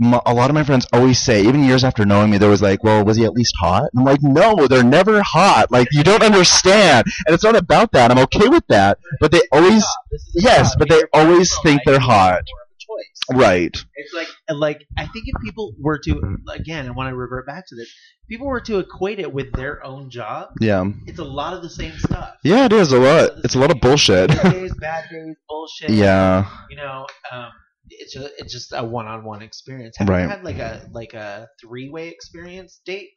a 0.00 0.32
lot 0.32 0.48
of 0.48 0.54
my 0.54 0.62
friends 0.62 0.86
always 0.92 1.18
say, 1.18 1.42
even 1.42 1.64
years 1.64 1.82
after 1.84 2.04
knowing 2.04 2.30
me, 2.30 2.38
they 2.38 2.48
was 2.48 2.62
like, 2.62 2.82
"Well, 2.84 3.04
was 3.04 3.16
he 3.16 3.24
at 3.24 3.32
least 3.32 3.52
hot?" 3.60 3.84
And 3.92 4.00
I'm 4.00 4.04
like, 4.04 4.22
"No, 4.22 4.66
they're 4.68 4.84
never 4.84 5.22
hot. 5.22 5.70
Like 5.70 5.88
you 5.92 6.02
don't 6.04 6.22
understand." 6.22 7.06
And 7.26 7.34
it's 7.34 7.44
not 7.44 7.56
about 7.56 7.92
that. 7.92 8.10
I'm 8.10 8.18
okay 8.18 8.48
with 8.48 8.66
that, 8.68 8.98
but 9.20 9.32
they 9.32 9.40
always, 9.52 9.82
a 9.82 10.16
yes, 10.34 10.74
but 10.76 10.88
they 10.88 11.02
always 11.12 11.56
think 11.62 11.82
they're 11.84 11.98
hot. 11.98 12.42
more 12.44 12.62
of 12.62 12.70
a 12.70 12.78
choice. 12.78 13.13
Right. 13.32 13.74
It's 13.94 14.12
like 14.14 14.28
like 14.50 14.86
I 14.98 15.06
think 15.06 15.24
if 15.28 15.42
people 15.42 15.74
were 15.78 15.98
to 16.04 16.36
again, 16.50 16.86
I 16.86 16.90
want 16.90 17.10
to 17.10 17.16
revert 17.16 17.46
back 17.46 17.66
to 17.68 17.74
this. 17.74 17.86
If 18.22 18.28
people 18.28 18.46
were 18.46 18.60
to 18.62 18.78
equate 18.80 19.18
it 19.18 19.32
with 19.32 19.52
their 19.52 19.84
own 19.84 20.10
job, 20.10 20.48
Yeah. 20.60 20.84
it's 21.06 21.18
a 21.18 21.24
lot 21.24 21.54
of 21.54 21.62
the 21.62 21.70
same 21.70 21.92
stuff. 21.98 22.34
Yeah, 22.44 22.66
it 22.66 22.72
is 22.72 22.92
a 22.92 22.98
lot. 22.98 23.30
It's 23.44 23.54
a 23.54 23.58
lot 23.58 23.70
of 23.70 23.80
bullshit. 23.80 24.30
Good 24.30 24.52
days, 24.52 24.74
bad 24.78 25.04
days, 25.10 25.36
bullshit. 25.48 25.90
yeah. 25.90 26.46
You 26.68 26.76
know, 26.76 27.06
um, 27.32 27.48
it's 27.88 28.12
just 28.14 28.30
it's 28.38 28.52
just 28.52 28.72
a 28.74 28.84
one-on-one 28.84 29.42
experience. 29.42 29.96
Have 29.98 30.08
Right. 30.08 30.22
you 30.22 30.28
had 30.28 30.44
like 30.44 30.58
a 30.58 30.86
like 30.92 31.14
a 31.14 31.48
three-way 31.62 32.08
experience 32.08 32.80
date? 32.84 33.10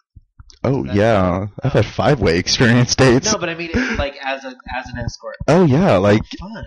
Oh 0.64 0.86
yeah. 0.86 1.48
I've 1.62 1.74
had 1.74 1.86
five 1.86 2.22
way 2.22 2.38
experience 2.40 2.96
dates. 2.96 3.32
No, 3.32 3.38
but 3.40 3.50
I 3.50 3.56
mean 3.56 3.70
it's 3.74 4.00
like 4.00 4.16
as 4.24 4.44
a 4.46 4.48
as 4.78 4.88
an 4.94 5.00
escort. 5.00 5.36
Oh 5.50 5.66
yeah. 5.66 5.98
Like 5.98 6.22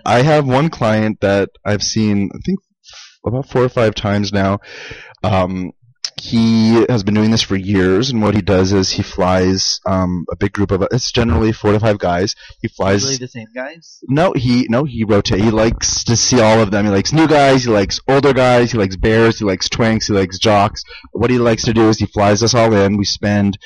I 0.05 0.21
have 0.21 0.47
one 0.47 0.69
client 0.69 1.19
that 1.21 1.49
I've 1.65 1.81
seen, 1.83 2.29
I 2.33 2.37
think, 2.45 2.59
about 3.25 3.49
four 3.49 3.63
or 3.63 3.69
five 3.69 3.95
times 3.95 4.31
now. 4.31 4.59
Um, 5.23 5.73
he 6.21 6.85
has 6.87 7.03
been 7.03 7.15
doing 7.15 7.31
this 7.31 7.41
for 7.41 7.55
years, 7.55 8.11
and 8.11 8.21
what 8.21 8.35
he 8.35 8.41
does 8.41 8.73
is 8.73 8.91
he 8.91 9.01
flies 9.01 9.79
um, 9.87 10.25
a 10.31 10.35
big 10.35 10.53
group 10.53 10.69
of. 10.69 10.85
It's 10.91 11.11
generally 11.11 11.51
four 11.51 11.71
to 11.71 11.79
five 11.79 11.97
guys. 11.97 12.35
He 12.61 12.67
flies. 12.67 13.01
Usually 13.03 13.17
the 13.17 13.27
same 13.27 13.47
guys. 13.55 13.99
no, 14.07 14.33
he 14.33 14.67
no, 14.69 14.83
he 14.83 15.03
rotates. 15.03 15.43
He 15.43 15.49
likes 15.49 16.03
to 16.03 16.15
see 16.15 16.39
all 16.39 16.59
of 16.59 16.69
them. 16.69 16.85
He 16.85 16.91
likes 16.91 17.11
new 17.11 17.27
guys. 17.27 17.63
He 17.63 17.71
likes 17.71 17.99
older 18.07 18.33
guys. 18.33 18.71
He 18.71 18.77
likes 18.77 18.95
bears. 18.95 19.39
He 19.39 19.45
likes 19.45 19.67
twinks. 19.67 20.07
He 20.07 20.13
likes 20.13 20.37
jocks. 20.37 20.83
What 21.11 21.31
he 21.31 21.39
likes 21.39 21.63
to 21.63 21.73
do 21.73 21.89
is 21.89 21.97
he 21.97 22.05
flies 22.05 22.43
us 22.43 22.53
all 22.53 22.71
in. 22.73 22.97
We 22.97 23.05
spend 23.05 23.57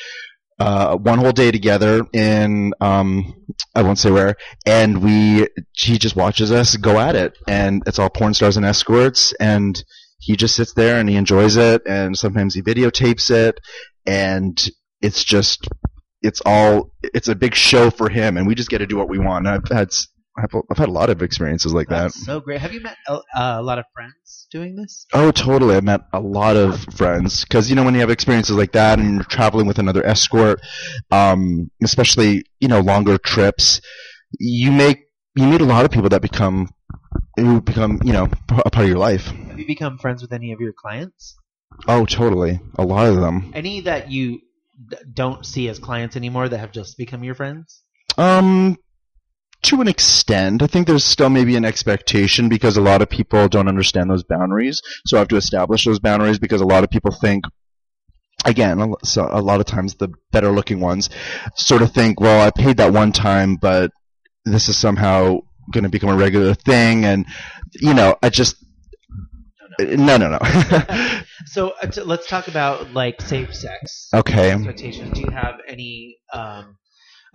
uh, 0.59 0.95
one 0.95 1.19
whole 1.19 1.31
day 1.31 1.51
together 1.51 2.05
in 2.13 2.73
um, 2.79 3.33
I 3.73 3.81
won't 3.81 3.99
say 3.99 4.11
where, 4.11 4.35
and 4.65 5.03
we 5.03 5.47
he 5.73 5.97
just 5.97 6.15
watches 6.15 6.51
us 6.51 6.77
go 6.77 6.99
at 6.99 7.15
it, 7.15 7.37
and 7.47 7.83
it's 7.85 7.99
all 7.99 8.09
porn 8.09 8.33
stars 8.33 8.57
and 8.57 8.65
escorts, 8.65 9.33
and 9.39 9.83
he 10.19 10.35
just 10.35 10.55
sits 10.55 10.73
there 10.73 10.99
and 10.99 11.09
he 11.09 11.17
enjoys 11.17 11.57
it, 11.57 11.81
and 11.85 12.17
sometimes 12.17 12.55
he 12.55 12.61
videotapes 12.61 13.29
it, 13.29 13.59
and 14.05 14.69
it's 15.01 15.23
just 15.23 15.67
it's 16.21 16.41
all 16.45 16.91
it's 17.03 17.27
a 17.27 17.35
big 17.35 17.53
show 17.53 17.89
for 17.89 18.09
him, 18.09 18.37
and 18.37 18.47
we 18.47 18.55
just 18.55 18.69
get 18.69 18.79
to 18.79 18.87
do 18.87 18.97
what 18.97 19.09
we 19.09 19.19
want. 19.19 19.45
And 19.45 19.55
I've 19.55 19.77
had 19.77 19.91
I've, 20.37 20.53
I've 20.69 20.77
had 20.77 20.89
a 20.89 20.91
lot 20.91 21.09
of 21.09 21.21
experiences 21.21 21.73
like 21.73 21.87
that. 21.89 22.11
So 22.11 22.41
great. 22.41 22.59
Have 22.59 22.73
you 22.73 22.81
met 22.81 22.97
a, 23.07 23.19
a 23.35 23.61
lot 23.61 23.79
of 23.79 23.85
friends 23.93 24.47
doing 24.51 24.75
this? 24.75 25.05
Oh, 25.13 25.31
totally. 25.31 25.75
I've 25.75 25.83
met 25.83 26.01
a 26.11 26.19
lot 26.19 26.57
of 26.57 26.81
friends 26.95 27.45
because 27.45 27.69
you 27.69 27.75
know 27.75 27.83
when 27.83 27.93
you 27.93 28.01
have 28.01 28.09
experiences 28.09 28.55
like 28.55 28.73
that 28.73 28.99
and 28.99 29.15
you're 29.15 29.23
traveling 29.23 29.65
with 29.65 29.79
another 29.79 30.05
escort, 30.05 30.59
um, 31.11 31.71
especially 31.81 32.43
you 32.59 32.67
know 32.67 32.81
longer 32.81 33.17
trips, 33.17 33.79
you 34.37 34.71
make 34.71 35.07
you 35.35 35.45
meet 35.45 35.61
a 35.61 35.65
lot 35.65 35.85
of 35.85 35.91
people 35.91 36.09
that 36.09 36.21
become 36.21 36.69
who 37.37 37.61
become 37.61 38.01
you 38.03 38.11
know 38.13 38.25
a 38.49 38.69
part 38.69 38.83
of 38.83 38.87
your 38.89 38.97
life. 38.97 39.27
Have 39.27 39.59
you 39.59 39.67
become 39.67 39.97
friends 39.97 40.21
with 40.21 40.33
any 40.33 40.51
of 40.51 40.59
your 40.59 40.73
clients? 40.73 41.35
Oh, 41.87 42.05
totally. 42.05 42.59
A 42.77 42.83
lot 42.83 43.07
of 43.07 43.17
them. 43.17 43.51
Any 43.53 43.81
that 43.81 44.11
you 44.11 44.39
d- 44.89 44.97
don't 45.13 45.45
see 45.45 45.67
as 45.69 45.79
clients 45.79 46.15
anymore 46.15 46.47
that 46.49 46.57
have 46.57 46.71
just 46.71 46.97
become 46.97 47.23
your 47.23 47.35
friends? 47.35 47.83
Um, 48.17 48.77
to 49.65 49.81
an 49.81 49.87
extent, 49.87 50.61
I 50.61 50.67
think 50.67 50.87
there's 50.87 51.03
still 51.03 51.29
maybe 51.29 51.55
an 51.55 51.65
expectation 51.65 52.49
because 52.49 52.77
a 52.77 52.81
lot 52.81 53.01
of 53.01 53.09
people 53.09 53.47
don't 53.47 53.67
understand 53.67 54.09
those 54.09 54.23
boundaries. 54.23 54.81
So 55.05 55.17
I 55.17 55.19
have 55.19 55.27
to 55.29 55.37
establish 55.37 55.85
those 55.85 55.99
boundaries 55.99 56.39
because 56.39 56.61
a 56.61 56.65
lot 56.65 56.83
of 56.83 56.89
people 56.89 57.11
think, 57.11 57.45
again, 58.45 58.79
a 58.79 59.05
so 59.05 59.27
a 59.31 59.41
lot 59.41 59.59
of 59.59 59.65
times 59.65 59.95
the 59.95 60.09
better 60.31 60.51
looking 60.51 60.79
ones 60.79 61.09
sort 61.55 61.81
of 61.81 61.91
think, 61.91 62.19
well, 62.19 62.45
I 62.45 62.51
paid 62.51 62.77
that 62.77 62.93
one 62.93 63.11
time, 63.11 63.55
but 63.55 63.91
this 64.45 64.69
is 64.69 64.77
somehow 64.77 65.39
going 65.71 65.83
to 65.83 65.89
become 65.89 66.09
a 66.09 66.15
regular 66.15 66.53
thing. 66.53 67.05
And, 67.05 67.25
you 67.73 67.93
know, 67.93 68.15
I 68.21 68.29
just, 68.29 68.57
no, 69.79 70.17
no, 70.17 70.29
no. 70.29 70.39
So 71.45 71.73
uh, 71.81 71.87
t- 71.87 72.01
let's 72.01 72.27
talk 72.27 72.47
about 72.47 72.93
like 72.93 73.21
safe 73.21 73.53
sex 73.53 74.09
okay. 74.13 74.51
expectations. 74.51 75.13
Do 75.13 75.21
you 75.21 75.31
have 75.31 75.55
any? 75.67 76.17
Um, 76.33 76.77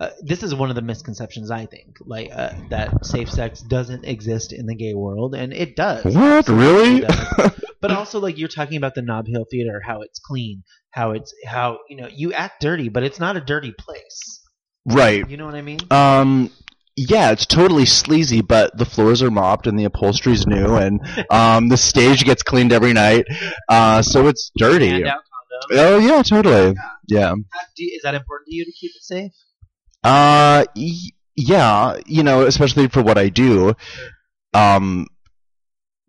uh, 0.01 0.09
this 0.23 0.41
is 0.41 0.55
one 0.55 0.69
of 0.69 0.75
the 0.75 0.81
misconceptions 0.81 1.51
I 1.51 1.67
think, 1.67 1.97
like 2.01 2.31
uh, 2.33 2.53
that 2.71 3.05
safe 3.05 3.29
sex 3.29 3.61
doesn't 3.61 4.03
exist 4.03 4.51
in 4.51 4.65
the 4.65 4.73
gay 4.73 4.95
world, 4.95 5.35
and 5.35 5.53
it 5.53 5.75
does. 5.75 6.03
What? 6.15 6.49
Really? 6.49 7.01
Does. 7.01 7.51
but 7.81 7.91
also, 7.91 8.19
like 8.19 8.39
you're 8.39 8.47
talking 8.47 8.77
about 8.77 8.95
the 8.95 9.03
Nob 9.03 9.27
Hill 9.27 9.45
Theater, 9.51 9.79
how 9.85 10.01
it's 10.01 10.17
clean, 10.17 10.63
how 10.89 11.11
it's 11.11 11.35
how 11.45 11.81
you 11.87 11.97
know 11.97 12.07
you 12.11 12.33
act 12.33 12.61
dirty, 12.61 12.89
but 12.89 13.03
it's 13.03 13.19
not 13.19 13.37
a 13.37 13.41
dirty 13.41 13.75
place. 13.77 14.41
right. 14.87 15.29
You 15.29 15.37
know 15.37 15.45
what 15.45 15.53
I 15.53 15.61
mean? 15.61 15.81
Um, 15.91 16.49
yeah, 16.95 17.29
it's 17.29 17.45
totally 17.45 17.85
sleazy, 17.85 18.41
but 18.41 18.75
the 18.75 18.85
floors 18.85 19.21
are 19.21 19.29
mopped 19.29 19.67
and 19.67 19.77
the 19.77 19.85
upholstery's 19.85 20.47
new, 20.47 20.77
and 20.77 20.99
um, 21.29 21.69
the 21.69 21.77
stage 21.77 22.25
gets 22.25 22.41
cleaned 22.41 22.73
every 22.73 22.93
night, 22.93 23.25
uh, 23.69 24.01
so 24.01 24.25
it's 24.27 24.49
dirty. 24.57 24.87
Hand 24.87 25.05
out 25.05 25.19
condoms. 25.19 25.77
Oh 25.77 25.97
yeah, 25.99 26.23
totally. 26.23 26.75
Yeah. 27.07 27.35
Is 27.77 28.01
that 28.01 28.15
important 28.15 28.47
to 28.47 28.55
you 28.55 28.65
to 28.65 28.71
keep 28.71 28.95
it 28.95 29.03
safe? 29.03 29.31
Uh, 30.03 30.65
y- 30.75 31.11
yeah, 31.35 31.99
you 32.05 32.23
know, 32.23 32.43
especially 32.45 32.87
for 32.87 33.01
what 33.01 33.17
I 33.17 33.29
do. 33.29 33.73
Um, 34.53 35.07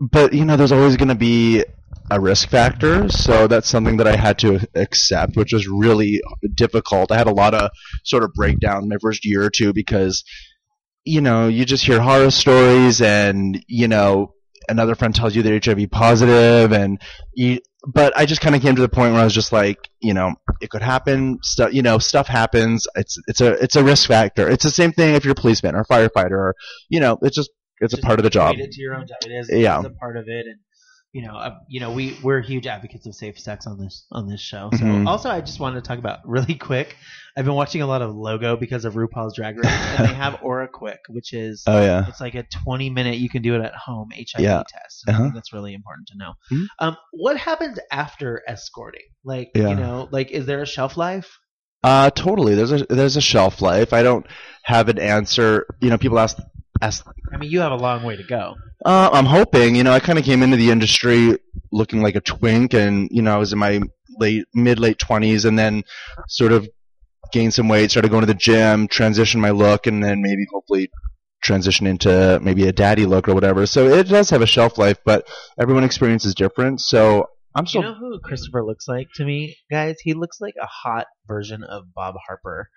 but 0.01 0.33
you 0.33 0.45
know, 0.45 0.57
there's 0.57 0.73
always 0.73 0.97
going 0.97 1.09
to 1.09 1.15
be 1.15 1.65
a 2.11 2.21
risk 2.21 2.49
factor, 2.49 3.09
so 3.09 3.47
that's 3.47 3.69
something 3.69 3.99
that 3.99 4.09
I 4.09 4.17
had 4.17 4.39
to 4.41 4.61
accept, 4.75 5.37
which 5.37 5.53
was 5.53 5.69
really 5.69 6.21
difficult. 6.55 7.13
I 7.13 7.17
had 7.17 7.27
a 7.29 7.33
lot 7.33 7.55
of 7.55 7.71
sort 8.05 8.25
of 8.25 8.33
breakdown 8.35 8.89
my 8.89 8.97
first 9.01 9.25
year 9.25 9.45
or 9.45 9.51
two 9.51 9.73
because, 9.73 10.25
you 11.05 11.21
know, 11.21 11.49
you 11.49 11.65
just 11.65 11.85
hear 11.87 12.01
horror 12.01 12.31
stories, 12.31 13.01
and 13.01 13.63
you 13.69 13.89
know, 13.89 14.35
another 14.69 14.95
friend 14.95 15.15
tells 15.15 15.35
you 15.35 15.43
they're 15.43 15.61
HIV 15.63 15.91
positive, 15.91 16.73
and 16.73 17.01
you. 17.35 17.61
But 17.85 18.17
I 18.17 18.27
just 18.27 18.41
kind 18.41 18.55
of 18.55 18.63
came 18.63 18.77
to 18.77 18.81
the 18.81 18.89
point 18.89 19.13
where 19.13 19.21
I 19.21 19.25
was 19.25 19.35
just 19.35 19.51
like, 19.53 19.77
you 20.01 20.15
know, 20.15 20.35
it 20.61 20.71
could 20.71 20.83
happen. 20.83 21.39
Stuff, 21.43 21.73
you 21.75 21.83
know, 21.83 21.99
stuff 21.99 22.29
happens. 22.29 22.87
It's 22.95 23.19
it's 23.27 23.41
a 23.41 23.53
it's 23.55 23.75
a 23.75 23.83
risk 23.83 24.07
factor. 24.07 24.49
It's 24.49 24.63
the 24.63 24.71
same 24.71 24.93
thing 24.93 25.15
if 25.17 25.25
you're 25.25 25.33
a 25.33 25.35
policeman 25.35 25.75
or 25.75 25.81
a 25.81 25.85
firefighter, 25.87 26.31
or 26.31 26.55
you 26.89 27.01
know, 27.01 27.19
it's 27.23 27.35
just 27.35 27.51
it's 27.81 27.93
a 27.95 27.99
part 27.99 28.21
of 28.21 28.25
the 28.25 28.31
job. 28.31 28.55
It 28.57 28.71
to 28.71 28.81
your 28.81 28.95
own 28.95 29.09
job. 29.09 29.17
It 29.27 29.33
is, 29.33 29.51
Yeah. 29.53 29.79
it's 29.81 29.89
a 29.89 29.91
part 29.91 30.17
of 30.17 30.29
it, 30.29 30.47
and 30.47 30.61
you 31.13 31.21
know, 31.23 31.35
uh, 31.37 31.59
you 31.69 31.79
know, 31.79 31.93
we 31.93 32.17
we're 32.23 32.41
huge 32.41 32.67
advocates 32.67 33.07
of 33.07 33.15
safe 33.15 33.39
sex 33.39 33.67
on 33.67 33.79
this 33.79 34.07
on 34.13 34.29
this 34.29 34.41
show. 34.41 34.71
So 34.73 34.79
Mhm. 34.85 35.07
also, 35.07 35.29
I 35.29 35.41
just 35.43 35.61
wanted 35.61 35.83
to 35.85 35.89
talk 35.89 35.99
about 35.99 36.21
really 36.27 36.55
quick. 36.55 36.97
I've 37.37 37.45
been 37.45 37.55
watching 37.55 37.83
a 37.83 37.87
lot 37.87 38.01
of 38.03 38.15
Logo 38.15 38.57
because 38.57 38.85
of 38.87 38.95
RuPaul's 38.95 39.35
Drag 39.37 39.57
Race, 39.59 39.67
and 39.99 40.09
they 40.09 40.15
have 40.15 40.35
OraQuick, 40.45 40.99
which 41.09 41.33
is 41.35 41.65
Oh 41.67 41.81
yeah. 41.83 42.07
it's 42.09 42.21
like 42.21 42.35
a 42.35 42.45
20 42.65 42.89
minute 42.91 43.17
you 43.19 43.29
can 43.29 43.43
do 43.43 43.55
it 43.55 43.61
at 43.63 43.75
home 43.75 44.09
HIV 44.15 44.43
Yeah. 44.43 44.63
test. 44.69 45.05
Uh-huh. 45.09 45.23
think 45.25 45.35
that's 45.35 45.53
really 45.53 45.75
important 45.75 46.09
to 46.09 46.17
know. 46.17 46.33
Mhm. 46.51 46.67
Um, 46.79 46.97
what 47.13 47.37
happens 47.37 47.79
after 47.91 48.43
escorting? 48.49 49.03
Like, 49.25 49.51
Yeah. 49.55 49.69
you 49.69 49.77
know, 49.77 50.09
like 50.13 50.31
is 50.31 50.47
there 50.47 50.63
a 50.63 50.67
shelf 50.67 50.97
life? 50.97 51.39
Uh, 51.85 52.11
totally. 52.11 52.55
There's 52.55 52.71
a 52.73 52.87
there's 52.89 53.17
a 53.17 53.21
shelf 53.21 53.61
life. 53.61 53.93
I 53.93 54.03
don't 54.03 54.25
have 54.63 54.89
an 54.89 54.99
answer. 54.99 55.67
You 55.81 55.91
know, 55.91 55.99
people 55.99 56.19
ask 56.19 56.39
as 56.83 57.03
I 57.33 57.39
mean, 57.39 57.51
you 57.51 57.61
have 57.61 57.73
a 57.73 57.77
long 57.77 58.03
way 58.03 58.17
to 58.17 58.25
go. 58.25 58.57
Uh, 58.85 59.09
I'm 59.13 59.25
hoping. 59.25 59.77
You 59.77 59.85
know, 59.85 59.93
I 59.93 60.01
kind 60.01 60.19
of 60.19 60.25
came 60.25 60.43
into 60.43 60.57
the 60.57 60.71
industry 60.71 61.39
looking 61.71 62.03
like 62.03 62.17
a 62.17 62.21
twink, 62.21 62.75
and 62.75 63.09
you 63.11 63.23
know, 63.23 63.33
I 63.33 63.39
was 63.39 63.53
in 63.53 63.59
my 63.59 63.81
late, 64.19 64.45
mid 64.53 64.79
late 64.81 64.99
twenties, 64.99 65.45
and 65.45 65.59
then 65.59 65.85
sort 66.29 66.53
of 66.53 66.69
gained 67.33 67.55
some 67.55 67.69
weight, 67.69 67.91
started 67.91 68.11
going 68.11 68.23
to 68.23 68.27
the 68.27 68.35
gym, 68.35 68.89
transitioned 68.89 69.41
my 69.41 69.51
look, 69.51 69.87
and 69.87 70.03
then 70.03 70.21
maybe 70.21 70.45
hopefully 70.53 70.91
transition 71.43 71.87
into 71.87 72.39
maybe 72.43 72.67
a 72.67 72.73
daddy 72.73 73.07
look 73.07 73.29
or 73.29 73.35
whatever. 73.35 73.65
So 73.67 73.87
it 73.87 74.09
does 74.09 74.31
have 74.31 74.43
a 74.43 74.47
shelf 74.47 74.77
life, 74.77 74.99
but 75.05 75.27
everyone 75.59 75.85
experience 75.85 76.25
is 76.25 76.35
different. 76.35 76.81
So 76.81 77.29
I'm 77.55 77.67
still. 77.67 77.83
you 77.83 77.89
know 77.89 77.95
who 77.95 78.19
Christopher 78.21 78.65
looks 78.65 78.89
like 78.89 79.07
to 79.15 79.25
me, 79.25 79.57
guys? 79.71 79.97
He 80.03 80.15
looks 80.15 80.41
like 80.41 80.55
a 80.61 80.67
hot 80.67 81.07
version 81.29 81.63
of 81.63 81.95
Bob 81.95 82.17
Harper 82.27 82.69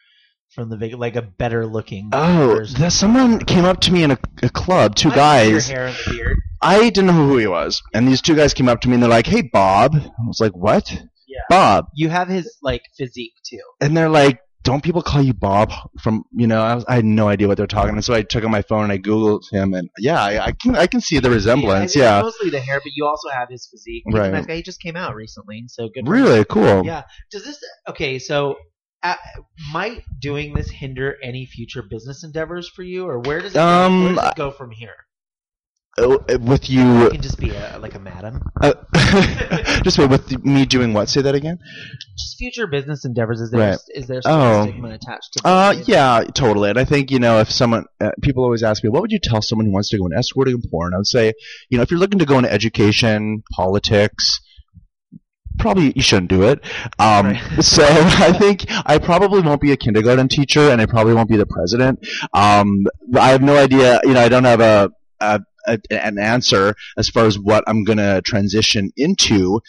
from 0.54 0.70
the 0.70 0.78
big, 0.78 0.94
like 0.96 1.16
a 1.16 1.22
better 1.22 1.66
looking. 1.66 2.10
Oh, 2.14 2.64
someone 2.90 3.40
came 3.44 3.66
up 3.66 3.82
to 3.82 3.92
me 3.92 4.04
in 4.04 4.12
a, 4.12 4.18
a 4.44 4.50
club. 4.50 4.96
Two 4.96 5.10
I 5.10 5.12
like 5.12 5.48
your 5.50 5.54
guys. 5.56 5.68
hair 5.70 5.88
and 5.88 5.98
beard. 6.10 6.38
I 6.62 6.90
didn't 6.90 7.08
know 7.08 7.14
who 7.28 7.38
he 7.38 7.48
was, 7.48 7.82
and 7.94 8.08
these 8.08 8.22
two 8.22 8.36
guys 8.36 8.54
came 8.54 8.70
up 8.70 8.82
to 8.82 8.88
me 8.88 8.94
and 8.96 9.04
they're 9.04 9.10
like, 9.10 9.28
"Hey, 9.28 9.42
Bob." 9.42 9.96
I 9.96 10.28
was 10.28 10.40
like, 10.40 10.54
"What?" 10.54 10.92
Yeah. 11.28 11.42
Bob. 11.50 11.86
You 11.96 12.10
have 12.10 12.28
his 12.30 12.58
like 12.64 12.82
physique 12.98 13.34
too. 13.46 13.60
and 13.82 13.96
they're 13.96 14.10
like, 14.10 14.40
"Don't 14.64 14.82
people 14.82 15.02
call 15.02 15.22
you 15.22 15.34
Bob?" 15.34 15.74
From 16.02 16.24
you 16.32 16.48
know, 16.48 16.62
I, 16.62 16.74
was, 16.76 16.86
I 16.88 16.96
had 16.96 17.06
no 17.06 17.28
idea 17.28 17.48
what 17.48 17.58
they're 17.58 17.68
talking. 17.68 17.96
And 17.96 18.04
so 18.06 18.14
I 18.14 18.22
took 18.22 18.44
out 18.46 18.50
my 18.50 18.62
phone 18.62 18.84
and 18.84 18.92
I 18.92 18.98
googled 18.98 19.42
him, 19.52 19.74
and 19.74 19.90
yeah, 20.00 20.24
I, 20.24 20.46
I 20.46 20.52
can 20.54 20.76
I 20.76 20.88
can 20.88 21.02
see 21.02 21.20
the 21.20 21.30
resemblance. 21.30 21.94
Think 21.94 22.04
Yeah, 22.04 22.22
mostly 22.22 22.50
the 22.50 22.62
hair, 22.62 22.80
but 22.80 22.94
you 22.96 23.06
also 23.06 23.30
have 23.30 23.50
his 23.50 23.68
physique. 23.70 24.04
He's 24.06 24.16
Right. 24.16 24.30
a 24.30 24.32
nice 24.32 24.46
guy. 24.46 24.56
He 24.56 24.64
just 24.64 24.82
came 24.82 24.96
out 24.96 25.14
recently, 25.16 25.66
so 25.68 25.90
good. 25.94 26.08
him. 26.08 26.14
really 26.14 26.46
cool. 26.46 26.86
Yeah. 26.86 27.04
Does 27.32 27.44
this 27.44 27.60
okay? 27.90 28.18
So, 28.18 28.56
uh, 29.04 29.16
might 29.72 30.04
doing 30.20 30.54
this 30.54 30.70
hinder 30.70 31.16
any 31.24 31.46
future 31.46 31.84
business 31.84 32.24
endeavors 32.24 32.68
for 32.70 32.84
you, 32.84 33.06
or 33.08 33.20
where 33.20 33.42
does 33.42 33.54
it, 33.54 33.58
Um, 33.60 34.04
where 34.06 34.14
does 34.16 34.32
it 34.32 34.36
go 34.36 34.52
from 34.52 34.72
here? 34.72 34.96
Uh, 35.98 36.18
With 36.42 36.70
You 36.70 36.82
you, 36.82 37.10
can 37.10 37.22
just 37.22 37.40
be 37.40 37.52
a, 37.52 37.78
like 37.80 37.96
a 37.96 38.00
madam. 38.00 38.42
uh, 38.62 38.74
just 39.82 39.98
wait. 39.98 40.10
With 40.10 40.44
me 40.44 40.66
doing 40.66 40.92
what? 40.92 41.08
Say 41.08 41.22
that 41.22 41.36
again. 41.36 41.58
Just 42.18 42.38
future 42.38 42.68
business 42.68 43.06
endeavors. 43.06 43.40
Is 43.40 43.50
there 43.52 43.62
Right. 43.70 43.78
is 43.94 44.06
there 44.08 44.22
some 44.22 44.32
Oh. 44.42 44.64
stigma 44.64 44.90
attached 44.90 45.34
to? 45.38 45.48
Uh, 45.48 45.74
yeah, 45.88 46.24
totally. 46.34 46.70
And 46.70 46.78
I 46.78 46.84
think 46.84 47.12
you 47.12 47.20
know, 47.20 47.40
if 47.40 47.50
someone, 47.50 47.86
uh, 48.02 48.12
people 48.22 48.44
always 48.44 48.62
ask 48.62 48.84
me, 48.84 48.90
what 48.90 49.04
would 49.04 49.12
you 49.14 49.20
tell 49.24 49.42
someone 49.42 49.68
who 49.68 49.72
wants 49.72 49.88
to 49.92 49.98
go 49.98 50.06
into 50.06 50.18
escorting 50.18 50.56
and 50.56 50.64
porn? 50.70 50.94
I 50.94 50.98
would 50.98 51.08
say, 51.08 51.32
you 51.70 51.78
know, 51.78 51.82
if 51.84 51.92
you're 51.92 52.00
looking 52.00 52.20
to 52.20 52.26
go 52.26 52.38
into 52.40 52.52
education, 52.52 53.44
politics, 53.54 54.42
probably 55.58 55.94
you 55.96 56.02
shouldn't 56.02 56.30
do 56.30 56.44
it. 56.44 56.64
Um, 57.00 57.26
Right. 57.26 57.42
so 57.64 57.84
I 57.90 58.32
think 58.34 58.66
I 58.86 58.98
probably 58.98 59.42
won't 59.42 59.62
be 59.62 59.72
a 59.72 59.78
kindergarten 59.78 60.28
teacher, 60.28 60.70
and 60.72 60.82
I 60.82 60.86
probably 60.86 61.14
won't 61.14 61.30
be 61.30 61.38
the 61.38 61.46
president. 61.46 62.06
Um, 62.34 62.86
I 63.18 63.30
have 63.30 63.42
no 63.42 63.58
idea. 63.58 64.00
You 64.04 64.14
know, 64.14 64.22
I 64.22 64.30
don't 64.30 64.44
have 64.44 64.62
a, 64.62 64.92
a, 65.20 65.42
a 65.68 65.80
an 65.92 66.18
answer 66.20 66.76
as 66.98 67.10
far 67.10 67.26
as 67.26 67.38
what 67.38 67.64
I'm 67.68 67.84
gonna 67.84 68.22
transition 68.22 68.92
into. 68.98 69.62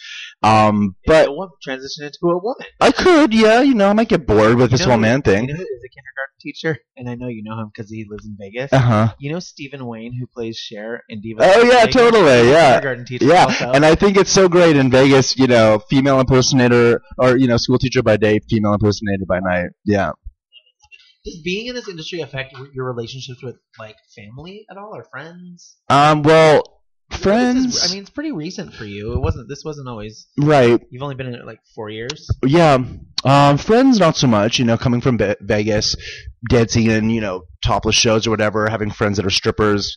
Um, 0.43 0.95
But 1.05 1.29
woman 1.29 1.49
transition 1.63 2.05
into 2.05 2.19
a 2.23 2.37
woman. 2.37 2.67
I 2.79 2.91
could, 2.91 3.33
yeah. 3.33 3.61
You 3.61 3.73
know, 3.73 3.89
I 3.89 3.93
might 3.93 4.09
get 4.09 4.27
bored 4.27 4.55
with 4.55 4.71
You 4.71 4.77
this 4.77 4.81
know 4.85 4.91
whole 4.93 4.99
man 4.99 5.21
thing. 5.21 5.47
You 5.47 5.53
know 5.55 5.59
is 5.61 5.83
a 5.85 5.89
kindergarten 5.89 6.37
teacher? 6.39 6.77
And 6.95 7.09
I 7.09 7.15
know 7.15 7.27
you 7.27 7.43
know 7.43 7.59
him 7.59 7.71
because 7.73 7.89
he 7.89 8.05
lives 8.09 8.25
in 8.25 8.35
Vegas. 8.39 8.71
Uh 8.71 8.79
huh. 8.79 9.13
You 9.19 9.31
know 9.33 9.39
Stephen 9.39 9.85
Wayne, 9.85 10.13
who 10.19 10.27
plays 10.27 10.57
Cher 10.57 11.03
in 11.09 11.21
Diva. 11.21 11.41
Oh, 11.43 11.61
yeah, 11.63 11.85
Vegas? 11.85 11.95
totally, 11.95 12.49
yeah. 12.49 12.73
kindergarten 12.73 13.05
teacher. 13.05 13.25
Yeah, 13.25 13.45
also. 13.45 13.71
and 13.71 13.85
I 13.85 13.95
think 13.95 14.17
it's 14.17 14.31
so 14.31 14.47
great 14.47 14.75
in 14.77 14.91
Vegas. 14.91 15.37
You 15.37 15.47
know, 15.47 15.79
female 15.89 16.19
impersonator 16.19 17.01
or 17.17 17.37
you 17.37 17.47
know, 17.47 17.57
school 17.57 17.77
teacher 17.79 18.03
by 18.03 18.17
day, 18.17 18.39
female 18.49 18.73
impersonator 18.73 19.25
by 19.27 19.39
night. 19.39 19.69
Yeah. 19.85 20.11
Does 21.27 21.41
being 21.43 21.67
in 21.67 21.75
this 21.75 21.89
industry 21.89 22.21
affect 22.21 22.53
your- 22.73 22.85
relationships 22.85 23.43
with 23.43 23.57
like 23.77 23.97
family 24.15 24.65
at 24.71 24.77
all 24.77 24.95
or 24.95 25.03
friends? 25.11 25.75
Um. 25.89 26.23
Well, 26.23 26.63
This 27.09 27.17
is- 27.19 27.23
friends. 27.23 27.85
I 27.89 27.93
mean, 27.93 28.01
it's 28.01 28.09
pretty 28.09 28.31
recent 28.31 28.73
for 28.73 28.85
you. 28.85 29.13
It 29.13 29.19
wasn't. 29.19 29.49
This 29.49 29.63
wasn't 29.65 29.87
always. 29.89 30.27
right. 30.39 30.79
You've 30.89 31.03
only 31.03 31.15
been 31.15 31.27
in 31.27 31.35
it 31.35 31.45
like 31.45 31.59
four 31.75 31.89
years. 31.89 32.27
Yeah. 32.45 32.77
Um. 33.25 33.57
Friends, 33.57 33.99
not 33.99 34.15
so 34.15 34.27
much. 34.27 34.57
You 34.59 34.65
know, 34.65 34.77
coming 34.77 35.01
from 35.01 35.17
Ve- 35.17 35.35
Vegas, 35.41 35.95
dancing 36.49 36.85
in 36.87 37.09
you 37.09 37.19
know 37.21 37.43
topless 37.63 37.95
shows 37.95 38.25
or 38.25 38.29
whatever, 38.29 38.69
having 38.69 38.91
friends 38.91 39.17
that 39.17 39.25
are 39.25 39.29
strippers, 39.29 39.95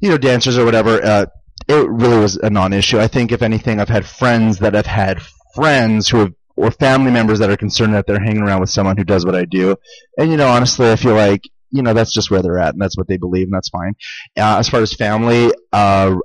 you 0.00 0.10
know, 0.10 0.18
dancers 0.18 0.58
or 0.58 0.64
whatever. 0.66 1.02
Uh, 1.02 1.26
it 1.68 1.88
really 1.88 2.18
was 2.18 2.36
a 2.36 2.50
non-issue. 2.50 2.98
I 3.00 3.08
think 3.08 3.32
if 3.32 3.40
anything, 3.42 3.80
I've 3.80 3.88
had 3.88 4.06
friends 4.06 4.58
that 4.58 4.74
have 4.74 4.86
had 4.86 5.22
friends 5.54 6.08
who 6.08 6.18
have 6.18 6.32
or 6.56 6.70
family 6.70 7.10
members 7.10 7.38
that 7.38 7.50
are 7.50 7.56
concerned 7.56 7.94
that 7.94 8.06
they're 8.06 8.22
hanging 8.22 8.42
around 8.42 8.60
with 8.60 8.70
someone 8.70 8.96
who 8.96 9.04
does 9.04 9.24
what 9.24 9.34
I 9.34 9.44
do. 9.44 9.76
And 10.18 10.30
you 10.30 10.36
know, 10.36 10.48
honestly, 10.48 10.90
I 10.90 10.96
feel 10.96 11.14
like 11.14 11.42
you 11.70 11.82
know 11.82 11.94
that's 11.94 12.12
just 12.12 12.30
where 12.30 12.42
they're 12.42 12.58
at, 12.58 12.74
and 12.74 12.80
that's 12.80 12.96
what 12.96 13.08
they 13.08 13.16
believe, 13.16 13.44
and 13.44 13.54
that's 13.54 13.68
fine. 13.68 13.94
Uh, 14.36 14.58
as 14.58 14.68
far 14.68 14.80
as 14.80 14.94
family, 14.94 15.52
uh, 15.72 16.16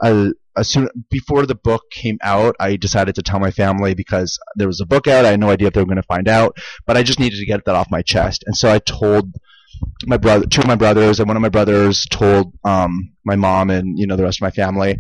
as 0.58 0.70
soon 0.70 0.90
before 1.10 1.46
the 1.46 1.56
book 1.56 1.84
came 1.92 2.18
out, 2.22 2.56
I 2.60 2.76
decided 2.76 3.16
to 3.16 3.22
tell 3.22 3.40
my 3.40 3.52
family 3.52 3.94
because 3.94 4.40
there 4.56 4.68
was 4.68 4.82
a 4.82 4.86
book 4.86 5.08
out. 5.08 5.26
I 5.26 5.32
had 5.32 5.40
no 5.40 5.50
idea 5.50 5.68
if 5.68 5.74
they 5.74 5.82
were 5.82 5.86
going 5.86 5.96
to 5.98 6.04
find 6.04 6.28
out, 6.28 6.58
but 6.86 6.98
I 6.98 7.04
just 7.04 7.20
needed 7.20 7.38
to 7.40 7.46
get 7.46 7.66
that 7.66 7.76
off 7.76 7.92
my 7.92 8.02
chest, 8.02 8.44
and 8.46 8.56
so 8.56 8.72
I 8.72 8.80
told 8.80 9.34
my 10.06 10.18
brother, 10.18 10.46
two 10.46 10.62
of 10.62 10.68
my 10.68 10.76
brothers, 10.76 11.20
and 11.20 11.28
one 11.28 11.38
of 11.38 11.42
my 11.42 11.50
brothers 11.50 12.06
told 12.06 12.54
um, 12.64 13.14
my 13.26 13.36
mom 13.36 13.70
and 13.70 13.98
you 13.98 14.08
know 14.08 14.16
the 14.16 14.24
rest 14.24 14.40
of 14.40 14.44
my 14.44 14.52
family, 14.52 14.98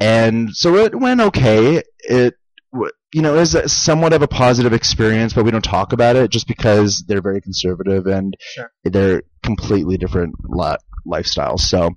and 0.00 0.54
so 0.54 0.76
it 0.76 0.98
went 0.98 1.20
okay. 1.20 1.82
It 2.00 2.34
you 3.12 3.20
know 3.22 3.36
is 3.36 3.56
somewhat 3.72 4.12
of 4.12 4.22
a 4.22 4.28
positive 4.28 4.72
experience, 4.72 5.32
but 5.32 5.44
we 5.44 5.50
don't 5.50 5.64
talk 5.64 5.92
about 5.92 6.16
it 6.16 6.30
just 6.30 6.46
because 6.48 7.04
they're 7.06 7.22
very 7.22 7.40
conservative 7.40 8.06
and 8.06 8.36
Sure. 8.40 8.72
they're 8.84 9.22
completely 9.42 9.96
different 9.98 10.34
li- 10.44 10.76
lifestyles. 11.06 11.60
So 11.60 11.90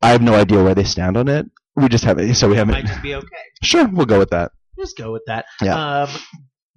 I 0.00 0.10
have 0.10 0.22
no 0.22 0.34
idea 0.34 0.62
where 0.62 0.74
they 0.74 0.84
stand 0.84 1.16
on 1.16 1.28
it. 1.28 1.46
We 1.76 1.88
just 1.88 2.04
have 2.04 2.18
it, 2.18 2.34
so 2.36 2.48
we 2.48 2.56
haven't. 2.56 2.74
Might 2.74 2.86
just 2.86 3.02
be 3.02 3.14
okay. 3.14 3.26
Sure, 3.62 3.88
we'll 3.88 4.06
go 4.06 4.18
with 4.18 4.30
that. 4.30 4.52
Just 4.78 4.96
go 4.96 5.10
with 5.12 5.22
that. 5.26 5.46
Yeah. 5.62 6.02
Um, 6.02 6.10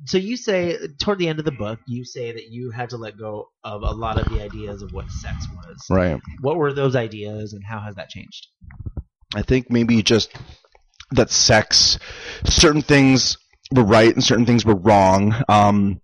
so 0.05 0.17
you 0.17 0.37
say 0.37 0.77
toward 0.99 1.19
the 1.19 1.27
end 1.27 1.39
of 1.39 1.45
the 1.45 1.51
book, 1.51 1.79
you 1.87 2.05
say 2.05 2.31
that 2.31 2.45
you 2.49 2.71
had 2.71 2.89
to 2.91 2.97
let 2.97 3.17
go 3.17 3.49
of 3.63 3.81
a 3.81 3.91
lot 3.91 4.19
of 4.19 4.31
the 4.31 4.41
ideas 4.41 4.81
of 4.81 4.91
what 4.93 5.09
sex 5.09 5.45
was. 5.55 5.77
Right. 5.89 6.19
What 6.41 6.55
were 6.55 6.73
those 6.73 6.95
ideas, 6.95 7.53
and 7.53 7.63
how 7.67 7.79
has 7.81 7.95
that 7.95 8.09
changed? 8.09 8.47
I 9.35 9.41
think 9.41 9.69
maybe 9.69 10.01
just 10.03 10.31
that 11.11 11.29
sex, 11.29 11.97
certain 12.45 12.81
things 12.81 13.37
were 13.71 13.83
right 13.83 14.13
and 14.13 14.23
certain 14.23 14.45
things 14.45 14.65
were 14.65 14.75
wrong. 14.75 15.33
Um, 15.47 16.01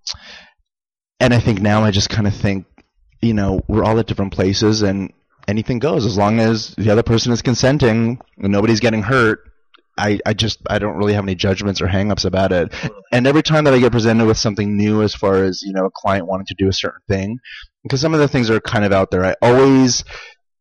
and 1.20 1.34
I 1.34 1.39
think 1.39 1.62
now 1.62 1.84
I 1.84 1.92
just 1.92 2.10
kind 2.10 2.28
of 2.28 2.36
think, 2.36 2.66
you 3.22 3.34
know, 3.34 3.62
we're 3.68 3.84
all 3.84 4.00
at 4.00 4.08
different 4.08 4.34
places 4.34 4.82
and 4.82 5.13
anything 5.48 5.80
goes 5.80 6.06
as 6.06 6.18
long 6.18 6.39
as 6.39 6.76
the 6.76 6.89
other 6.89 7.04
person 7.04 7.32
is 7.32 7.42
consenting 7.42 8.20
and 8.38 8.52
nobody's 8.52 8.80
getting 8.80 9.02
hurt. 9.02 9.39
I, 9.98 10.20
I 10.26 10.34
just 10.34 10.60
I 10.68 10.80
don't 10.80 10.98
really 10.98 11.13
have 11.13 11.24
any 11.24 11.36
judgments 11.36 11.80
or 11.80 11.88
hangups 11.88 12.26
about 12.26 12.52
it. 12.52 12.74
And 13.12 13.28
every 13.28 13.44
time 13.44 13.66
that 13.66 13.76
I 13.76 13.80
get 13.80 13.92
presented 13.92 14.26
with 14.26 14.38
something 14.38 14.76
new 14.76 15.04
as 15.04 15.13
far 15.13 15.44
as, 15.44 15.62
you 15.62 15.72
know, 15.72 15.86
a 15.86 15.92
client 15.92 16.26
wanting 16.26 16.48
to 16.48 16.56
do 16.58 16.68
a 16.68 16.74
certain 16.74 17.02
thing, 17.08 17.39
because 17.84 18.02
some 18.02 18.13
of 18.16 18.20
the 18.20 18.28
things 18.28 18.50
are 18.50 18.60
kind 18.60 18.86
of 18.86 18.92
out 18.92 19.12
there, 19.12 19.24
I 19.24 19.36
always 19.42 20.04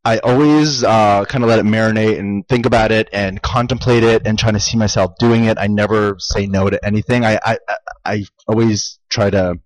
I 0.05 0.19
always 0.19 0.83
uh, 0.83 1.25
kind 1.27 1.45
of 1.45 1.49
let 1.49 1.61
it 1.61 1.65
marinate 1.65 2.19
and 2.19 2.47
think 2.49 2.67
about 2.67 2.91
it 2.91 3.09
and 3.13 3.41
contemplate 3.41 4.03
it 4.03 4.27
and 4.27 4.37
trying 4.39 4.55
to 4.55 4.61
see 4.61 4.77
myself 4.77 5.13
doing 5.19 5.45
it. 5.45 5.59
I 5.59 5.69
never 5.69 6.17
say 6.19 6.47
no 6.47 6.69
to 6.69 6.85
anything. 6.85 7.25
I 7.25 7.39
I, 7.45 7.59
I- 7.69 7.77
I 8.05 8.25
always 8.49 8.99
try 9.11 9.31
to 9.31 9.61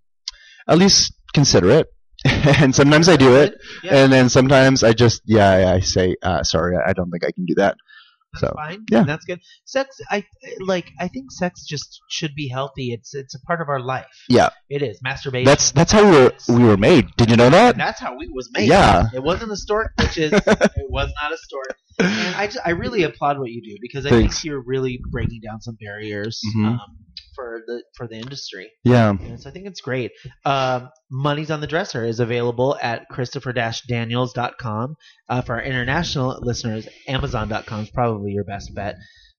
at 0.69 0.77
least 0.77 1.15
consider 1.33 1.71
it, 1.71 1.87
and 2.61 2.75
sometimes 2.75 3.09
I 3.09 3.17
do 3.17 3.35
it, 3.37 3.55
Yeah. 3.83 3.97
and 4.05 4.13
then 4.13 4.29
sometimes 4.29 4.83
I 4.85 4.93
just 4.93 5.23
yeah 5.25 5.49
I, 5.49 5.75
I 5.77 5.81
say 5.81 6.17
uh, 6.23 6.43
sorry 6.43 6.77
I 6.77 6.93
don't 6.93 7.11
think 7.11 7.25
I 7.25 7.31
can 7.33 7.47
do 7.47 7.55
that. 7.55 7.79
So 8.41 8.53
fine. 8.55 8.85
yeah. 8.91 9.05
that's 9.05 9.25
good. 9.25 9.41
Sex, 9.65 10.01
I 10.11 10.25
like. 10.61 10.93
I 10.99 11.09
think 11.09 11.33
sex 11.33 11.65
just 11.65 12.01
should 12.09 12.35
be 12.35 12.49
healthy. 12.49 12.93
It's 12.93 13.15
it's 13.15 13.35
a 13.35 13.41
part 13.41 13.61
of 13.61 13.69
our 13.69 13.81
life. 13.81 14.07
Yeah. 14.29 14.51
it 14.71 14.83
is 14.83 15.01
masturbation. 15.03 15.47
that's 15.47 15.71
that's 15.73 15.93
how 15.93 16.05
we 16.05 16.17
were 16.17 16.33
we 16.49 16.65
were 16.65 16.77
made. 16.77 17.09
Did 17.17 17.31
you 17.31 17.37
know 17.37 17.51
that? 17.51 17.75
and 17.75 17.81
that's 17.81 18.01
how 18.01 18.17
we 18.17 18.29
was 18.29 18.51
made. 18.53 18.69
Yeah. 18.69 19.07
it 19.15 19.23
wasn't 19.23 19.53
a 19.53 19.57
stork, 19.57 19.93
bitches. 19.97 20.33
it 20.47 20.91
was 20.91 21.13
not 21.21 21.33
a 21.33 21.39
stork. 21.39 21.77
And 21.99 22.35
I, 22.37 22.47
just, 22.47 22.59
I 22.65 22.71
really 22.71 23.03
applaud 23.05 23.39
what 23.39 23.51
you 23.51 23.63
do 23.63 23.77
because 23.81 24.05
I 24.07 24.11
Thanks. 24.11 24.37
think 24.37 24.45
you're 24.45 24.63
really 24.63 25.01
breaking 25.11 25.41
down 25.43 25.61
some 25.63 25.77
barriers 25.81 26.41
Mhm. 26.57 26.67
um, 26.73 26.81
for 27.35 27.63
the 27.67 27.83
for 27.97 28.07
the 28.07 28.17
industry. 28.17 28.71
Yeah. 28.85 29.11
And 29.11 29.41
so 29.41 29.49
I 29.49 29.53
think 29.53 29.67
it's 29.67 29.81
great. 29.81 30.13
Um, 30.45 30.89
Money's 31.11 31.51
on 31.51 31.61
the 31.61 31.67
Dresser 31.67 32.05
is 32.05 32.21
available 32.21 32.77
at 32.83 33.09
christopher-daniels.com. 33.09 34.95
Uh, 35.29 35.43
for 35.43 35.55
our 35.57 35.63
international 35.63 36.39
listeners, 36.43 36.89
amazon.com 37.09 37.81
is 37.85 37.91
probably 37.91 38.33
your 38.33 38.45
best 38.45 38.75
bet. 38.75 38.97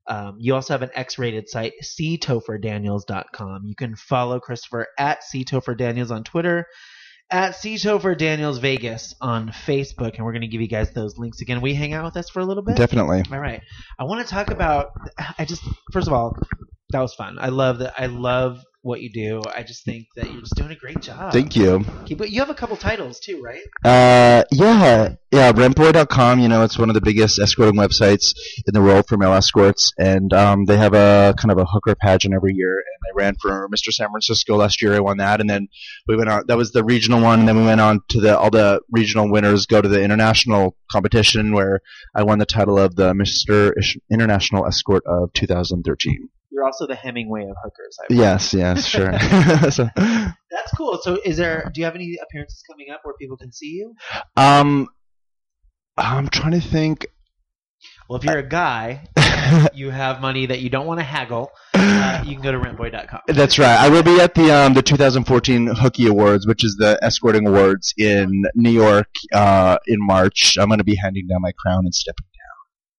Um, 0.09 0.37
you 0.39 0.55
also 0.55 0.73
have 0.73 0.83
an 0.83 0.91
X-rated 0.95 1.49
site, 1.49 1.73
ctopherdaniels.com. 1.83 3.61
You 3.65 3.75
can 3.75 3.95
follow 3.95 4.39
Christopher 4.39 4.87
at 4.97 5.19
ctopherdaniels 5.33 6.11
on 6.11 6.23
Twitter, 6.23 6.65
at 7.29 7.53
ctopherdaniels 7.53 8.59
Vegas 8.59 9.15
on 9.19 9.49
Facebook, 9.49 10.15
and 10.15 10.25
we're 10.25 10.31
going 10.31 10.41
to 10.41 10.47
give 10.47 10.61
you 10.61 10.67
guys 10.67 10.91
those 10.91 11.17
links 11.17 11.41
again. 11.41 11.61
Will 11.61 11.69
you 11.69 11.75
hang 11.75 11.93
out 11.93 12.05
with 12.05 12.17
us 12.17 12.29
for 12.29 12.39
a 12.39 12.45
little 12.45 12.63
bit? 12.63 12.77
Definitely. 12.77 13.23
All 13.31 13.39
right. 13.39 13.61
I 13.99 14.05
want 14.05 14.25
to 14.25 14.33
talk 14.33 14.49
about. 14.49 14.89
I 15.37 15.45
just 15.45 15.63
first 15.91 16.07
of 16.07 16.13
all, 16.13 16.37
that 16.91 17.01
was 17.01 17.13
fun. 17.13 17.37
I 17.39 17.49
love 17.49 17.79
that. 17.79 17.93
I 17.97 18.05
love 18.05 18.63
what 18.81 19.01
you 19.01 19.11
do. 19.11 19.41
I 19.53 19.63
just 19.63 19.83
think 19.83 20.07
that 20.15 20.31
you're 20.31 20.41
just 20.41 20.55
doing 20.55 20.71
a 20.71 20.75
great 20.75 21.01
job. 21.01 21.33
Thank 21.33 21.55
you. 21.55 21.83
Keep 22.05 22.21
it. 22.21 22.29
You 22.29 22.39
have 22.39 22.49
a 22.49 22.53
couple 22.55 22.77
titles 22.77 23.19
too, 23.19 23.41
right? 23.41 23.61
Uh, 23.83 24.43
yeah, 24.51 25.15
yeah. 25.31 25.51
Rentboy.com. 25.51 26.39
You 26.39 26.47
know, 26.47 26.63
it's 26.63 26.77
one 26.77 26.89
of 26.89 26.93
the 26.93 27.01
biggest 27.01 27.39
escorting 27.39 27.75
websites 27.75 28.33
in 28.65 28.73
the 28.73 28.81
world 28.81 29.05
for 29.07 29.17
male 29.17 29.33
escorts, 29.33 29.91
and 29.97 30.31
um, 30.33 30.65
they 30.65 30.77
have 30.77 30.93
a 30.93 31.33
kind 31.37 31.51
of 31.51 31.57
a 31.57 31.65
hooker 31.65 31.95
pageant 31.95 32.33
every 32.33 32.53
year. 32.53 32.73
And 32.73 33.11
I 33.11 33.15
ran 33.15 33.35
for 33.41 33.67
Mr. 33.69 33.91
San 33.91 34.09
Francisco 34.09 34.55
last 34.55 34.81
year. 34.81 34.93
I 34.93 34.99
won 34.99 35.17
that, 35.17 35.41
and 35.41 35.49
then 35.49 35.67
we 36.07 36.15
went 36.15 36.29
on. 36.29 36.43
That 36.47 36.57
was 36.57 36.71
the 36.71 36.83
regional 36.83 37.21
one, 37.21 37.39
and 37.39 37.47
then 37.47 37.57
we 37.57 37.65
went 37.65 37.81
on 37.81 38.01
to 38.09 38.21
the 38.21 38.37
all 38.37 38.49
the 38.49 38.81
regional 38.91 39.29
winners 39.29 39.65
go 39.65 39.81
to 39.81 39.89
the 39.89 40.01
international 40.01 40.75
competition 40.91 41.53
where 41.53 41.81
I 42.15 42.23
won 42.23 42.39
the 42.39 42.45
title 42.45 42.79
of 42.79 42.95
the 42.95 43.13
Mr. 43.13 43.73
Ish- 43.77 43.97
International 44.09 44.65
Escort 44.65 45.03
of 45.05 45.33
2013. 45.33 46.29
You're 46.57 46.65
also 46.65 46.87
the 46.87 46.95
Hemingway 46.95 47.43
of 47.43 47.55
hookers. 47.63 47.97
I 48.01 48.05
Yes, 48.09 48.51
yes, 48.51 48.83
sure. 48.83 49.11
so, 49.69 49.87
That's 49.95 50.71
cool. 50.75 50.99
So, 51.03 51.19
is 51.23 51.37
there? 51.37 51.69
Do 51.71 51.79
you 51.79 51.85
have 51.85 51.93
any 51.93 52.17
appearances 52.19 52.63
coming 52.67 52.87
up 52.91 53.01
where 53.03 53.13
people 53.21 53.37
can 53.37 53.53
see 53.53 53.73
you? 53.73 53.93
um, 54.35 54.87
I'm 55.97 56.29
trying 56.29 56.59
to 56.59 56.61
think. 56.61 57.05
Well, 58.09 58.17
if 58.17 58.25
you're 58.25 58.39
a 58.39 58.49
guy, 58.49 59.07
you 59.75 59.91
have 59.91 60.19
money 60.19 60.47
that 60.47 60.59
you 60.59 60.71
don't 60.71 60.87
want 60.87 60.99
to 60.99 61.03
haggle. 61.03 61.51
Uh, 61.75 62.23
you 62.25 62.33
can 62.33 62.41
go 62.41 62.51
to 62.51 62.57
rentboy.com. 62.57 63.19
That's 63.27 63.59
right. 63.59 63.77
I 63.77 63.89
will 63.89 64.01
be 64.01 64.19
at 64.19 64.33
the 64.33 64.49
um, 64.49 64.73
the 64.73 64.81
2014 64.81 65.67
Hookie 65.75 66.09
Awards, 66.09 66.47
which 66.47 66.65
is 66.65 66.75
the 66.79 66.97
escorting 67.03 67.47
awards 67.47 67.93
in 67.99 68.45
New 68.55 68.71
York 68.71 69.09
uh, 69.31 69.77
in 69.85 69.99
March. 69.99 70.57
I'm 70.59 70.69
going 70.69 70.79
to 70.79 70.83
be 70.83 70.95
handing 70.95 71.27
down 71.27 71.43
my 71.43 71.51
crown 71.59 71.85
and 71.85 71.93
stepping. 71.93 72.25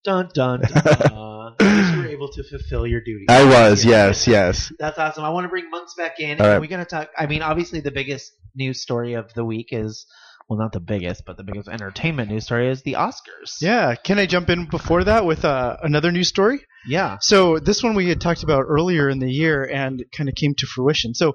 Down. 0.04 0.28
Dun 0.32 0.61
dun 0.61 0.61
dun. 0.61 1.84
At 2.19 2.23
least 2.23 2.37
you 2.37 2.43
were 2.43 2.49
able 2.49 2.59
to 2.59 2.59
fulfill 2.59 2.87
your 2.87 3.01
duty. 3.01 3.27
I 3.29 3.45
was, 3.45 3.85
yes, 3.85 4.27
yes. 4.27 4.73
That's 4.79 4.99
awesome. 4.99 5.25
I 5.25 5.31
want 5.31 5.45
to 5.45 5.49
bring 5.49 5.71
monks 5.71 5.95
back 5.95 6.21
in. 6.21 6.41
All 6.41 6.47
right. 6.47 6.53
And 6.55 6.61
we're 6.61 6.69
going 6.69 6.85
to 6.85 6.91
talk. 6.91 7.11
I 7.16 7.27
mean, 7.27 7.43
obviously, 7.43 7.81
the 7.81 7.91
biggest 7.91 8.33
news 8.55 8.81
story 8.83 9.14
of 9.14 9.33
the 9.35 9.45
week 9.45 9.69
is 9.73 10.07
well, 10.49 10.59
not 10.59 10.73
the 10.73 10.81
biggest, 10.81 11.25
but 11.27 11.37
the 11.37 11.45
biggest 11.45 11.69
entertainment 11.69 12.31
news 12.31 12.45
story 12.45 12.69
is 12.71 12.83
the 12.83 12.95
Oscars. 12.95 13.57
Yeah. 13.61 13.95
Can 13.97 14.19
I 14.19 14.25
jump 14.27 14.49
in 14.49 14.64
before 14.66 15.05
that 15.05 15.27
with 15.27 15.45
uh, 15.45 15.77
another 15.83 16.11
news 16.11 16.29
story? 16.29 16.61
Yeah. 16.87 17.19
So 17.21 17.59
this 17.59 17.83
one 17.83 17.95
we 17.95 18.09
had 18.09 18.21
talked 18.21 18.43
about 18.43 18.64
earlier 18.66 19.11
in 19.11 19.19
the 19.19 19.31
year 19.31 19.62
and 19.64 20.03
kind 20.16 20.29
of 20.29 20.35
came 20.35 20.55
to 20.55 20.66
fruition. 20.66 21.12
So 21.14 21.35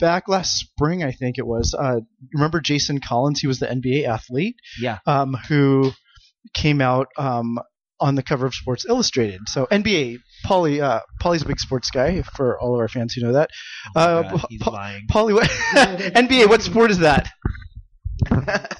back 0.00 0.28
last 0.28 0.56
spring, 0.56 1.04
I 1.04 1.12
think 1.12 1.36
it 1.36 1.46
was. 1.46 1.74
Uh, 1.78 2.00
remember 2.32 2.60
Jason 2.62 3.00
Collins? 3.00 3.40
He 3.40 3.46
was 3.46 3.58
the 3.58 3.66
NBA 3.66 4.08
athlete 4.08 4.56
Yeah. 4.80 4.98
um, 5.06 5.34
who 5.48 5.92
came 6.54 6.80
out 6.80 7.08
um, 7.18 7.58
on 8.00 8.14
the 8.16 8.22
cover 8.22 8.46
of 8.46 8.54
Sports 8.54 8.84
Illustrated. 8.88 9.40
So 9.46 9.66
NBA, 9.66 10.18
Paulie, 10.44 10.82
uh, 10.82 11.00
Paulie's 11.22 11.42
a 11.42 11.46
big 11.46 11.60
sports 11.60 11.90
guy 11.90 12.22
for 12.22 12.58
all 12.60 12.74
of 12.74 12.80
our 12.80 12.88
fans 12.88 13.14
who 13.14 13.22
know 13.22 13.32
that. 13.32 13.50
Oh 13.96 14.00
Uh, 14.18 14.22
my 14.24 14.30
God, 14.30 14.46
he's 14.48 14.62
Pa- 14.62 14.70
lying. 14.70 15.06
Paulie, 15.10 15.34
what, 15.34 15.48
NBA, 16.14 16.48
what 16.48 16.62
sport 16.62 16.90
is 16.90 16.98
that? 16.98 17.28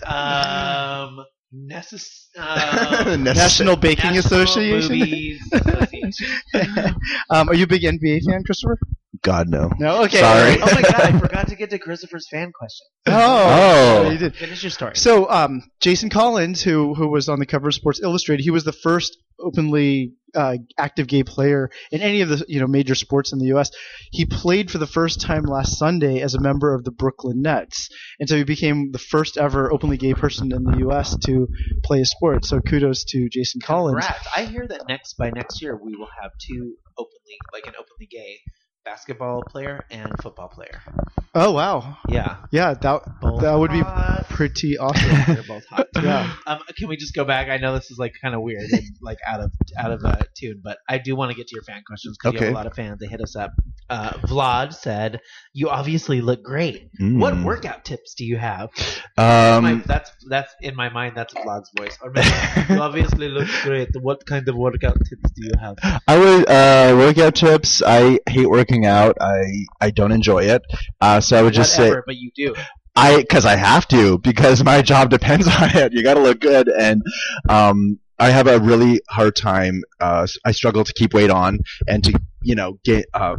Um. 0.07 1.25
Necess- 1.55 2.27
um, 2.37 3.23
National 3.23 3.77
Baking 3.77 4.15
National 4.15 4.43
Association. 4.43 4.99
Movies 4.99 5.41
Association. 5.53 6.27
um, 7.31 7.49
are 7.49 7.55
you 7.55 7.63
a 7.63 7.67
big 7.69 7.83
NBA 7.83 8.23
fan, 8.29 8.43
Christopher? 8.45 8.77
God 9.25 9.49
no. 9.49 9.71
No. 9.79 10.05
Okay. 10.05 10.19
Sorry. 10.19 10.57
oh 10.63 10.75
my 10.75 10.83
god, 10.83 11.01
I 11.01 11.19
forgot 11.19 11.49
to 11.49 11.57
get 11.57 11.71
to 11.71 11.79
Christopher's 11.79 12.29
fan 12.31 12.53
question. 12.53 12.87
Oh, 13.07 14.05
Oh. 14.07 14.11
you 14.11 14.19
did. 14.19 14.37
Finish 14.37 14.63
your 14.63 14.71
story. 14.71 14.97
So, 14.97 15.29
um, 15.31 15.63
Jason 15.81 16.11
Collins, 16.11 16.63
who 16.63 16.95
who 16.95 17.09
was 17.09 17.29
on 17.29 17.39
the 17.39 17.47
cover 17.47 17.69
of 17.69 17.75
Sports 17.75 18.01
Illustrated, 18.03 18.43
he 18.43 18.51
was 18.51 18.65
the 18.65 18.73
first 18.73 19.17
openly 19.41 20.13
uh, 20.35 20.57
active 20.79 21.07
gay 21.09 21.23
player 21.25 21.71
in 21.91 22.01
any 22.03 22.21
of 22.21 22.29
the 22.29 22.45
you 22.49 22.61
know 22.61 22.67
major 22.67 22.95
sports 22.95 23.33
in 23.33 23.39
the 23.39 23.47
U.S. 23.47 23.71
He 24.13 24.27
played 24.27 24.71
for 24.71 24.79
the 24.79 24.87
first 24.87 25.21
time 25.23 25.45
last 25.45 25.79
Sunday 25.79 26.21
as 26.21 26.35
a 26.35 26.41
member 26.41 26.75
of 26.75 26.85
the 26.85 26.91
Brooklyn 26.93 27.41
Nets, 27.41 27.89
and 28.21 28.29
so 28.29 28.37
he 28.37 28.45
became 28.45 28.93
the 28.93 28.99
first 28.99 29.39
ever 29.39 29.73
openly 29.73 29.97
gay 29.97 30.13
person 30.15 30.53
in 30.53 30.65
the 30.65 30.79
U.S. 30.81 31.17
to 31.27 31.49
play 31.83 32.01
a 32.03 32.05
sport. 32.05 32.45
So, 32.45 32.61
kudos 32.61 33.05
to 33.05 33.29
Jason 33.31 33.61
Collins. 33.63 34.05
Congrats. 34.05 34.29
I 34.37 34.45
hear 34.45 34.67
that 34.69 34.83
next 34.89 35.15
by 35.15 35.31
next 35.31 35.63
year 35.63 35.77
we 35.83 35.97
will 35.97 36.11
have 36.21 36.31
two 36.47 36.75
openly 36.99 37.39
like 37.55 37.67
an 37.67 37.73
openly 37.79 38.07
gay 38.11 38.39
basketball 38.85 39.43
player 39.43 39.85
and 39.91 40.11
football 40.23 40.49
player. 40.49 40.81
Oh 41.35 41.51
wow, 41.53 41.99
Yeah. 42.09 42.37
yeah, 42.53 42.75
that 42.75 43.03
Both 43.21 43.41
that 43.43 43.55
would 43.55 43.73
be 43.73 43.83
pretty 44.29 44.79
awesome. 44.79 45.35
They're 45.35 45.43
both 45.47 45.65
hot. 45.67 45.87
Yeah. 46.05 46.33
Um, 46.47 46.59
can 46.77 46.89
we 46.89 46.97
just 46.97 47.15
go 47.15 47.25
back? 47.25 47.49
I 47.49 47.57
know 47.57 47.73
this 47.75 47.91
is 47.91 47.99
like 47.99 48.13
kind 48.21 48.35
of 48.35 48.43
weird 48.43 48.69
and 48.71 48.83
like 49.01 49.17
out 49.27 49.41
of 49.41 49.53
out 49.79 49.91
of 49.93 50.05
uh, 50.05 50.17
tune, 50.37 50.61
but 50.63 50.79
I 50.89 50.99
do 50.99 51.17
want 51.17 51.31
to 51.31 51.37
get 51.37 51.47
to 51.49 51.55
your 51.55 51.63
fan 51.63 51.83
questions 51.87 52.19
because 52.21 52.35
you 52.39 52.45
have 52.47 52.53
a 52.53 52.57
lot 52.57 52.67
of 52.67 52.75
fans. 52.75 52.99
They 53.01 53.07
hit 53.07 53.23
us 53.23 53.37
up. 53.37 53.53
Uh, 53.89 54.11
Vlad 54.27 54.75
said, 54.75 55.21
"You 55.55 55.71
obviously 55.71 56.21
look 56.21 56.43
great. 56.43 56.91
Mm. 57.01 57.21
What 57.21 57.41
workout 57.43 57.85
tips 57.85 58.15
do 58.15 58.25
you 58.27 58.37
have?" 58.37 58.69
My- 59.17 59.55
Um, 59.73 59.83
that's 59.87 60.11
that's 60.29 60.53
in 60.61 60.75
my 60.75 60.89
mind. 60.91 61.15
That's 61.17 61.33
Vlad's 61.33 61.71
voice. 61.79 61.97
Or 62.03 62.11
maybe, 62.11 62.29
you 62.75 62.81
obviously 62.81 63.29
look 63.29 63.49
great. 63.63 63.89
What 64.01 64.27
kind 64.27 64.47
of 64.49 64.57
workout 64.57 64.97
tips 65.09 65.31
do 65.31 65.47
you 65.47 65.53
have? 65.61 65.77
I 66.07 66.19
would 66.19 66.49
uh, 66.51 66.95
workout 66.99 67.37
tips. 67.37 67.83
I 67.87 68.19
hate 68.29 68.51
working 68.51 68.74
out. 68.83 69.17
I 69.21 69.67
I 69.81 69.91
don't 69.91 70.13
enjoy 70.13 70.45
it. 70.45 70.63
Uh, 71.01 71.21
so 71.21 71.39
I 71.39 71.43
would 71.43 71.55
just 71.55 71.79
Whatever, 71.79 71.97
say 71.97 72.03
but 72.07 72.17
you 72.17 72.31
do. 72.35 72.55
I 72.97 73.21
because 73.21 73.47
I 73.47 73.57
have 73.57 73.87
to 73.89 74.19
because 74.19 74.63
my 74.65 74.83
job 74.93 75.11
depends 75.11 75.47
on 75.47 75.77
it. 75.77 75.93
You 75.93 76.03
got 76.03 76.15
to 76.15 76.21
look 76.21 76.41
good, 76.41 76.69
and 76.69 77.03
um, 77.49 77.99
I 78.19 78.31
have 78.31 78.47
a 78.47 78.61
really 78.61 79.01
hard 79.09 79.37
time. 79.37 79.83
Uh, 80.01 80.27
I 80.45 80.53
struggle 80.53 80.85
to 80.85 80.93
keep 80.93 81.15
weight 81.15 81.31
on 81.31 81.59
and 81.89 82.03
to 82.05 82.21
you 82.43 82.55
know 82.55 82.79
get 82.85 83.07
uh, 83.15 83.37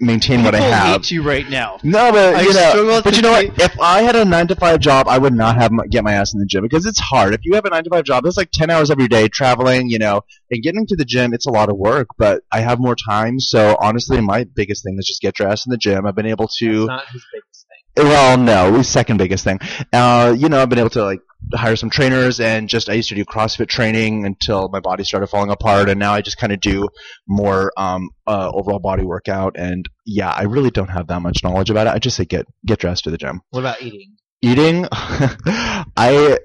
maintain 0.00 0.44
what 0.44 0.54
I 0.54 0.58
People 0.58 0.72
have. 0.72 1.02
hate 1.02 1.10
you 1.10 1.22
right 1.22 1.48
now. 1.48 1.78
No, 1.82 2.12
but 2.12 2.34
I 2.36 2.42
you 2.42 2.52
know, 2.52 3.00
but 3.02 3.16
you 3.16 3.22
know 3.22 3.32
what? 3.32 3.60
If 3.60 3.78
I 3.80 4.02
had 4.02 4.14
a 4.16 4.24
nine 4.24 4.46
to 4.48 4.54
five 4.54 4.80
job, 4.80 5.08
I 5.08 5.18
would 5.18 5.34
not 5.34 5.56
have 5.56 5.72
my, 5.72 5.86
get 5.86 6.04
my 6.04 6.12
ass 6.12 6.32
in 6.32 6.40
the 6.40 6.46
gym 6.46 6.62
because 6.62 6.86
it's 6.86 7.00
hard. 7.00 7.34
If 7.34 7.40
you 7.44 7.54
have 7.54 7.64
a 7.64 7.70
nine 7.70 7.84
to 7.84 7.90
five 7.90 8.04
job, 8.04 8.24
it's 8.26 8.36
like 8.36 8.50
ten 8.52 8.70
hours 8.70 8.90
every 8.90 9.08
day 9.08 9.28
traveling, 9.28 9.88
you 9.88 9.98
know, 9.98 10.22
and 10.50 10.62
getting 10.62 10.86
to 10.86 10.96
the 10.96 11.04
gym. 11.04 11.34
It's 11.34 11.46
a 11.46 11.50
lot 11.50 11.68
of 11.68 11.76
work, 11.76 12.08
but 12.18 12.42
I 12.52 12.60
have 12.60 12.78
more 12.78 12.94
time. 12.96 13.40
So 13.40 13.76
honestly, 13.80 14.20
my 14.20 14.44
biggest 14.44 14.84
thing 14.84 14.96
is 14.98 15.06
just 15.06 15.20
get 15.20 15.38
your 15.38 15.48
ass 15.48 15.66
in 15.66 15.70
the 15.70 15.76
gym. 15.78 16.06
I've 16.06 16.14
been 16.14 16.26
able 16.26 16.44
It's 16.46 16.58
to. 16.58 16.86
not 16.86 17.06
his 17.08 17.24
biggest 17.32 17.66
thing. 17.96 18.06
Well, 18.06 18.36
no, 18.38 18.82
second 18.82 19.18
biggest 19.18 19.44
thing. 19.44 19.58
Uh, 19.92 20.34
you 20.36 20.48
know, 20.48 20.60
I've 20.60 20.68
been 20.68 20.80
able 20.80 20.90
to 20.90 21.04
like 21.04 21.20
hire 21.52 21.76
some 21.76 21.90
trainers 21.90 22.40
and 22.40 22.68
just 22.68 22.88
I 22.88 22.94
used 22.94 23.08
to 23.10 23.14
do 23.14 23.24
CrossFit 23.24 23.68
training 23.68 24.26
until 24.26 24.68
my 24.68 24.80
body 24.80 25.04
started 25.04 25.26
falling 25.28 25.50
apart, 25.50 25.88
and 25.88 25.98
now 25.98 26.12
I 26.12 26.20
just 26.20 26.38
kind 26.38 26.52
of 26.52 26.60
do 26.60 26.88
more 27.26 27.72
um, 27.76 28.10
uh, 28.26 28.50
overall 28.52 28.78
body 28.78 29.04
workout. 29.04 29.56
And 29.56 29.88
yeah, 30.06 30.30
I 30.30 30.44
really 30.44 30.70
don't 30.70 30.88
have 30.88 31.08
that 31.08 31.20
much 31.20 31.42
knowledge 31.44 31.70
about 31.70 31.86
it. 31.86 31.90
I 31.90 31.98
just 31.98 32.16
say 32.16 32.24
get 32.24 32.46
get 32.66 32.78
dressed 32.78 33.04
to 33.04 33.10
the 33.10 33.18
gym. 33.18 33.40
What 33.50 33.60
about 33.60 33.82
eating? 33.82 34.16
Eating, 34.42 34.86
I 34.92 36.38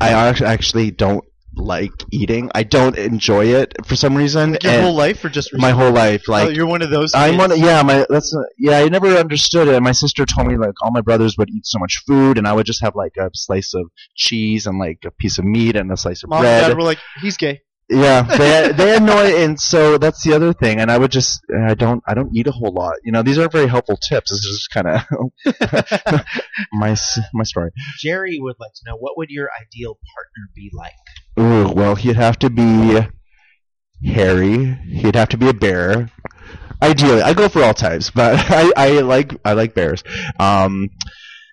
I 0.00 0.10
actually 0.10 0.46
actually 0.46 0.90
don't 0.90 1.24
like 1.56 1.92
eating. 2.10 2.50
I 2.54 2.62
don't 2.62 2.96
enjoy 2.96 3.46
it 3.46 3.74
for 3.86 3.96
some 3.96 4.14
reason. 4.16 4.52
Like 4.52 4.62
your 4.62 4.72
and 4.72 4.82
whole 4.82 4.94
life, 4.94 5.24
or 5.24 5.28
just 5.28 5.50
my 5.54 5.70
whole 5.70 5.92
life, 5.92 6.28
like 6.28 6.48
oh, 6.48 6.50
you're 6.50 6.66
one 6.66 6.82
of 6.82 6.90
those. 6.90 7.14
I'm 7.14 7.38
kids. 7.38 7.48
one. 7.48 7.60
Yeah, 7.60 7.82
my 7.82 8.06
that's 8.08 8.34
uh, 8.34 8.42
yeah. 8.58 8.78
I 8.78 8.88
never 8.88 9.08
understood 9.16 9.68
it. 9.68 9.82
My 9.82 9.92
sister 9.92 10.24
told 10.26 10.48
me 10.48 10.56
like 10.56 10.74
all 10.82 10.90
my 10.90 11.00
brothers 11.00 11.36
would 11.38 11.50
eat 11.50 11.66
so 11.66 11.78
much 11.78 12.02
food, 12.06 12.38
and 12.38 12.46
I 12.46 12.52
would 12.52 12.66
just 12.66 12.82
have 12.82 12.94
like 12.94 13.16
a 13.18 13.30
slice 13.34 13.74
of 13.74 13.90
cheese 14.16 14.66
and 14.66 14.78
like 14.78 15.00
a 15.04 15.10
piece 15.10 15.38
of 15.38 15.44
meat 15.44 15.76
and 15.76 15.90
a 15.92 15.96
slice 15.96 16.22
of 16.22 16.30
Mom 16.30 16.38
and 16.38 16.44
bread. 16.44 16.68
dad 16.68 16.76
were 16.76 16.82
like, 16.82 16.98
he's 17.20 17.36
gay. 17.36 17.62
yeah, 17.90 18.22
they 18.38 18.72
they 18.72 18.96
annoy, 18.96 19.36
and 19.42 19.60
so 19.60 19.98
that's 19.98 20.22
the 20.22 20.34
other 20.34 20.52
thing. 20.54 20.80
And 20.80 20.90
I 20.90 20.96
would 20.96 21.10
just 21.10 21.40
I 21.68 21.74
don't 21.74 22.02
I 22.06 22.14
don't 22.14 22.34
eat 22.34 22.46
a 22.46 22.52
whole 22.52 22.72
lot. 22.72 22.94
You 23.04 23.12
know, 23.12 23.22
these 23.22 23.38
aren't 23.38 23.52
very 23.52 23.68
helpful 23.68 23.96
tips. 23.96 24.30
This 24.30 24.40
is 24.40 24.58
just 24.58 24.70
kind 24.70 24.88
of 24.88 26.24
my 26.72 26.96
my 27.34 27.44
story. 27.44 27.70
Jerry 27.98 28.38
would 28.40 28.56
like 28.58 28.72
to 28.74 28.82
know 28.86 28.96
what 28.96 29.18
would 29.18 29.28
your 29.30 29.50
ideal 29.60 29.98
partner 30.14 30.50
be 30.54 30.70
like? 30.72 30.92
Ooh, 31.38 31.72
well, 31.72 31.94
he'd 31.94 32.16
have 32.16 32.38
to 32.40 32.50
be 32.50 33.00
hairy. 34.04 34.74
He'd 34.74 35.16
have 35.16 35.30
to 35.30 35.36
be 35.36 35.48
a 35.48 35.54
bear. 35.54 36.10
Ideally, 36.82 37.22
I 37.22 37.34
go 37.34 37.48
for 37.48 37.62
all 37.62 37.74
types, 37.74 38.10
but 38.10 38.38
I, 38.50 38.72
I 38.76 39.00
like 39.00 39.34
I 39.44 39.54
like 39.54 39.74
bears. 39.74 40.04
Um, 40.38 40.90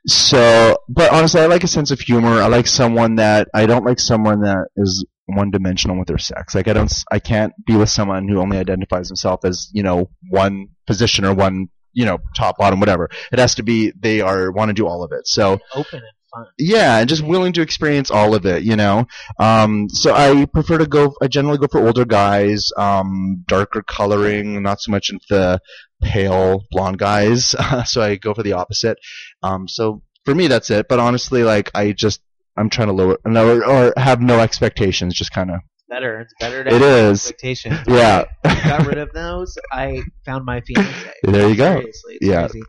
so, 0.07 0.77
but 0.89 1.11
honestly, 1.11 1.41
I 1.41 1.45
like 1.45 1.63
a 1.63 1.67
sense 1.67 1.91
of 1.91 1.99
humor. 1.99 2.41
I 2.41 2.47
like 2.47 2.67
someone 2.67 3.15
that 3.15 3.47
I 3.53 3.65
don't 3.65 3.85
like 3.85 3.99
someone 3.99 4.41
that 4.41 4.67
is 4.75 5.05
one 5.27 5.51
dimensional 5.51 5.97
with 5.97 6.07
their 6.07 6.17
sex. 6.17 6.53
Like 6.55 6.67
I 6.67 6.73
don't, 6.73 6.91
I 7.11 7.19
can't 7.19 7.53
be 7.65 7.75
with 7.75 7.89
someone 7.89 8.27
who 8.27 8.39
only 8.39 8.57
identifies 8.57 9.07
himself 9.07 9.45
as 9.45 9.69
you 9.73 9.83
know 9.83 10.09
one 10.29 10.69
position 10.87 11.25
or 11.25 11.33
one 11.33 11.69
you 11.93 12.05
know 12.05 12.19
top 12.35 12.57
bottom 12.57 12.79
whatever. 12.79 13.09
It 13.31 13.39
has 13.39 13.55
to 13.55 13.63
be 13.63 13.93
they 13.97 14.21
are 14.21 14.51
want 14.51 14.69
to 14.69 14.73
do 14.73 14.87
all 14.87 15.03
of 15.03 15.11
it. 15.11 15.27
So 15.27 15.59
Open 15.73 16.01
fun. 16.33 16.45
yeah, 16.57 16.97
and 16.99 17.09
just 17.09 17.23
willing 17.23 17.53
to 17.53 17.61
experience 17.61 18.09
all 18.11 18.33
of 18.35 18.45
it, 18.45 18.63
you 18.63 18.75
know. 18.75 19.07
Um, 19.39 19.87
so 19.89 20.13
I 20.13 20.45
prefer 20.45 20.77
to 20.77 20.85
go. 20.87 21.13
I 21.21 21.27
generally 21.27 21.57
go 21.57 21.67
for 21.67 21.85
older 21.85 22.05
guys, 22.05 22.69
um, 22.77 23.43
darker 23.47 23.81
coloring, 23.83 24.61
not 24.63 24.81
so 24.81 24.91
much 24.91 25.09
into 25.09 25.25
the 25.29 25.59
pale 26.01 26.63
blonde 26.71 26.97
guys. 26.97 27.55
so 27.85 28.01
I 28.01 28.15
go 28.15 28.33
for 28.33 28.43
the 28.43 28.53
opposite. 28.53 28.97
Um, 29.43 29.67
so 29.67 30.01
for 30.25 30.33
me, 30.35 30.47
that's 30.47 30.69
it. 30.69 30.87
But 30.87 30.99
honestly, 30.99 31.43
like 31.43 31.69
I 31.75 31.91
just 31.91 32.21
I'm 32.57 32.69
trying 32.69 32.87
to 32.87 32.93
lower, 32.93 33.17
lower 33.25 33.65
or 33.65 33.93
have 33.97 34.21
no 34.21 34.39
expectations, 34.39 35.13
just 35.15 35.31
kind 35.31 35.51
of 35.51 35.59
better. 35.89 36.19
It's 36.21 36.33
better 36.39 36.63
to 36.63 36.69
It 36.69 36.81
have 36.81 36.81
is. 36.81 37.19
expectations. 37.21 37.79
Yeah. 37.87 38.25
I 38.45 38.53
got 38.63 38.87
rid 38.87 38.97
of 38.97 39.11
those. 39.13 39.57
I 39.71 40.03
found 40.25 40.45
my 40.45 40.61
fiance. 40.67 41.11
There 41.23 41.49
you 41.49 41.55
go. 41.55 41.79
Seriously, 41.79 42.17
Yeah. 42.21 42.47
crazy. 42.47 42.63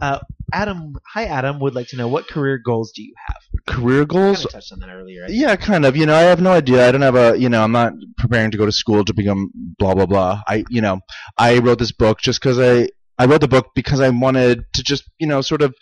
Uh, 0.00 0.18
Adam, 0.52 0.94
hi 1.04 1.24
Adam, 1.24 1.58
would 1.60 1.74
like 1.74 1.88
to 1.88 1.96
know 1.96 2.08
what 2.08 2.28
career 2.28 2.58
goals 2.58 2.92
do 2.94 3.02
you 3.02 3.14
have? 3.26 3.36
Career 3.66 4.00
Kind 4.00 4.08
goals? 4.08 4.44
of 4.44 4.52
touched 4.52 4.72
on 4.72 4.78
that 4.80 4.90
earlier. 4.90 5.24
I. 5.24 5.28
Yeah, 5.30 5.56
kind 5.56 5.84
of. 5.84 5.96
You 5.96 6.06
know, 6.06 6.14
I 6.14 6.22
have 6.22 6.40
no 6.40 6.52
idea. 6.52 6.86
I 6.88 6.92
don't 6.92 7.02
have 7.02 7.16
a. 7.16 7.36
You 7.38 7.48
know, 7.48 7.62
I'm 7.62 7.72
not 7.72 7.92
preparing 8.18 8.50
to 8.52 8.58
go 8.58 8.66
to 8.66 8.72
school 8.72 9.04
to 9.04 9.14
become 9.14 9.50
blah 9.78 9.94
blah 9.94 10.06
blah. 10.06 10.42
I, 10.46 10.64
you 10.70 10.80
know, 10.80 11.00
I 11.36 11.58
wrote 11.58 11.78
this 11.78 11.92
book 11.92 12.20
just 12.20 12.40
because 12.40 12.58
I. 12.58 12.88
I 13.18 13.24
wrote 13.24 13.40
the 13.40 13.48
book 13.48 13.68
because 13.74 14.00
I 14.00 14.10
wanted 14.10 14.64
to 14.74 14.82
just, 14.82 15.04
you 15.18 15.26
know, 15.26 15.40
sort 15.40 15.62
of 15.62 15.74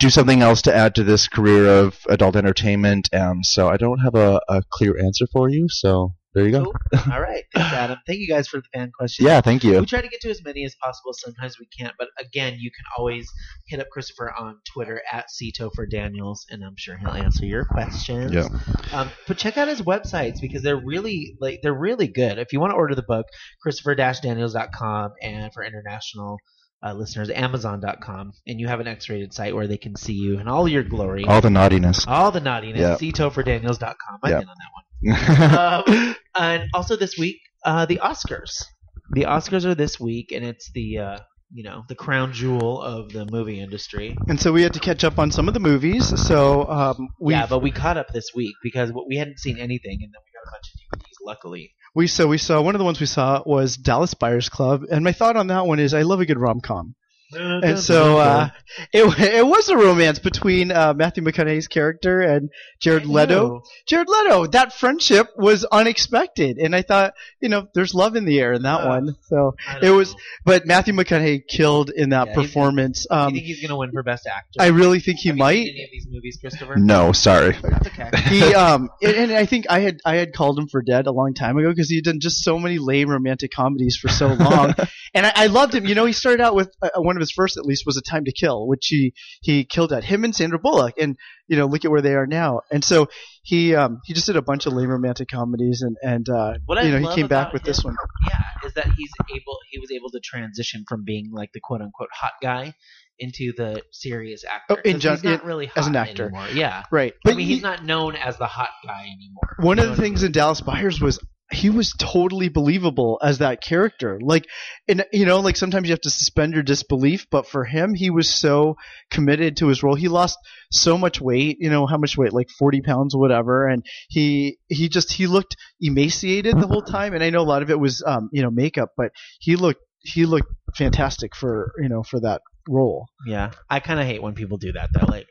do 0.00 0.10
something 0.10 0.42
else 0.42 0.60
to 0.62 0.74
add 0.74 0.96
to 0.96 1.04
this 1.04 1.28
career 1.28 1.68
of 1.68 1.98
adult 2.08 2.34
entertainment. 2.34 3.08
And 3.12 3.46
so 3.46 3.68
I 3.68 3.76
don't 3.76 4.00
have 4.00 4.16
a, 4.16 4.40
a 4.48 4.62
clear 4.72 4.98
answer 4.98 5.26
for 5.32 5.48
you. 5.48 5.68
So 5.68 6.14
there 6.34 6.44
you 6.44 6.50
go. 6.52 6.64
Cool. 6.64 7.12
All 7.12 7.20
right, 7.20 7.44
thanks 7.54 7.72
Adam. 7.72 7.98
Thank 8.06 8.18
you 8.20 8.28
guys 8.28 8.48
for 8.48 8.58
the 8.58 8.64
fan 8.72 8.90
questions. 8.96 9.26
Yeah, 9.26 9.40
thank 9.40 9.64
you. 9.64 9.78
We 9.80 9.86
try 9.86 10.00
to 10.00 10.08
get 10.08 10.20
to 10.22 10.30
as 10.30 10.42
many 10.44 10.64
as 10.64 10.74
possible. 10.82 11.12
Sometimes 11.12 11.58
we 11.58 11.66
can't, 11.66 11.94
but 11.98 12.08
again, 12.18 12.56
you 12.58 12.70
can 12.70 12.84
always 12.98 13.28
hit 13.66 13.80
up 13.80 13.88
Christopher 13.90 14.32
on 14.38 14.56
Twitter 14.72 15.00
at 15.12 15.26
ctopherdaniels, 15.28 16.38
and 16.50 16.64
I'm 16.64 16.76
sure 16.76 16.96
he'll 16.96 17.10
answer 17.10 17.44
your 17.46 17.64
questions. 17.64 18.32
Yeah. 18.32 18.48
Um, 18.92 19.10
but 19.28 19.38
check 19.38 19.56
out 19.58 19.68
his 19.68 19.82
websites 19.82 20.40
because 20.40 20.62
they're 20.62 20.76
really 20.76 21.36
like 21.40 21.60
they're 21.62 21.72
really 21.74 22.08
good. 22.08 22.38
If 22.38 22.52
you 22.52 22.60
want 22.60 22.72
to 22.72 22.76
order 22.76 22.94
the 22.94 23.02
book, 23.02 23.26
Christopher-Daniels.com, 23.62 25.12
and 25.22 25.52
for 25.52 25.62
international 25.64 26.38
uh, 26.82 26.92
listeners, 26.92 27.30
Amazon.com, 27.30 28.32
and 28.46 28.60
you 28.60 28.68
have 28.68 28.80
an 28.80 28.86
X-rated 28.86 29.32
site 29.32 29.54
where 29.54 29.66
they 29.66 29.78
can 29.78 29.96
see 29.96 30.12
you 30.12 30.38
in 30.38 30.48
all 30.48 30.68
your 30.68 30.82
glory, 30.82 31.24
All 31.24 31.40
the 31.40 31.48
naughtiness. 31.50 32.04
all 32.06 32.30
the 32.30 32.40
naughtiness. 32.40 32.80
Yeah. 32.80 32.96
ctopherdaniels.com. 33.10 34.18
I've 34.22 34.30
Yeah. 34.30 34.38
been 34.40 34.48
on 34.48 34.54
that 34.58 34.70
one. 34.74 34.83
Um, 35.06 36.16
and 36.34 36.64
also 36.72 36.96
this 36.96 37.16
week, 37.18 37.40
uh, 37.64 37.86
the 37.86 37.98
Oscars. 38.02 38.64
The 39.10 39.22
Oscars 39.22 39.64
are 39.64 39.74
this 39.74 40.00
week, 40.00 40.32
and 40.32 40.44
it's 40.44 40.70
the 40.72 40.98
uh, 40.98 41.18
you 41.52 41.62
know 41.62 41.84
the 41.88 41.94
crown 41.94 42.32
jewel 42.32 42.80
of 42.80 43.12
the 43.12 43.26
movie 43.30 43.60
industry. 43.60 44.16
And 44.28 44.40
so 44.40 44.52
we 44.52 44.62
had 44.62 44.74
to 44.74 44.80
catch 44.80 45.04
up 45.04 45.18
on 45.18 45.30
some 45.30 45.48
of 45.48 45.54
the 45.54 45.60
movies. 45.60 46.06
So 46.26 46.68
um, 46.68 47.08
we 47.20 47.34
yeah, 47.34 47.46
but 47.46 47.60
we 47.60 47.70
caught 47.70 47.96
up 47.96 48.08
this 48.12 48.30
week 48.34 48.54
because 48.62 48.92
we 49.06 49.16
hadn't 49.16 49.38
seen 49.38 49.58
anything, 49.58 49.98
and 50.02 50.12
then 50.12 50.20
we 50.24 50.32
got 50.32 50.48
a 50.48 50.52
bunch 50.52 50.72
of 50.74 51.00
DVDs. 51.00 51.14
Luckily, 51.24 51.74
we 51.94 52.06
so 52.06 52.26
we 52.26 52.38
saw 52.38 52.60
one 52.60 52.74
of 52.74 52.78
the 52.78 52.84
ones 52.84 53.00
we 53.00 53.06
saw 53.06 53.42
was 53.46 53.76
Dallas 53.76 54.14
Buyers 54.14 54.48
Club, 54.48 54.82
and 54.90 55.04
my 55.04 55.12
thought 55.12 55.36
on 55.36 55.48
that 55.48 55.66
one 55.66 55.78
is 55.78 55.94
I 55.94 56.02
love 56.02 56.20
a 56.20 56.26
good 56.26 56.38
rom 56.38 56.60
com. 56.60 56.94
And 57.32 57.78
so 57.78 58.18
uh, 58.18 58.50
it 58.92 59.04
it 59.18 59.46
was 59.46 59.68
a 59.68 59.76
romance 59.76 60.18
between 60.18 60.70
uh, 60.70 60.94
Matthew 60.94 61.22
McConaughey's 61.24 61.68
character 61.68 62.20
and 62.20 62.50
Jared 62.80 63.06
Leto. 63.06 63.62
Jared 63.86 64.08
Leto. 64.08 64.46
That 64.46 64.72
friendship 64.72 65.28
was 65.36 65.64
unexpected, 65.64 66.58
and 66.58 66.76
I 66.76 66.82
thought, 66.82 67.14
you 67.40 67.48
know, 67.48 67.66
there's 67.74 67.94
love 67.94 68.14
in 68.16 68.24
the 68.24 68.38
air 68.40 68.52
in 68.52 68.62
that 68.62 68.82
Uh, 68.82 68.88
one. 68.88 69.16
So, 69.28 69.54
it 69.82 69.90
was- 69.90 70.12
know. 70.12 70.18
but 70.44 70.66
Matthew 70.66 70.94
McConaughey 70.94 71.42
killed 71.48 71.90
in 71.90 72.10
that 72.10 72.28
Yeah, 72.28 72.34
performance. 72.34 73.06
Do 73.08 73.14
you 73.16 73.20
Um, 73.22 73.32
think 73.32 73.44
he's 73.46 73.60
gonna 73.60 73.76
win 73.78 73.90
for 73.90 74.02
best 74.02 74.26
actor? 74.26 74.60
I 74.60 74.66
really 74.68 75.00
think 75.00 75.18
he 75.18 75.30
Have 75.30 75.36
you 75.36 75.42
might. 75.42 75.64
seen 75.64 75.74
any 75.74 75.84
of 75.84 75.90
these 75.90 76.06
movies, 76.10 76.38
Christopher? 76.40 76.76
no, 76.76 77.12
sorry. 77.12 77.56
That's 77.62 77.86
okay. 77.88 78.10
he 78.28 78.54
um 78.54 78.90
and, 79.02 79.14
and 79.16 79.32
I 79.32 79.46
think 79.46 79.66
I 79.68 79.80
had 79.80 79.98
I 80.04 80.16
had 80.16 80.32
called 80.34 80.58
him 80.58 80.68
for 80.68 80.82
dead 80.82 81.06
a 81.06 81.12
long 81.12 81.34
time 81.34 81.56
ago 81.58 81.70
because 81.70 81.88
he 81.88 81.96
had 81.96 82.04
done 82.04 82.20
just 82.20 82.44
so 82.44 82.58
many 82.58 82.78
lame 82.78 83.08
romantic 83.08 83.50
comedies 83.50 83.96
for 83.96 84.08
so 84.08 84.28
long, 84.28 84.74
and 85.14 85.26
I, 85.26 85.32
I 85.34 85.46
loved 85.46 85.74
him. 85.74 85.86
You 85.86 85.94
know, 85.94 86.04
he 86.04 86.12
started 86.12 86.40
out 86.42 86.54
with 86.54 86.70
uh, 86.82 86.88
one 86.96 87.16
of 87.16 87.20
his 87.24 87.32
first 87.32 87.56
at 87.56 87.64
least 87.64 87.84
was 87.86 87.96
A 87.96 88.02
Time 88.02 88.24
to 88.26 88.32
Kill, 88.32 88.66
which 88.66 88.86
he 88.88 89.12
he 89.42 89.64
killed 89.64 89.92
at 89.92 90.04
him 90.04 90.24
and 90.24 90.34
Sandra 90.34 90.58
Bullock, 90.58 90.94
and 90.98 91.16
you 91.48 91.56
know 91.56 91.66
look 91.66 91.84
at 91.84 91.90
where 91.90 92.00
they 92.02 92.14
are 92.14 92.26
now. 92.26 92.60
And 92.70 92.84
so 92.84 93.08
he 93.42 93.74
um 93.74 94.00
he 94.04 94.14
just 94.14 94.26
did 94.26 94.36
a 94.36 94.42
bunch 94.42 94.66
of 94.66 94.72
lame 94.72 94.88
romantic 94.90 95.28
comedies, 95.28 95.82
and 95.82 95.96
and 96.02 96.28
uh, 96.28 96.54
What 96.66 96.84
you 96.84 96.90
know 96.92 96.98
he 97.08 97.14
came 97.14 97.28
back 97.28 97.52
with 97.52 97.62
this 97.64 97.82
one. 97.84 97.96
Yeah, 98.28 98.38
is 98.66 98.74
that 98.74 98.86
he's 98.96 99.10
able 99.30 99.58
he 99.70 99.78
was 99.78 99.90
able 99.90 100.10
to 100.10 100.20
transition 100.20 100.84
from 100.88 101.04
being 101.04 101.30
like 101.32 101.50
the 101.52 101.60
quote 101.62 101.80
unquote 101.82 102.08
hot 102.12 102.32
guy 102.42 102.74
into 103.18 103.52
the 103.56 103.80
serious 103.92 104.44
actor. 104.44 104.74
Oh, 104.78 104.80
in 104.84 104.98
gen- 104.98 105.12
he's 105.14 105.22
not 105.24 105.40
in- 105.42 105.46
really 105.46 105.66
hot 105.66 105.78
as 105.78 105.86
an 105.86 105.94
actor. 105.96 106.24
anymore. 106.24 106.48
Yeah, 106.52 106.82
Right, 106.90 107.14
but 107.22 107.34
I 107.34 107.36
mean 107.36 107.46
he- 107.46 107.54
he's 107.54 107.62
not 107.62 107.84
known 107.84 108.16
as 108.16 108.38
the 108.38 108.46
hot 108.46 108.70
guy 108.84 109.02
anymore. 109.02 109.54
one 109.60 109.78
You 109.78 109.84
of 109.84 109.90
the 109.90 109.94
I 109.94 110.04
things 110.04 110.22
mean? 110.22 110.26
in 110.26 110.32
Dallas 110.32 110.60
Buyers 110.60 111.00
was 111.00 111.20
he 111.54 111.70
was 111.70 111.92
totally 111.98 112.48
believable 112.48 113.18
as 113.22 113.38
that 113.38 113.62
character. 113.62 114.18
Like, 114.22 114.46
and 114.88 115.04
you 115.12 115.24
know, 115.24 115.40
like 115.40 115.56
sometimes 115.56 115.88
you 115.88 115.92
have 115.92 116.00
to 116.02 116.10
suspend 116.10 116.54
your 116.54 116.62
disbelief, 116.62 117.26
but 117.30 117.46
for 117.46 117.64
him, 117.64 117.94
he 117.94 118.10
was 118.10 118.28
so 118.28 118.76
committed 119.10 119.56
to 119.58 119.68
his 119.68 119.82
role. 119.82 119.94
He 119.94 120.08
lost 120.08 120.38
so 120.70 120.98
much 120.98 121.20
weight. 121.20 121.58
You 121.60 121.70
know, 121.70 121.86
how 121.86 121.96
much 121.96 122.16
weight? 122.16 122.32
Like 122.32 122.50
forty 122.50 122.80
pounds, 122.80 123.14
or 123.14 123.20
whatever. 123.20 123.66
And 123.66 123.84
he 124.08 124.58
he 124.68 124.88
just 124.88 125.12
he 125.12 125.26
looked 125.26 125.56
emaciated 125.80 126.58
the 126.58 126.66
whole 126.66 126.82
time. 126.82 127.14
And 127.14 127.22
I 127.24 127.30
know 127.30 127.40
a 127.40 127.42
lot 127.42 127.62
of 127.62 127.70
it 127.70 127.78
was 127.78 128.02
um 128.04 128.28
you 128.32 128.42
know 128.42 128.50
makeup, 128.50 128.90
but 128.96 129.12
he 129.40 129.56
looked 129.56 129.80
he 130.00 130.26
looked 130.26 130.52
fantastic 130.76 131.34
for 131.34 131.72
you 131.80 131.88
know 131.88 132.02
for 132.02 132.20
that 132.20 132.42
role. 132.68 133.06
Yeah, 133.26 133.52
I 133.68 133.80
kind 133.80 134.00
of 134.00 134.06
hate 134.06 134.22
when 134.22 134.34
people 134.34 134.58
do 134.58 134.72
that 134.72 134.90
though. 134.92 135.06
Like, 135.06 135.26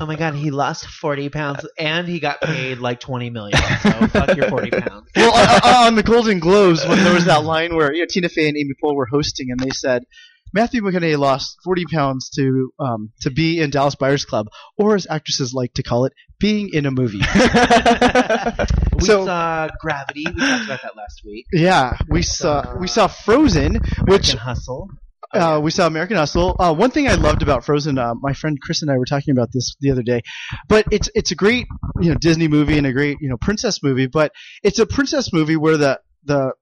oh 0.00 0.06
my 0.06 0.16
god, 0.16 0.34
he 0.34 0.50
lost 0.50 0.86
forty 0.86 1.28
pounds 1.28 1.66
and 1.78 2.08
he 2.08 2.18
got 2.20 2.40
paid 2.40 2.78
like 2.78 3.00
twenty 3.00 3.30
million. 3.30 3.58
So 3.82 3.90
fuck 4.08 4.36
your 4.36 4.48
forty 4.48 4.70
pounds. 4.70 5.08
well, 5.14 5.32
on, 5.64 5.86
on 5.88 5.94
the 5.94 6.02
Golden 6.02 6.38
Globes, 6.40 6.84
when 6.86 7.02
there 7.04 7.14
was 7.14 7.26
that 7.26 7.44
line 7.44 7.74
where 7.76 7.92
you 7.92 8.00
know, 8.02 8.06
Tina 8.08 8.28
Fey 8.28 8.48
and 8.48 8.56
Amy 8.56 8.72
Poehler 8.82 8.94
were 8.96 9.06
hosting, 9.06 9.50
and 9.50 9.60
they 9.60 9.70
said 9.70 10.04
Matthew 10.52 10.82
McConaughey 10.82 11.16
lost 11.16 11.58
40 11.62 11.84
pounds 11.92 12.30
to 12.30 12.72
um, 12.80 13.10
to 13.20 13.30
be 13.30 13.60
in 13.60 13.70
Dallas 13.70 13.94
Buyers 13.94 14.24
Club, 14.24 14.48
or 14.76 14.94
as 14.96 15.06
actresses 15.08 15.54
like 15.54 15.74
to 15.74 15.82
call 15.82 16.06
it, 16.06 16.12
being 16.40 16.70
in 16.72 16.86
a 16.86 16.90
movie. 16.90 17.18
we 17.18 19.04
So- 19.04 19.24
saw 19.26 19.68
Gravity. 19.80 20.24
We 20.26 20.32
talked 20.40 20.64
about 20.64 20.82
that 20.82 20.96
last 20.96 21.22
week. 21.24 21.46
yeah, 21.52 21.96
we 22.08 22.22
saw 22.22 22.76
we 22.78 22.88
saw 22.88 23.06
Frozen, 23.06 23.76
which 24.06 24.32
Hustle. 24.34 24.88
Uh, 25.32 25.60
we 25.62 25.70
saw 25.70 25.86
American 25.86 26.16
Hustle. 26.16 26.56
Uh, 26.58 26.74
one 26.74 26.90
thing 26.90 27.08
I 27.08 27.14
loved 27.14 27.42
about 27.42 27.64
Frozen, 27.64 27.98
uh, 27.98 28.14
my 28.14 28.32
friend 28.32 28.58
Chris 28.60 28.82
and 28.82 28.90
I 28.90 28.98
were 28.98 29.04
talking 29.04 29.32
about 29.32 29.50
this 29.52 29.76
the 29.80 29.90
other 29.90 30.02
day, 30.02 30.22
but 30.68 30.86
it's 30.90 31.08
it's 31.14 31.30
a 31.30 31.36
great 31.36 31.66
you 32.00 32.10
know 32.10 32.16
Disney 32.16 32.48
movie 32.48 32.78
and 32.78 32.86
a 32.86 32.92
great 32.92 33.18
you 33.20 33.28
know 33.28 33.36
princess 33.36 33.82
movie, 33.82 34.06
but 34.06 34.32
it's 34.62 34.78
a 34.78 34.86
princess 34.86 35.32
movie 35.32 35.56
where 35.56 35.76
the 35.76 36.00
the 36.24 36.52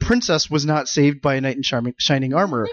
princess 0.00 0.50
was 0.50 0.64
not 0.64 0.88
saved 0.88 1.20
by 1.20 1.34
a 1.34 1.40
knight 1.40 1.56
in 1.56 1.62
shining, 1.62 1.94
shining 1.98 2.34
armor. 2.34 2.66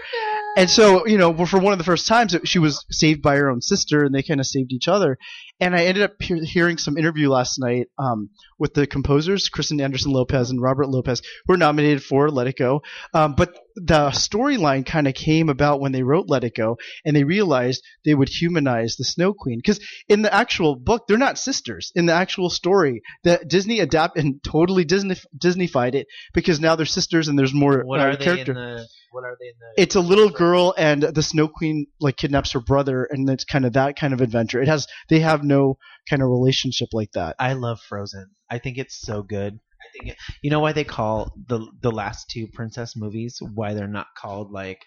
And 0.56 0.70
so, 0.70 1.06
you 1.06 1.18
know, 1.18 1.44
for 1.44 1.60
one 1.60 1.74
of 1.74 1.78
the 1.78 1.84
first 1.84 2.08
times, 2.08 2.34
she 2.44 2.58
was 2.58 2.86
saved 2.90 3.20
by 3.20 3.36
her 3.36 3.50
own 3.50 3.60
sister, 3.60 4.04
and 4.04 4.14
they 4.14 4.22
kind 4.22 4.40
of 4.40 4.46
saved 4.46 4.72
each 4.72 4.88
other. 4.88 5.18
And 5.60 5.76
I 5.76 5.84
ended 5.84 6.02
up 6.02 6.14
he- 6.18 6.46
hearing 6.46 6.78
some 6.78 6.96
interview 6.96 7.28
last 7.28 7.58
night 7.58 7.88
um, 7.98 8.30
with 8.58 8.72
the 8.72 8.86
composers, 8.86 9.50
Kristen 9.50 9.82
Anderson 9.82 10.12
Lopez 10.12 10.50
and 10.50 10.60
Robert 10.60 10.88
Lopez, 10.88 11.20
who 11.20 11.52
were 11.52 11.58
nominated 11.58 12.02
for 12.02 12.30
Let 12.30 12.46
It 12.46 12.56
Go. 12.56 12.82
Um, 13.12 13.34
but 13.34 13.54
the 13.74 14.08
storyline 14.08 14.86
kind 14.86 15.06
of 15.06 15.12
came 15.12 15.50
about 15.50 15.80
when 15.80 15.92
they 15.92 16.02
wrote 16.02 16.30
Let 16.30 16.44
It 16.44 16.54
Go, 16.54 16.78
and 17.04 17.14
they 17.14 17.24
realized 17.24 17.82
they 18.06 18.14
would 18.14 18.30
humanize 18.30 18.96
the 18.96 19.04
Snow 19.04 19.34
Queen. 19.34 19.58
Because 19.58 19.80
in 20.08 20.22
the 20.22 20.32
actual 20.32 20.74
book, 20.74 21.06
they're 21.06 21.18
not 21.18 21.38
sisters. 21.38 21.92
In 21.94 22.06
the 22.06 22.14
actual 22.14 22.48
story, 22.48 23.02
that 23.24 23.46
Disney 23.48 23.80
adapted 23.80 24.24
and 24.24 24.42
totally 24.42 24.86
Disney 24.86 25.16
Disneyfied 25.36 25.94
it 25.94 26.06
because 26.32 26.60
now 26.60 26.76
they're 26.76 26.86
sisters 26.86 27.28
and 27.28 27.38
there's 27.38 27.52
more 27.52 27.82
What 27.84 28.00
uh, 28.00 28.04
are 28.04 28.16
they 28.16 28.24
character? 28.24 28.86
What 29.16 29.24
are 29.24 29.36
they 29.40 29.46
in 29.46 29.54
the? 29.58 29.82
it's 29.82 29.94
a 29.94 30.00
little 30.00 30.28
girl 30.28 30.74
and 30.76 31.02
the 31.02 31.22
snow 31.22 31.48
queen 31.48 31.86
like 32.00 32.16
kidnaps 32.16 32.52
her 32.52 32.60
brother 32.60 33.04
and 33.04 33.28
it's 33.30 33.44
kind 33.44 33.64
of 33.64 33.72
that 33.72 33.96
kind 33.96 34.12
of 34.12 34.20
adventure 34.20 34.60
it 34.60 34.68
has 34.68 34.86
they 35.08 35.20
have 35.20 35.42
no 35.42 35.78
kind 36.08 36.22
of 36.22 36.28
relationship 36.28 36.88
like 36.92 37.12
that 37.12 37.34
I 37.38 37.54
love 37.54 37.80
Frozen. 37.88 38.26
I 38.50 38.58
think 38.58 38.78
it's 38.78 39.00
so 39.00 39.22
good. 39.22 39.58
I 39.82 39.86
think 39.92 40.12
it, 40.12 40.16
you 40.42 40.50
know 40.50 40.60
why 40.60 40.72
they 40.72 40.84
call 40.84 41.32
the 41.48 41.66
the 41.80 41.90
last 41.90 42.28
two 42.28 42.46
princess 42.46 42.94
movies 42.94 43.38
why 43.40 43.74
they're 43.74 43.88
not 43.88 44.08
called 44.20 44.52
like 44.52 44.84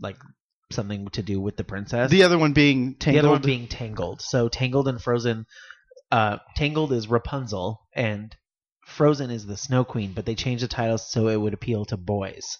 like 0.00 0.16
something 0.72 1.06
to 1.08 1.22
do 1.22 1.40
with 1.40 1.56
the 1.56 1.64
princess. 1.64 2.10
the 2.10 2.24
other 2.24 2.38
one 2.38 2.52
being 2.52 2.94
Tangled. 2.96 3.14
The 3.14 3.26
other 3.26 3.32
one 3.32 3.42
being 3.42 3.68
Tangled. 3.68 4.22
So 4.22 4.48
Tangled 4.48 4.88
and 4.88 5.00
Frozen. 5.00 5.46
Uh, 6.10 6.38
Tangled 6.56 6.92
is 6.92 7.08
Rapunzel 7.08 7.80
and 7.94 8.34
Frozen 8.86 9.30
is 9.30 9.46
the 9.46 9.56
Snow 9.56 9.84
Queen, 9.84 10.12
but 10.12 10.26
they 10.26 10.34
changed 10.34 10.64
the 10.64 10.68
titles 10.68 11.10
so 11.10 11.28
it 11.28 11.40
would 11.40 11.54
appeal 11.54 11.84
to 11.86 11.96
boys. 11.96 12.58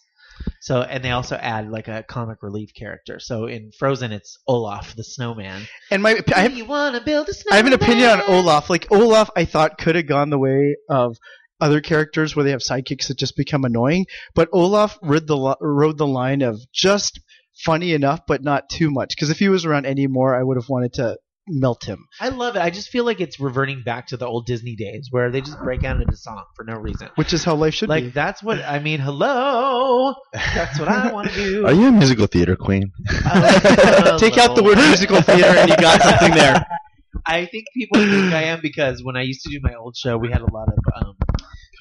So 0.61 0.83
and 0.83 1.03
they 1.05 1.11
also 1.11 1.37
add 1.37 1.71
like 1.71 1.89
a 1.89 2.03
comic 2.03 2.43
relief 2.43 2.75
character. 2.75 3.19
So 3.21 3.47
in 3.47 3.73
Frozen 3.79 4.13
it's 4.13 4.39
Olaf 4.47 4.95
the 4.97 5.05
snowman. 5.05 5.63
and 5.91 6.03
my 6.03 6.21
I 6.35 6.41
have, 6.41 6.55
you 6.57 6.65
want 6.65 6.95
to 6.97 7.01
build 7.01 7.29
a 7.29 7.31
I 7.31 7.35
snowman? 7.35 7.57
have 7.57 7.67
an 7.67 7.73
opinion 7.73 8.09
on 8.11 8.23
olaf 8.29 8.71
like 8.71 8.87
olaf 8.91 9.31
i 9.37 9.45
thought 9.45 9.79
could 9.79 9.97
have 9.97 10.07
gone 10.07 10.31
the 10.31 10.39
way 10.39 10.77
of 10.89 11.17
other 11.61 11.81
characters 11.81 12.35
where 12.35 12.45
they 12.45 12.51
have 12.51 12.61
sidekicks 12.61 13.09
that 13.09 13.19
just 13.19 13.37
become 13.37 13.65
annoying 13.65 14.07
but 14.35 14.49
olaf 14.53 14.99
rode 15.03 15.27
the 15.27 15.57
rode 15.61 15.99
the 15.99 16.07
line 16.07 16.43
of 16.43 16.61
just 16.73 17.21
funny 17.65 17.93
enough 17.93 18.21
but 18.27 18.43
not 18.43 18.69
too 18.69 18.91
much 18.91 19.11
because 19.15 19.31
if 19.31 19.39
he 19.39 19.49
was 19.49 19.65
around 19.65 19.87
anymore 19.87 20.35
i 20.35 20.43
would 20.43 20.57
have 20.57 20.69
wanted 20.69 20.93
to 20.95 21.17
melt 21.53 21.85
him 21.85 22.07
I 22.21 22.29
love 22.31 22.57
it. 22.57 22.61
I 22.63 22.71
just 22.71 22.89
feel 22.89 23.05
like 23.05 23.21
it's 23.21 23.39
reverting 23.39 23.83
back 23.85 24.07
to 24.09 24.17
the 24.17 24.27
old 24.27 24.47
Disney 24.47 24.75
days 24.77 25.09
where 25.11 25.31
they 25.31 25.41
just 25.41 25.59
break 25.61 25.85
out 25.85 26.01
into 26.01 26.17
song 26.17 26.45
for 26.57 26.65
no 26.65 26.75
reason. 26.77 27.09
which 27.17 27.33
is 27.33 27.45
how 27.45 27.55
life 27.55 27.75
should 27.75 27.89
Like 27.89 28.03
be 28.03 28.07
Like 28.07 28.15
that's 28.15 28.43
what 28.43 28.59
I 28.61 28.79
mean. 28.79 29.01
Hello, 29.01 30.15
that's 30.33 30.79
what 30.79 30.89
I 30.89 31.13
want 31.17 31.29
to 31.31 31.35
do. 31.35 31.67
Are 31.67 31.73
you 31.73 31.87
a 31.89 31.93
musical 31.93 32.27
theater 32.27 32.57
queen? 32.57 32.91
Uh, 33.27 34.19
take 34.25 34.39
out 34.39 34.57
the 34.57 34.63
word 34.63 34.79
musical 34.79 35.21
theater 35.23 35.49
and 35.59 35.69
you 35.69 35.77
got 35.77 36.01
something 36.03 36.33
there 36.35 36.65
I 37.27 37.47
think 37.47 37.67
people 37.75 37.99
think 37.99 38.33
I 38.33 38.45
am 38.45 38.61
because 38.63 39.03
when 39.05 39.17
I 39.17 39.23
used 39.23 39.43
to 39.43 39.51
do 39.51 39.61
my 39.63 39.75
old 39.75 39.97
show, 39.97 40.17
we 40.17 40.31
had 40.33 40.41
a 40.41 40.53
lot 40.53 40.69
of 40.69 40.79
um, 41.07 41.15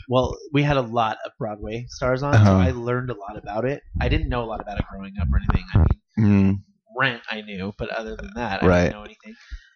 well, 0.09 0.38
we 0.51 0.61
had 0.61 0.78
a 0.78 0.82
lot 0.82 1.17
of 1.26 1.32
Broadway 1.39 1.86
stars 1.88 2.22
on, 2.22 2.34
so 2.34 2.39
Uh-huh. 2.39 2.57
I 2.57 2.72
learned 2.72 3.09
a 3.09 3.15
lot 3.15 3.38
about 3.38 3.63
it. 3.65 3.82
I 4.01 4.09
didn't 4.09 4.28
know 4.30 4.43
a 4.43 4.45
lot 4.51 4.59
about 4.61 4.78
it 4.78 4.86
growing 4.91 5.13
up 5.22 5.28
or 5.32 5.38
anything. 5.38 5.65
I 5.74 5.78
mean, 5.78 5.88
Mm, 6.19 6.55
Rent 6.98 7.22
I 7.30 7.42
knew, 7.42 7.74
but 7.78 7.89
other 7.89 8.16
than 8.16 8.32
that, 8.36 8.64
I 8.64 8.68
Right. 8.68 8.82
didn't 8.84 8.94
know 8.94 9.04
anything. 9.04 9.36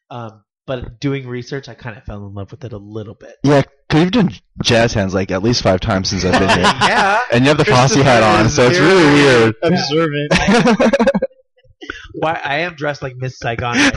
Um, 0.09 0.43
but 0.67 0.99
doing 0.99 1.27
research, 1.27 1.69
I 1.69 1.73
kind 1.75 1.97
of 1.97 2.03
fell 2.05 2.25
in 2.25 2.33
love 2.33 2.51
with 2.51 2.63
it 2.63 2.73
a 2.73 2.77
little 2.77 3.13
bit. 3.15 3.35
yeah, 3.43 3.61
because 3.87 4.03
you've 4.03 4.11
done 4.11 4.31
jazz 4.63 4.93
hands 4.93 5.13
like 5.13 5.29
at 5.31 5.43
least 5.43 5.61
five 5.61 5.79
times 5.79 6.09
since 6.09 6.25
I've 6.25 6.39
been 6.39 6.49
here, 6.49 6.57
yeah. 6.81 7.19
and 7.31 7.43
you 7.45 7.49
have 7.49 7.57
the 7.57 7.65
Frosty 7.65 8.01
Christopher 8.01 8.09
hat 8.09 8.23
on, 8.23 8.49
so 8.49 8.67
it's 8.67 8.79
really 8.79 9.05
weird. 9.13 9.55
Observant. 9.63 10.31
Why 12.19 12.39
I 12.43 12.55
am 12.59 12.75
dressed 12.75 13.01
like 13.03 13.15
Miss 13.17 13.37
Saigon. 13.37 13.75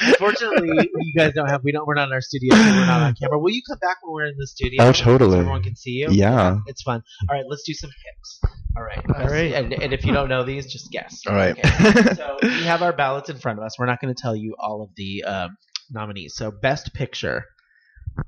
right. 0.00 0.08
Unfortunately, 0.08 0.68
you 1.00 1.14
guys 1.16 1.32
don't 1.34 1.48
have. 1.48 1.62
We 1.64 1.72
don't. 1.72 1.86
We're 1.86 1.94
not 1.94 2.08
in 2.08 2.12
our 2.12 2.20
studio. 2.20 2.54
So 2.54 2.60
we're 2.60 2.86
not 2.86 3.02
on 3.02 3.14
camera. 3.14 3.38
Will 3.38 3.52
you 3.52 3.62
come 3.68 3.78
back 3.78 3.96
when 4.02 4.12
we're 4.12 4.26
in 4.26 4.36
the 4.38 4.46
studio? 4.46 4.84
Oh, 4.84 4.92
So 4.92 5.04
totally. 5.04 5.38
everyone 5.38 5.62
can 5.62 5.76
see 5.76 5.90
you. 5.90 6.08
Yeah. 6.10 6.58
It's 6.66 6.82
fun. 6.82 7.02
All 7.28 7.36
right, 7.36 7.44
let's 7.48 7.62
do 7.64 7.74
some 7.74 7.90
picks. 7.90 8.40
All 8.76 8.82
right. 8.82 9.04
All 9.14 9.26
right. 9.26 9.52
And, 9.54 9.72
and 9.72 9.92
if 9.92 10.04
you 10.04 10.12
don't 10.12 10.28
know 10.28 10.44
these, 10.44 10.66
just 10.66 10.90
guess. 10.90 11.22
All 11.26 11.34
right. 11.34 11.58
Okay. 11.58 12.14
so 12.14 12.36
we 12.42 12.62
have 12.64 12.82
our 12.82 12.92
ballots 12.92 13.28
in 13.28 13.38
front 13.38 13.58
of 13.58 13.64
us. 13.64 13.78
We're 13.78 13.86
not 13.86 14.00
going 14.00 14.14
to 14.14 14.20
tell 14.20 14.36
you 14.36 14.54
all 14.58 14.82
of 14.82 14.90
the 14.96 15.24
um, 15.24 15.56
nominees. 15.90 16.34
So 16.36 16.50
best 16.50 16.94
picture. 16.94 17.44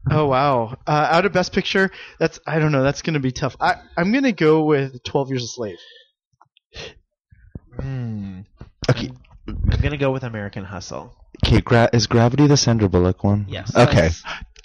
Oh 0.08 0.26
wow! 0.26 0.76
Uh, 0.86 1.08
out 1.10 1.26
of 1.26 1.32
Best 1.32 1.52
Picture, 1.52 1.90
that's 2.20 2.38
I 2.46 2.60
don't 2.60 2.70
know. 2.70 2.84
That's 2.84 3.02
gonna 3.02 3.18
be 3.18 3.32
tough. 3.32 3.56
I 3.60 3.74
I'm 3.96 4.12
gonna 4.12 4.30
go 4.30 4.62
with 4.62 5.02
Twelve 5.02 5.30
Years 5.30 5.42
a 5.42 5.48
Slave. 5.48 5.78
Hmm. 7.80 8.40
Okay. 8.88 9.10
I'm 9.48 9.80
going 9.80 9.90
to 9.90 9.96
go 9.96 10.10
with 10.10 10.22
American 10.24 10.64
Hustle. 10.64 11.16
Okay, 11.44 11.60
gra- 11.60 11.90
is 11.92 12.06
Gravity 12.06 12.46
the 12.46 12.56
Sandra 12.56 12.88
Bullock 12.88 13.24
one? 13.24 13.46
Yes. 13.48 13.74
Okay, 13.74 14.10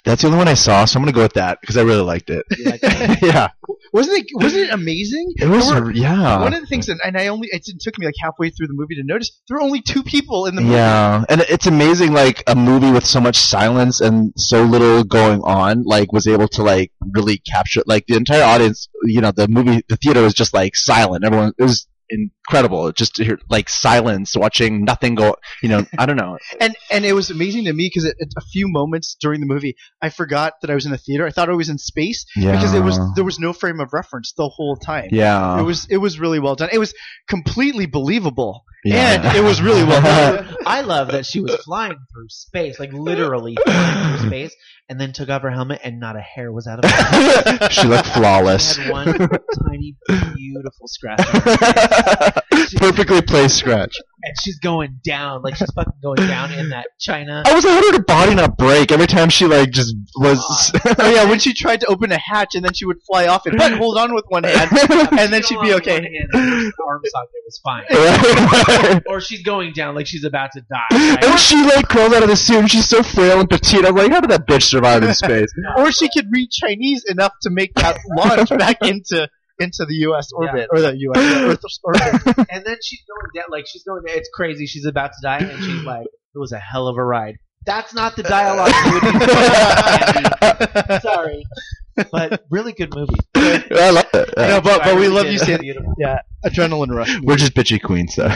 that's 0.04 0.22
the 0.22 0.28
only 0.28 0.38
one 0.38 0.48
I 0.48 0.54
saw, 0.54 0.84
so 0.84 0.98
I'm 0.98 1.02
gonna 1.02 1.12
go 1.12 1.22
with 1.22 1.32
that 1.34 1.60
because 1.60 1.76
I 1.76 1.82
really 1.82 2.02
liked 2.02 2.30
it. 2.30 2.44
You 2.56 2.64
like 2.66 2.82
yeah, 3.22 3.48
Wasn't 3.92 4.18
it? 4.18 4.26
Wasn't 4.34 4.62
it 4.64 4.70
amazing? 4.72 5.32
it 5.36 5.48
was. 5.48 5.68
Were- 5.72 5.90
yeah, 5.90 6.40
One 6.40 6.54
of 6.54 6.60
the 6.60 6.66
things 6.66 6.86
that, 6.86 6.98
and 7.04 7.16
I 7.16 7.28
only 7.28 7.48
it 7.50 7.64
took 7.80 7.98
me 7.98 8.06
like 8.06 8.14
halfway 8.20 8.50
through 8.50 8.66
the 8.68 8.74
movie 8.74 8.94
to 8.96 9.02
notice 9.04 9.30
there 9.48 9.56
were 9.56 9.62
only 9.62 9.80
two 9.80 10.02
people 10.02 10.46
in 10.46 10.54
the 10.54 10.60
movie. 10.62 10.74
Yeah, 10.74 11.24
and 11.28 11.40
it's 11.48 11.66
amazing. 11.66 12.12
Like 12.12 12.42
a 12.46 12.54
movie 12.54 12.92
with 12.92 13.06
so 13.06 13.20
much 13.20 13.36
silence 13.36 14.00
and 14.00 14.32
so 14.36 14.62
little 14.64 15.02
going 15.02 15.40
on, 15.42 15.82
like 15.84 16.12
was 16.12 16.26
able 16.28 16.48
to 16.48 16.62
like 16.62 16.92
really 17.14 17.38
capture 17.38 17.82
like 17.86 18.06
the 18.06 18.16
entire 18.16 18.44
audience. 18.44 18.88
You 19.04 19.22
know, 19.22 19.32
the 19.32 19.48
movie, 19.48 19.82
the 19.88 19.96
theater 19.96 20.22
was 20.22 20.34
just 20.34 20.52
like 20.54 20.76
silent. 20.76 21.24
Everyone, 21.24 21.52
it 21.58 21.62
was 21.62 21.86
incredible 22.10 22.92
just 22.92 23.14
to 23.16 23.24
hear 23.24 23.38
like 23.48 23.68
silence, 23.68 24.36
watching 24.36 24.84
nothing 24.84 25.14
go. 25.14 25.36
You 25.62 25.68
know, 25.68 25.86
I 25.98 26.06
don't 26.06 26.16
know. 26.16 26.38
and 26.60 26.74
and 26.90 27.04
it 27.04 27.12
was 27.12 27.30
amazing 27.30 27.64
to 27.64 27.72
me 27.72 27.86
because 27.86 28.04
at 28.04 28.16
a 28.36 28.40
few 28.52 28.68
moments 28.68 29.16
during 29.20 29.40
the 29.40 29.46
movie 29.46 29.76
I 30.02 30.10
forgot 30.10 30.54
that 30.60 30.70
I 30.70 30.74
was 30.74 30.86
in 30.86 30.92
a 30.92 30.98
theater. 30.98 31.26
I 31.26 31.30
thought 31.30 31.48
I 31.48 31.54
was 31.54 31.68
in 31.68 31.78
space 31.78 32.26
Yeah, 32.36 32.52
because 32.52 32.74
it 32.74 32.80
was 32.80 32.98
there 33.14 33.24
was 33.24 33.38
no 33.38 33.52
frame 33.52 33.80
of 33.80 33.92
reference 33.92 34.32
the 34.36 34.48
whole 34.48 34.76
time. 34.76 35.08
Yeah, 35.10 35.60
It 35.60 35.64
was 35.64 35.86
it 35.90 35.98
was 35.98 36.18
really 36.18 36.38
well 36.38 36.54
done. 36.54 36.68
It 36.72 36.78
was 36.78 36.94
completely 37.28 37.86
believable, 37.86 38.64
yeah. 38.94 39.28
and 39.28 39.36
it 39.36 39.42
was 39.42 39.60
really 39.60 39.84
well 39.84 40.02
done. 40.02 40.56
I 40.66 40.80
love 40.82 41.08
that 41.12 41.26
she 41.26 41.40
was 41.40 41.56
flying 41.64 41.98
through 42.12 42.28
space, 42.28 42.78
like 42.78 42.92
literally 42.92 43.56
flying 43.64 44.18
through 44.18 44.28
space, 44.28 44.56
and 44.88 45.00
then 45.00 45.12
took 45.12 45.28
off 45.28 45.42
her 45.42 45.50
helmet 45.50 45.80
and 45.84 46.00
not 46.00 46.16
a 46.16 46.20
hair 46.20 46.52
was 46.52 46.66
out 46.66 46.84
of 46.84 46.90
her. 46.90 47.68
she 47.70 47.86
looked 47.86 48.08
flawless. 48.08 48.74
She 48.74 48.82
had 48.82 48.90
one 48.90 49.06
tiny, 49.06 49.96
beautiful 50.34 50.88
scratch, 50.88 51.20
on. 51.34 52.32
Perfectly 52.76 53.22
placed 53.22 53.56
scratch. 53.56 53.96
And 54.22 54.34
she's 54.42 54.58
going 54.58 55.00
down, 55.04 55.42
like 55.42 55.56
she's 55.56 55.70
fucking 55.72 55.92
going 56.02 56.26
down 56.28 56.52
in 56.52 56.70
that 56.70 56.86
China. 56.98 57.42
I 57.46 57.54
was 57.54 57.64
like, 57.64 57.74
how 57.74 57.80
did 57.82 57.94
her 57.94 58.04
body 58.04 58.34
not 58.34 58.56
break 58.56 58.90
every 58.90 59.06
time 59.06 59.28
she 59.28 59.46
like 59.46 59.70
just 59.70 59.94
was? 60.16 60.72
oh 60.98 61.10
yeah, 61.10 61.28
when 61.28 61.38
she 61.38 61.52
tried 61.52 61.80
to 61.80 61.86
open 61.86 62.12
a 62.12 62.18
hatch 62.18 62.54
and 62.54 62.64
then 62.64 62.72
she 62.72 62.86
would 62.86 62.98
fly 63.06 63.26
off 63.26 63.46
and 63.46 63.56
but 63.58 63.72
hold 63.72 63.98
on 63.98 64.14
with 64.14 64.24
one 64.28 64.44
hand, 64.44 64.70
and 64.72 65.32
then 65.32 65.42
she'd 65.42 65.60
be 65.60 65.74
okay. 65.74 65.96
Arm 66.34 67.02
socket 67.04 67.30
was 67.44 67.60
fine. 67.62 69.02
Or 69.06 69.20
she's 69.20 69.42
going 69.42 69.72
down 69.72 69.94
like 69.94 70.06
she's 70.06 70.24
about 70.24 70.52
to 70.52 70.60
die. 70.62 70.86
right? 70.90 71.24
And 71.24 71.38
she 71.38 71.62
like 71.64 71.88
crawls 71.88 72.12
out 72.12 72.22
of 72.22 72.28
the 72.28 72.36
suit 72.36 72.58
and 72.58 72.70
she's 72.70 72.88
so 72.88 73.02
frail 73.02 73.40
and 73.40 73.48
petite. 73.48 73.84
I'm 73.84 73.94
like, 73.94 74.10
how 74.10 74.20
did 74.20 74.30
that 74.30 74.46
bitch 74.46 74.64
survive 74.64 75.02
in 75.02 75.14
space? 75.14 75.52
Or 75.76 75.92
she 75.92 76.08
could 76.08 76.26
read 76.30 76.50
Chinese 76.50 77.04
enough 77.08 77.32
to 77.42 77.50
make 77.50 77.74
that 77.74 77.98
launch 78.16 78.48
back 78.50 78.78
into 78.82 79.28
into 79.58 79.84
the 79.86 79.94
U.S. 79.94 80.28
orbit 80.32 80.68
or 80.70 80.80
the 80.80 80.96
U.S. 80.96 81.42
Earth's 81.42 81.80
orbit. 81.84 82.46
and 82.50 82.64
then 82.64 82.76
she's 82.82 83.02
going 83.08 83.30
down, 83.34 83.46
like 83.50 83.66
she's 83.66 83.84
going. 83.84 84.02
It's 84.06 84.28
crazy. 84.32 84.66
She's 84.66 84.86
about 84.86 85.12
to 85.12 85.18
die, 85.22 85.38
and 85.38 85.62
she's 85.62 85.82
like, 85.84 86.06
"It 86.06 86.38
was 86.38 86.52
a 86.52 86.58
hell 86.58 86.88
of 86.88 86.96
a 86.96 87.04
ride." 87.04 87.36
That's 87.64 87.92
not 87.92 88.14
the 88.14 88.22
dialogue 88.22 88.72
you 88.86 88.92
would 88.92 89.02
be 89.02 89.08
Andy. 90.86 91.00
Sorry, 91.00 91.44
but 92.12 92.44
really 92.48 92.72
good 92.72 92.94
movie. 92.94 93.14
I 93.34 93.90
love 93.90 94.06
it. 94.14 94.34
No, 94.36 94.60
but 94.60 94.84
but 94.84 94.96
we 94.96 95.08
love 95.08 95.26
you, 95.26 95.38
Sam. 95.38 95.60
Yeah, 95.98 96.20
adrenaline 96.44 96.94
rush. 96.94 97.18
We're 97.22 97.36
just 97.36 97.54
bitchy 97.54 97.82
queens, 97.82 98.14
though. 98.16 98.26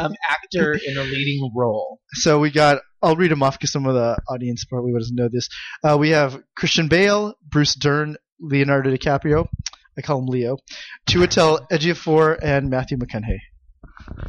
Um, 0.00 0.14
actor 0.28 0.72
in 0.72 0.96
a 0.96 1.02
leading 1.02 1.50
role. 1.54 2.00
So 2.12 2.38
we 2.38 2.50
got. 2.50 2.80
I'll 3.02 3.14
read 3.16 3.30
them 3.30 3.42
off 3.42 3.58
because 3.58 3.72
some 3.72 3.84
of 3.86 3.94
the 3.94 4.16
audience 4.28 4.64
probably 4.64 4.92
doesn't 4.92 5.14
know 5.14 5.28
this. 5.30 5.48
Uh, 5.84 5.98
we 6.00 6.10
have 6.10 6.42
Christian 6.56 6.88
Bale, 6.88 7.34
Bruce 7.46 7.74
Dern, 7.74 8.16
Leonardo 8.40 8.90
DiCaprio. 8.90 9.48
I 9.98 10.02
call 10.02 10.18
him 10.18 10.26
Leo. 10.26 10.56
Chiwetel 11.08 11.68
Ejiofor 11.70 12.38
and 12.42 12.70
Matthew 12.70 12.98
McConaughey. 12.98 13.38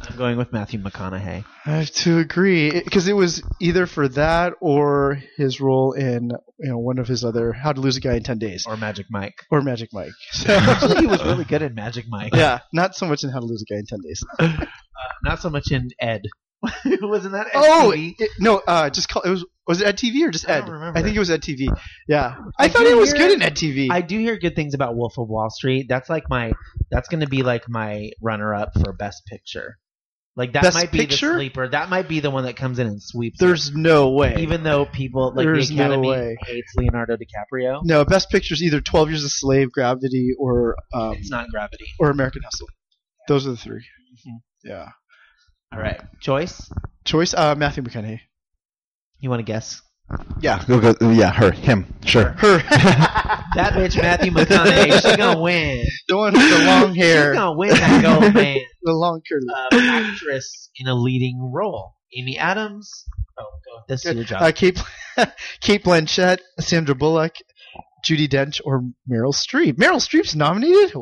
I'm 0.08 0.16
going 0.16 0.36
with 0.38 0.52
Matthew 0.52 0.80
McConaughey. 0.80 1.44
I 1.66 1.70
have 1.70 1.90
to 1.90 2.18
agree 2.18 2.70
because 2.82 3.06
it 3.06 3.12
was 3.12 3.42
either 3.60 3.86
for 3.86 4.08
that 4.08 4.54
or 4.60 5.18
his 5.36 5.60
role 5.60 5.92
in 5.92 6.30
you 6.58 6.70
know 6.70 6.78
one 6.78 6.98
of 6.98 7.06
his 7.06 7.24
other 7.24 7.52
How 7.52 7.72
to 7.72 7.80
Lose 7.80 7.96
a 7.96 8.00
Guy 8.00 8.14
in 8.16 8.22
Ten 8.22 8.38
Days 8.38 8.64
Or 8.66 8.76
Magic 8.76 9.06
Mike. 9.10 9.34
or 9.50 9.60
Magic 9.62 9.90
Mike. 9.92 10.12
Actually, 10.48 11.00
he 11.02 11.06
was 11.06 11.22
really 11.24 11.44
good 11.44 11.62
in 11.62 11.74
Magic 11.74 12.06
Mike. 12.08 12.34
yeah, 12.34 12.60
not 12.72 12.96
so 12.96 13.06
much 13.06 13.22
in 13.24 13.30
How 13.30 13.40
to 13.40 13.46
Lose 13.46 13.62
a 13.68 13.72
Guy 13.72 13.78
in 13.78 13.86
Ten 13.86 14.00
Days. 14.02 14.24
Uh, 14.98 15.12
not 15.22 15.40
so 15.40 15.48
much 15.48 15.70
in 15.70 15.88
Ed. 16.00 16.22
Wasn't 16.84 17.32
that 17.32 17.46
Ed 17.48 17.52
Oh 17.54 17.92
TV? 17.94 18.14
it- 18.18 18.30
no, 18.40 18.60
uh, 18.66 18.90
just 18.90 19.08
call 19.08 19.22
it 19.22 19.30
was 19.30 19.44
was 19.66 19.80
it 19.80 19.86
Ed 19.86 19.96
TV 19.98 20.26
or 20.26 20.30
just 20.30 20.48
I 20.48 20.54
Ed? 20.54 20.60
don't 20.62 20.70
remember. 20.70 20.98
I 20.98 21.02
think 21.02 21.14
it 21.14 21.18
was 21.18 21.30
Ed 21.30 21.42
TV. 21.42 21.68
Yeah, 22.08 22.36
I, 22.58 22.64
I 22.64 22.68
thought 22.68 22.86
it 22.86 22.96
was 22.96 23.12
hear- 23.12 23.18
good 23.28 23.32
in 23.32 23.42
Ed 23.42 23.54
TV. 23.54 23.88
I 23.90 24.00
do 24.00 24.18
hear 24.18 24.36
good 24.38 24.56
things 24.56 24.74
about 24.74 24.96
Wolf 24.96 25.18
of 25.18 25.28
Wall 25.28 25.50
Street. 25.50 25.86
That's 25.88 26.08
like 26.10 26.24
my. 26.28 26.52
That's 26.90 27.08
going 27.08 27.20
to 27.20 27.28
be 27.28 27.42
like 27.42 27.68
my 27.68 28.10
runner-up 28.22 28.70
for 28.82 28.92
Best 28.92 29.24
Picture. 29.26 29.76
Like 30.36 30.52
that 30.54 30.62
Best 30.62 30.74
might 30.76 30.90
be 30.92 30.98
Picture? 30.98 31.28
the 31.32 31.34
sleeper. 31.34 31.68
That 31.68 31.90
might 31.90 32.08
be 32.08 32.20
the 32.20 32.30
one 32.30 32.44
that 32.44 32.54
comes 32.56 32.78
in 32.78 32.86
and 32.86 33.02
sweeps. 33.02 33.40
it. 33.42 33.44
There's 33.44 33.72
no 33.74 34.10
way. 34.10 34.36
even 34.38 34.62
though 34.62 34.86
people 34.86 35.32
like 35.34 35.44
There's 35.44 35.68
the 35.68 35.74
no 35.76 35.98
way. 36.00 36.36
hates 36.46 36.72
Leonardo 36.76 37.16
DiCaprio. 37.16 37.80
no, 37.84 38.04
Best 38.04 38.30
Picture 38.30 38.54
is 38.54 38.62
either 38.62 38.80
Twelve 38.80 39.10
Years 39.10 39.22
a 39.24 39.28
Slave, 39.28 39.70
Gravity, 39.72 40.30
or 40.38 40.76
um, 40.94 41.14
It's 41.14 41.30
not 41.30 41.48
Gravity. 41.50 41.86
or 42.00 42.10
American 42.10 42.42
Hustle. 42.42 42.68
Those 43.28 43.46
are 43.46 43.50
the 43.50 43.56
3 43.56 43.76
Mhm. 43.78 44.40
Yeah. 44.64 44.88
All 45.72 45.78
right, 45.80 46.00
choice. 46.20 46.70
Choice: 47.04 47.34
uh, 47.34 47.54
Matthew 47.54 47.82
McConaughey. 47.82 48.20
You 49.20 49.30
want 49.30 49.40
to 49.40 49.44
guess? 49.44 49.82
yeah, 50.40 50.64
go, 50.66 50.80
go, 50.94 51.10
yeah, 51.10 51.30
her, 51.32 51.50
him, 51.50 51.94
sure. 52.04 52.30
Her. 52.30 52.58
That 53.54 53.72
bitch, 53.72 53.96
Matthew 54.00 54.30
McConaughey. 54.30 54.92
She's 54.92 55.16
gonna 55.16 55.40
win. 55.42 55.84
the 56.06 56.16
one 56.16 56.32
with 56.34 56.50
the 56.50 56.64
long 56.64 56.94
hair, 56.94 57.32
She's 57.32 57.38
gonna 57.38 57.56
win 57.56 57.70
that 57.70 58.02
gold 58.02 58.34
man. 58.34 58.58
the 58.82 58.92
long 58.92 59.20
curly. 59.26 59.46
Um, 59.72 60.04
actress 60.04 60.70
in 60.76 60.86
a 60.86 60.94
leading 60.94 61.50
role. 61.52 61.94
Amy 62.16 62.38
Adams. 62.38 63.04
Oh, 63.38 63.44
go. 63.44 63.82
This 63.88 64.04
is 64.04 64.14
your 64.14 64.24
job. 64.24 64.42
Uh, 64.42 64.52
Kate, 64.52 64.80
Cate 65.60 65.82
Blanchett, 65.82 66.38
Sandra 66.60 66.94
Bullock, 66.94 67.36
Judi 68.06 68.28
Dench, 68.28 68.60
or 68.64 68.82
Meryl 69.10 69.34
Streep. 69.34 69.74
Meryl 69.74 69.96
Streep's 69.96 70.34
nominated. 70.34 70.92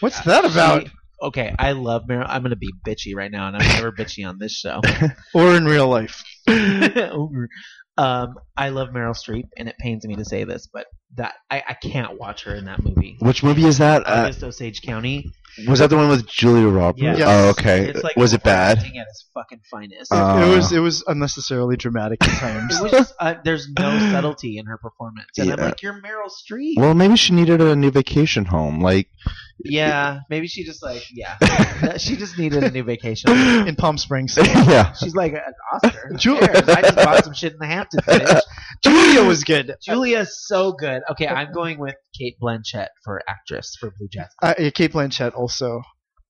What's 0.00 0.20
that 0.22 0.44
about? 0.44 0.84
She- 0.86 0.92
okay, 1.22 1.54
I 1.58 1.72
love 1.72 2.04
Meryl. 2.08 2.26
I'm 2.28 2.42
gonna 2.42 2.56
be 2.56 2.72
bitchy 2.86 3.14
right 3.14 3.30
now, 3.30 3.48
and 3.48 3.56
I'm 3.56 3.66
never 3.66 3.92
bitchy 3.92 4.28
on 4.28 4.38
this 4.38 4.52
show. 4.52 4.80
Or 5.34 5.54
in 5.54 5.66
real 5.66 5.88
life? 5.88 6.24
um, 6.48 8.34
I 8.56 8.70
love 8.70 8.88
Meryl 8.88 9.14
Streep, 9.14 9.48
and 9.56 9.68
it 9.68 9.76
pains 9.78 10.06
me 10.06 10.16
to 10.16 10.24
say 10.24 10.44
this, 10.44 10.68
but 10.72 10.86
that 11.16 11.34
I, 11.50 11.62
I 11.68 11.74
can't 11.74 12.18
watch 12.18 12.44
her 12.44 12.54
in 12.54 12.64
that 12.64 12.82
movie. 12.82 13.16
Which 13.20 13.42
movie 13.42 13.64
is 13.64 13.78
that? 13.78 14.06
Uh, 14.06 14.22
August 14.24 14.42
Osage 14.42 14.82
County. 14.82 15.30
Was 15.66 15.80
that 15.80 15.90
the 15.90 15.96
one 15.96 16.08
with 16.08 16.26
Julia 16.26 16.68
Roberts? 16.68 17.02
Yes. 17.02 17.20
Oh, 17.24 17.48
okay. 17.50 17.88
It's 17.88 18.02
like 18.04 18.16
was 18.16 18.32
it 18.34 18.42
bad? 18.42 18.78
acting 18.78 18.98
At 18.98 19.06
its 19.08 19.28
fucking 19.34 19.60
finest. 19.70 20.12
Uh, 20.12 20.42
it 20.46 20.54
was. 20.56 20.72
It 20.72 20.78
was 20.80 21.02
unnecessarily 21.06 21.76
dramatic 21.76 22.22
at 22.22 22.38
times. 22.38 22.78
it 22.78 22.82
was 22.82 22.92
just, 22.92 23.14
uh, 23.18 23.34
there's 23.44 23.68
no 23.78 23.98
subtlety 24.12 24.58
in 24.58 24.66
her 24.66 24.78
performance, 24.78 25.30
and 25.38 25.50
I'm 25.50 25.58
Yeah. 25.58 25.64
like, 25.64 25.82
you're 25.82 25.94
Meryl 25.94 26.30
Streep. 26.30 26.74
Well, 26.76 26.94
maybe 26.94 27.16
she 27.16 27.32
needed 27.34 27.60
a 27.60 27.74
new 27.74 27.90
vacation 27.90 28.44
home. 28.44 28.80
Like, 28.80 29.08
yeah, 29.64 30.20
maybe 30.30 30.46
she 30.46 30.62
just 30.64 30.82
like 30.82 31.04
yeah, 31.12 31.36
she 31.96 32.14
just 32.16 32.38
needed 32.38 32.62
a 32.62 32.70
new 32.70 32.84
vacation. 32.84 33.30
in 33.66 33.74
Palm 33.74 33.98
Springs. 33.98 34.36
yeah. 34.42 34.92
She's 34.92 35.14
like 35.16 35.32
an 35.32 35.40
Oscar. 35.72 36.08
Who 36.10 36.16
Julia- 36.16 36.46
cares? 36.46 36.68
I 36.68 36.82
just 36.82 36.96
bought 36.96 37.24
some 37.24 37.34
shit 37.34 37.52
in 37.54 37.58
the 37.58 37.66
Hamptons. 37.66 38.02
Bitch. 38.04 38.40
Julia 38.84 39.24
was 39.26 39.42
good. 39.42 39.74
Julia's 39.82 40.46
so 40.46 40.72
good. 40.72 41.02
Okay, 41.10 41.26
I'm 41.26 41.52
going 41.52 41.78
with 41.80 41.96
Cate 42.16 42.36
Blanchett 42.40 42.88
for 43.04 43.20
actress 43.28 43.76
for 43.80 43.92
Blue 43.98 44.06
Jasmine. 44.08 44.28
Uh, 44.42 44.54
yeah, 44.58 44.70
Cate 44.70 44.92
Blanchett 44.92 45.32
also. 45.48 45.82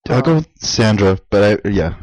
I'll 0.08 0.22
go 0.22 0.36
with 0.36 0.48
Sandra, 0.60 1.18
but 1.28 1.60
I, 1.66 1.68
yeah. 1.68 1.94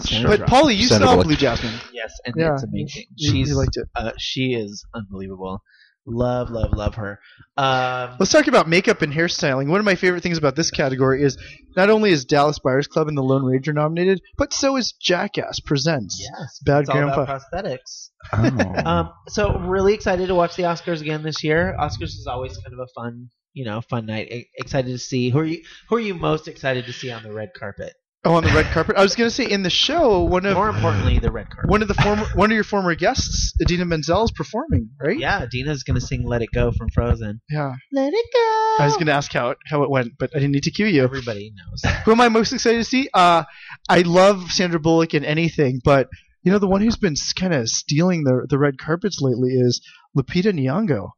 Sandra. 0.00 0.36
But 0.36 0.48
Paulie, 0.48 0.76
you 0.76 0.88
Sandra 0.88 1.06
saw 1.08 1.12
Bullock. 1.14 1.26
Blue 1.28 1.36
Jasmine. 1.36 1.72
Yes, 1.92 2.12
and 2.26 2.34
Yeah. 2.36 2.52
it's 2.54 2.64
amazing. 2.64 3.04
You, 3.14 3.30
She's 3.32 3.48
you 3.48 3.54
liked 3.56 3.76
it. 3.76 3.88
uh, 3.94 4.12
she 4.18 4.52
is 4.54 4.84
unbelievable. 4.94 5.62
Love, 6.08 6.50
love, 6.50 6.72
love 6.72 6.94
her. 6.96 7.18
Um, 7.56 8.16
Let's 8.20 8.30
talk 8.30 8.46
about 8.46 8.68
makeup 8.68 9.00
and 9.02 9.12
hairstyling. 9.12 9.68
One 9.68 9.80
of 9.80 9.84
my 9.86 9.94
favorite 9.96 10.22
things 10.22 10.38
about 10.38 10.54
this 10.54 10.70
category 10.70 11.22
is 11.22 11.36
not 11.76 11.88
only 11.90 12.10
is 12.10 12.24
Dallas 12.26 12.58
Buyers 12.60 12.86
Club 12.86 13.08
and 13.08 13.16
The 13.18 13.22
Lone 13.22 13.44
Ranger 13.44 13.72
nominated, 13.72 14.20
but 14.38 14.52
so 14.52 14.76
is 14.76 14.92
Jackass 14.92 15.58
Presents. 15.60 16.20
yes, 16.20 16.60
Bad 16.64 16.80
it's 16.82 16.90
all 16.90 16.96
Grandpa. 16.96 17.22
about 17.22 17.42
prosthetics. 17.52 18.10
Oh. 18.32 18.82
Um, 18.86 19.10
so 19.28 19.58
really 19.60 19.94
excited 19.94 20.28
to 20.28 20.34
watch 20.34 20.54
the 20.56 20.64
Oscars 20.64 21.00
again 21.00 21.22
this 21.22 21.42
year. 21.42 21.74
Oscars 21.80 22.02
is 22.18 22.26
always 22.30 22.56
kind 22.58 22.72
of 22.74 22.80
a 22.80 22.86
fun, 22.94 23.30
you 23.56 23.64
know, 23.64 23.80
fun 23.80 24.04
night. 24.04 24.30
E- 24.30 24.50
excited 24.54 24.90
to 24.90 24.98
see 24.98 25.30
who 25.30 25.38
are 25.38 25.44
you 25.44 25.62
who 25.88 25.96
are 25.96 26.00
you 26.00 26.14
most 26.14 26.46
excited 26.46 26.84
to 26.84 26.92
see 26.92 27.10
on 27.10 27.22
the 27.22 27.32
red 27.32 27.54
carpet? 27.58 27.94
Oh, 28.22 28.34
on 28.34 28.42
the 28.42 28.50
red 28.50 28.66
carpet. 28.66 28.96
I 28.96 29.02
was 29.02 29.14
going 29.14 29.30
to 29.30 29.34
say 29.34 29.48
in 29.48 29.62
the 29.62 29.70
show, 29.70 30.24
one 30.24 30.44
of 30.46 30.54
More 30.56 30.68
importantly, 30.68 31.20
the 31.20 31.30
red 31.30 31.48
carpet. 31.48 31.70
one 31.70 31.80
of 31.80 31.86
the 31.88 31.94
former 31.94 32.24
one 32.34 32.50
of 32.50 32.54
your 32.56 32.64
former 32.64 32.94
guests, 32.96 33.54
Idina 33.62 33.84
Menzel, 33.84 34.24
is 34.24 34.32
performing, 34.32 34.90
right? 35.00 35.16
Yeah, 35.16 35.46
Dina's 35.50 35.84
gonna 35.84 36.00
sing 36.00 36.24
"Let 36.26 36.42
It 36.42 36.50
Go" 36.52 36.70
from 36.72 36.88
Frozen. 36.90 37.40
Yeah. 37.48 37.72
Let 37.92 38.12
it 38.12 38.26
go. 38.34 38.76
I 38.78 38.84
was 38.84 38.94
going 38.94 39.06
to 39.06 39.12
ask 39.12 39.32
how 39.32 39.50
it 39.50 39.58
how 39.66 39.84
it 39.84 39.90
went, 39.90 40.18
but 40.18 40.30
I 40.34 40.40
didn't 40.40 40.52
need 40.52 40.64
to 40.64 40.70
cue 40.70 40.86
you. 40.86 41.04
Everybody 41.04 41.52
knows. 41.56 41.94
Who 42.04 42.12
am 42.12 42.20
I 42.20 42.28
most 42.28 42.52
excited 42.52 42.78
to 42.78 42.84
see? 42.84 43.08
Uh, 43.14 43.44
I 43.88 44.00
love 44.02 44.50
Sandra 44.52 44.80
Bullock 44.80 45.14
in 45.14 45.24
anything, 45.24 45.80
but 45.82 46.08
you 46.42 46.52
know 46.52 46.58
the 46.58 46.66
one 46.68 46.82
who's 46.82 46.96
been 46.96 47.14
kind 47.38 47.54
of 47.54 47.68
stealing 47.68 48.24
the 48.24 48.46
the 48.50 48.58
red 48.58 48.76
carpets 48.76 49.20
lately 49.22 49.50
is 49.50 49.80
Lupita 50.16 50.52
Nyong'o. 50.52 51.10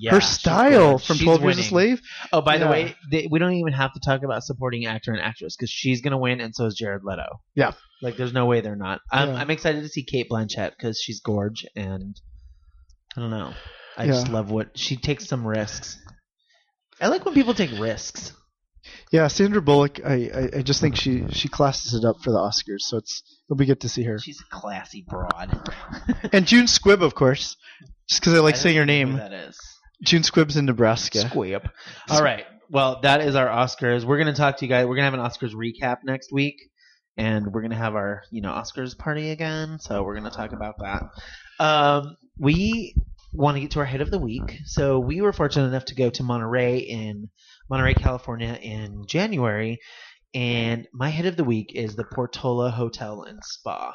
Yeah, 0.00 0.10
Her 0.12 0.20
style 0.20 0.98
from 0.98 1.16
She's 1.16 1.24
Twelve 1.24 1.42
Years 1.42 1.58
a. 1.58 1.62
Slave. 1.62 2.00
Oh, 2.32 2.40
by 2.42 2.58
the 2.58 2.64
Yeah. 2.66 2.70
way, 2.70 2.96
they, 3.10 3.28
we 3.30 3.38
don't 3.38 3.54
even 3.54 3.72
have 3.72 3.92
to 3.94 4.00
talk 4.00 4.22
about 4.22 4.42
supporting 4.44 4.86
actor 4.86 5.12
and 5.12 5.20
actress 5.20 5.56
because 5.56 5.70
she's 5.70 6.00
gonna 6.02 6.18
win, 6.18 6.40
and 6.40 6.54
so 6.54 6.66
is 6.66 6.74
Jared 6.74 7.02
Leto. 7.04 7.26
Yeah. 7.54 7.72
like 8.02 8.16
there's 8.16 8.32
no 8.34 8.44
way 8.46 8.60
they're 8.60 8.76
not. 8.76 9.00
I'm, 9.10 9.28
Yeah. 9.30 9.34
I'm 9.36 9.50
excited 9.50 9.82
to 9.82 9.88
see 9.88 10.04
Cate 10.04 10.28
Blanchett 10.30 10.72
because 10.76 11.00
she's 11.00 11.20
gorge, 11.20 11.64
and 11.74 12.14
I 13.16 13.20
don't 13.20 13.30
know. 13.30 13.54
I 13.96 14.06
just 14.06 14.26
Yeah. 14.26 14.32
love 14.34 14.50
what 14.50 14.76
she 14.78 14.96
takes 14.96 15.26
some 15.26 15.46
risks. 15.46 15.98
I 17.00 17.08
like 17.08 17.24
when 17.24 17.34
people 17.34 17.54
take 17.54 17.70
risks. 17.78 18.32
Yeah, 19.10 19.26
Sandra 19.28 19.60
Bullock. 19.62 20.00
I, 20.04 20.30
I, 20.54 20.58
I 20.58 20.62
just 20.62 20.80
think 20.80 20.96
she 20.96 21.24
she 21.30 21.48
classes 21.48 21.94
it 21.94 22.04
up 22.04 22.16
for 22.22 22.30
the 22.30 22.38
Oscars, 22.38 22.80
so 22.82 22.98
it's 22.98 23.22
it'll 23.48 23.56
be 23.56 23.66
good 23.66 23.80
to 23.80 23.88
see 23.88 24.02
her. 24.04 24.18
She's 24.18 24.40
a 24.40 24.54
classy 24.54 25.04
broad. 25.08 25.58
And 26.32 26.46
June 26.46 26.66
Squibb, 26.66 27.02
of 27.02 27.14
course, 27.14 27.56
just 28.08 28.20
because 28.20 28.34
I 28.34 28.38
like 28.40 28.56
saying 28.56 28.76
her 28.76 28.84
don't 28.86 28.86
know 28.86 29.06
who 29.06 29.12
name. 29.12 29.16
That 29.30 29.32
is. 29.32 29.58
June 30.02 30.22
Squibb's 30.22 30.56
in 30.56 30.66
Nebraska. 30.66 31.20
Squib. 31.20 31.68
All 32.10 32.22
right. 32.22 32.44
Well, 32.68 33.00
that 33.02 33.20
is 33.20 33.34
our 33.34 33.46
Oscars. 33.48 34.04
We're 34.04 34.18
gonna 34.18 34.34
talk 34.34 34.58
to 34.58 34.64
you 34.64 34.68
guys. 34.68 34.86
We're 34.86 34.96
gonna 34.96 35.10
have 35.10 35.14
an 35.14 35.20
Oscars 35.20 35.54
recap 35.54 35.98
next 36.04 36.32
week, 36.32 36.56
and 37.16 37.52
we're 37.52 37.62
gonna 37.62 37.76
have 37.76 37.94
our 37.94 38.22
you 38.30 38.42
know 38.42 38.50
Oscars 38.50 38.96
party 38.96 39.30
again. 39.30 39.78
So 39.80 40.02
we're 40.02 40.16
gonna 40.16 40.30
talk 40.30 40.52
about 40.52 40.74
that. 40.80 41.02
Um, 41.64 42.16
we 42.38 42.94
want 43.32 43.56
to 43.56 43.60
get 43.60 43.70
to 43.72 43.80
our 43.80 43.84
hit 43.84 44.00
of 44.00 44.10
the 44.10 44.18
week. 44.18 44.60
So 44.64 44.98
we 44.98 45.20
were 45.20 45.32
fortunate 45.32 45.66
enough 45.66 45.84
to 45.86 45.94
go 45.94 46.10
to 46.10 46.22
Monterey 46.22 46.78
in 46.78 47.28
Monterey, 47.68 47.94
California, 47.94 48.58
in 48.60 49.04
January. 49.06 49.78
And 50.34 50.86
my 50.92 51.10
hit 51.10 51.26
of 51.26 51.36
the 51.36 51.44
week 51.44 51.72
is 51.74 51.96
the 51.96 52.04
Portola 52.04 52.70
Hotel 52.70 53.22
and 53.22 53.38
Spa. 53.42 53.94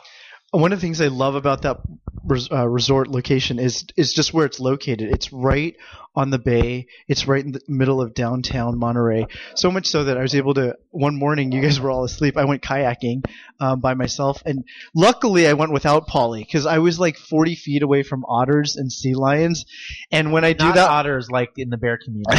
One 0.52 0.74
of 0.74 0.80
the 0.80 0.82
things 0.86 0.99
I 1.02 1.08
love 1.08 1.36
about 1.36 1.62
that 1.64 1.78
res, 2.24 2.52
uh, 2.52 2.68
resort 2.68 3.08
location 3.08 3.60
is 3.60 3.86
is 3.95 4.14
just 4.14 4.34
where 4.34 4.45
it's 4.45 4.60
located. 4.60 5.12
It's 5.12 5.32
right 5.32 5.76
on 6.14 6.30
the 6.30 6.39
bay. 6.39 6.88
It's 7.08 7.26
right 7.26 7.43
in 7.43 7.54
the 7.54 7.62
middle 7.70 8.02
of 8.02 8.14
downtown 8.14 8.78
Monterey. 8.78 9.28
So 9.56 9.72
much 9.72 9.88
so 9.88 10.04
that 10.06 10.18
I 10.18 10.22
was 10.22 10.36
able 10.36 10.54
to. 10.56 10.76
One 10.89 11.18
morning, 11.18 11.54
you 11.54 11.62
guys 11.62 11.80
were 11.80 11.89
all 11.89 12.04
asleep. 12.04 12.36
I 12.36 12.43
went 12.43 12.62
kayaking 12.62 13.24
um, 13.62 13.80
by 13.80 13.93
myself, 13.93 14.43
and 14.45 14.66
luckily 14.93 15.47
I 15.47 15.54
went 15.54 15.72
without 15.72 16.10
Paulie 16.10 16.41
because 16.41 16.66
I 16.66 16.80
was 16.80 16.99
like 16.99 17.16
40 17.18 17.56
feet 17.56 17.82
away 17.82 18.04
from 18.04 18.26
otters 18.26 18.76
and 18.76 18.91
sea 18.91 19.14
lions. 19.14 19.66
And 20.12 20.34
when 20.34 20.43
I 20.43 20.52
do 20.52 20.66
Not 20.66 20.76
that, 20.76 20.89
otters 20.89 21.30
like 21.32 21.52
in 21.56 21.70
the 21.70 21.78
bear 21.78 21.97
community, 21.97 22.36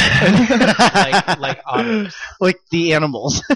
like 0.94 1.38
like 1.38 1.60
otters. 1.64 2.14
like 2.40 2.60
the 2.70 2.92
animals. 2.94 3.42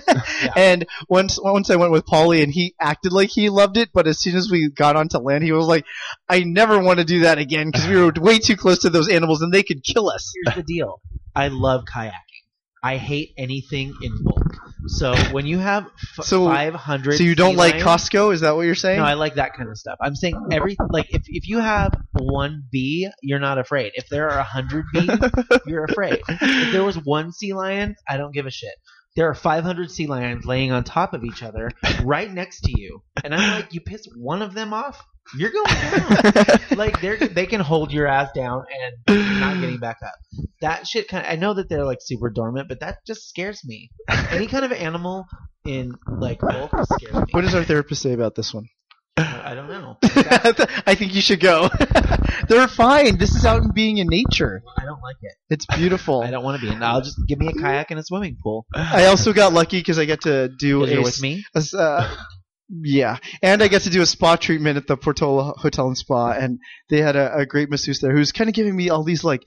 And 0.57 0.87
once 1.09 1.39
once 1.41 1.71
I 1.71 1.77
went 1.77 1.93
with 1.93 2.07
Paulie, 2.07 2.43
and 2.43 2.51
he 2.53 2.75
acted 2.81 3.13
like 3.13 3.29
he 3.29 3.51
loved 3.51 3.77
it, 3.77 3.91
but 3.93 4.07
as 4.07 4.19
soon 4.19 4.37
as 4.37 4.46
we 4.51 4.71
got 4.71 4.97
onto 4.97 5.19
land, 5.19 5.45
he 5.45 5.53
was 5.53 5.67
like, 5.67 5.85
"I 6.29 6.41
never 6.41 6.79
want 6.79 6.99
to 6.99 7.05
do 7.05 7.21
that 7.21 7.39
again 7.39 7.71
because 7.71 7.87
we 7.89 7.97
were 7.97 8.13
way 8.17 8.39
too 8.39 8.57
close 8.57 8.81
to 8.81 8.91
those 8.91 9.09
animals 9.09 9.43
and 9.43 9.53
they 9.53 9.63
could 9.63 9.83
kill 9.83 10.09
us." 10.09 10.33
here's 10.45 10.57
the 10.57 10.63
deal. 10.63 11.01
I 11.35 11.49
love 11.49 11.85
kayaking. 11.85 12.13
I 12.83 12.97
hate 12.99 13.33
anything 13.37 13.95
in 14.03 14.13
bulk. 14.23 14.43
So 14.89 15.17
when 15.33 15.47
you 15.47 15.59
have 15.59 15.87
f- 16.19 16.25
So- 16.25 16.47
500 16.47 17.17
So 17.17 17.25
you 17.25 17.35
don't 17.35 17.57
like 17.57 17.77
Costco? 17.77 18.33
Is 18.33 18.41
that 18.43 18.55
what 18.55 18.63
you're 18.63 18.77
saying? 18.77 18.99
No, 18.99 19.05
I 19.05 19.15
like 19.15 19.35
that 19.35 19.55
kind 19.55 19.69
of 19.69 19.77
stuff. 19.77 19.99
I'm 20.01 20.15
saying 20.15 20.37
every 20.53 20.77
like 20.91 21.07
if 21.13 21.23
if 21.27 21.49
you 21.49 21.59
have 21.59 21.93
one 22.13 22.65
bee, 22.71 23.11
you're 23.23 23.41
not 23.41 23.59
afraid. 23.59 23.93
If 23.97 24.09
there 24.09 24.31
are 24.31 24.39
a 24.39 24.45
hundred 24.45 24.85
bees, 24.93 25.11
you're 25.67 25.85
afraid. 25.85 26.21
If 26.29 26.73
there 26.73 26.85
was 26.85 26.97
one 26.97 27.33
sea 27.33 27.53
lion, 27.55 27.97
I 28.09 28.17
don't 28.19 28.33
give 28.33 28.47
a 28.47 28.51
shit. 28.51 28.75
There 29.17 29.29
are 29.29 29.35
500 29.35 29.91
sea 29.91 30.07
lions 30.07 30.45
laying 30.45 30.73
on 30.73 30.85
top 30.85 31.15
of 31.15 31.25
each 31.25 31.43
other 31.43 31.71
right 32.05 32.31
next 32.31 32.61
to 32.63 32.79
you, 32.79 33.03
and 33.25 33.35
I'm 33.35 33.61
like, 33.61 33.73
you 33.73 33.81
piss 33.81 34.07
one 34.15 34.43
of 34.43 34.55
them 34.55 34.73
off, 34.73 35.03
you're 35.35 35.51
going 35.51 35.67
down. 35.67 36.59
like 36.77 37.01
they 37.01 37.17
they 37.17 37.47
can 37.47 37.61
hold 37.61 37.93
your 37.93 38.07
ass 38.07 38.31
down 38.35 38.65
and 39.09 39.41
not 39.41 39.61
getting 39.61 39.79
back 39.79 39.99
up. 40.05 40.15
That 40.61 40.87
shit 40.87 41.09
kind 41.09 41.27
of, 41.27 41.33
I 41.33 41.37
know 41.37 41.55
that 41.55 41.69
they're 41.69 41.85
like 41.85 41.99
super 42.01 42.31
dormant, 42.31 42.69
but 42.69 42.81
that 42.81 42.99
just 43.07 43.29
scares 43.29 43.63
me. 43.65 43.91
Any 44.31 44.47
kind 44.47 44.65
of 44.65 44.73
animal 44.73 45.27
in 45.65 45.95
like 46.07 46.41
bulk 46.41 46.71
scares 46.85 47.15
me. 47.15 47.25
what 47.33 47.43
does 47.43 47.55
our 47.55 47.65
therapist 47.65 48.03
say 48.03 48.13
about 48.13 48.35
this 48.35 48.55
one? 48.55 48.69
I 49.19 49.55
don't 49.55 49.69
know. 49.69 49.97
I 50.87 50.95
think 50.95 51.15
you 51.15 51.23
should 51.23 51.41
go. 51.41 51.71
They're 52.49 52.69
fine. 52.69 53.17
This 53.17 53.35
is 53.35 53.47
out 53.47 53.63
and 53.63 53.73
being 53.73 53.97
in 53.99 54.09
nature. 54.09 54.63
I 54.77 54.85
don't 54.85 55.01
like 55.01 55.17
it. 55.23 55.33
It's 55.49 55.65
beautiful. 55.65 56.23
I 56.27 56.31
don't 56.31 56.45
want 56.45 56.61
to 56.61 56.67
be 56.67 56.73
in. 56.73 56.83
I'll 56.83 57.01
just 57.01 57.19
give 57.27 57.39
me 57.39 57.49
a 57.49 57.53
kayak 57.53 57.91
and 57.91 57.99
a 57.99 58.03
swimming 58.03 58.37
pool. 58.43 58.67
I 58.75 59.07
also 59.07 59.33
got 59.33 59.55
lucky 59.55 59.79
because 59.79 59.99
I 59.99 60.05
get 60.05 60.23
to 60.23 60.49
do 60.49 60.85
a 60.85 61.03
with 61.03 61.23
me. 61.23 61.45
a 61.55 61.65
uh, 61.79 62.17
yeah, 62.69 63.19
and 63.43 63.63
I 63.63 63.69
get 63.69 63.83
to 63.83 63.91
do 63.91 64.03
a 64.03 64.07
spa 64.07 64.37
treatment 64.37 64.77
at 64.77 64.87
the 64.87 64.97
Portola 64.97 65.55
Hotel 65.57 65.87
and 65.87 65.97
Spa, 65.97 66.33
and 66.33 66.59
they 66.89 67.01
had 67.01 67.15
a, 67.15 67.35
a 67.37 67.47
great 67.47 67.71
masseuse 67.71 68.01
there 68.01 68.13
who's 68.13 68.33
kind 68.33 68.49
of 68.49 68.55
giving 68.55 68.75
me 68.75 68.91
all 68.91 69.05
these 69.05 69.23
like, 69.23 69.43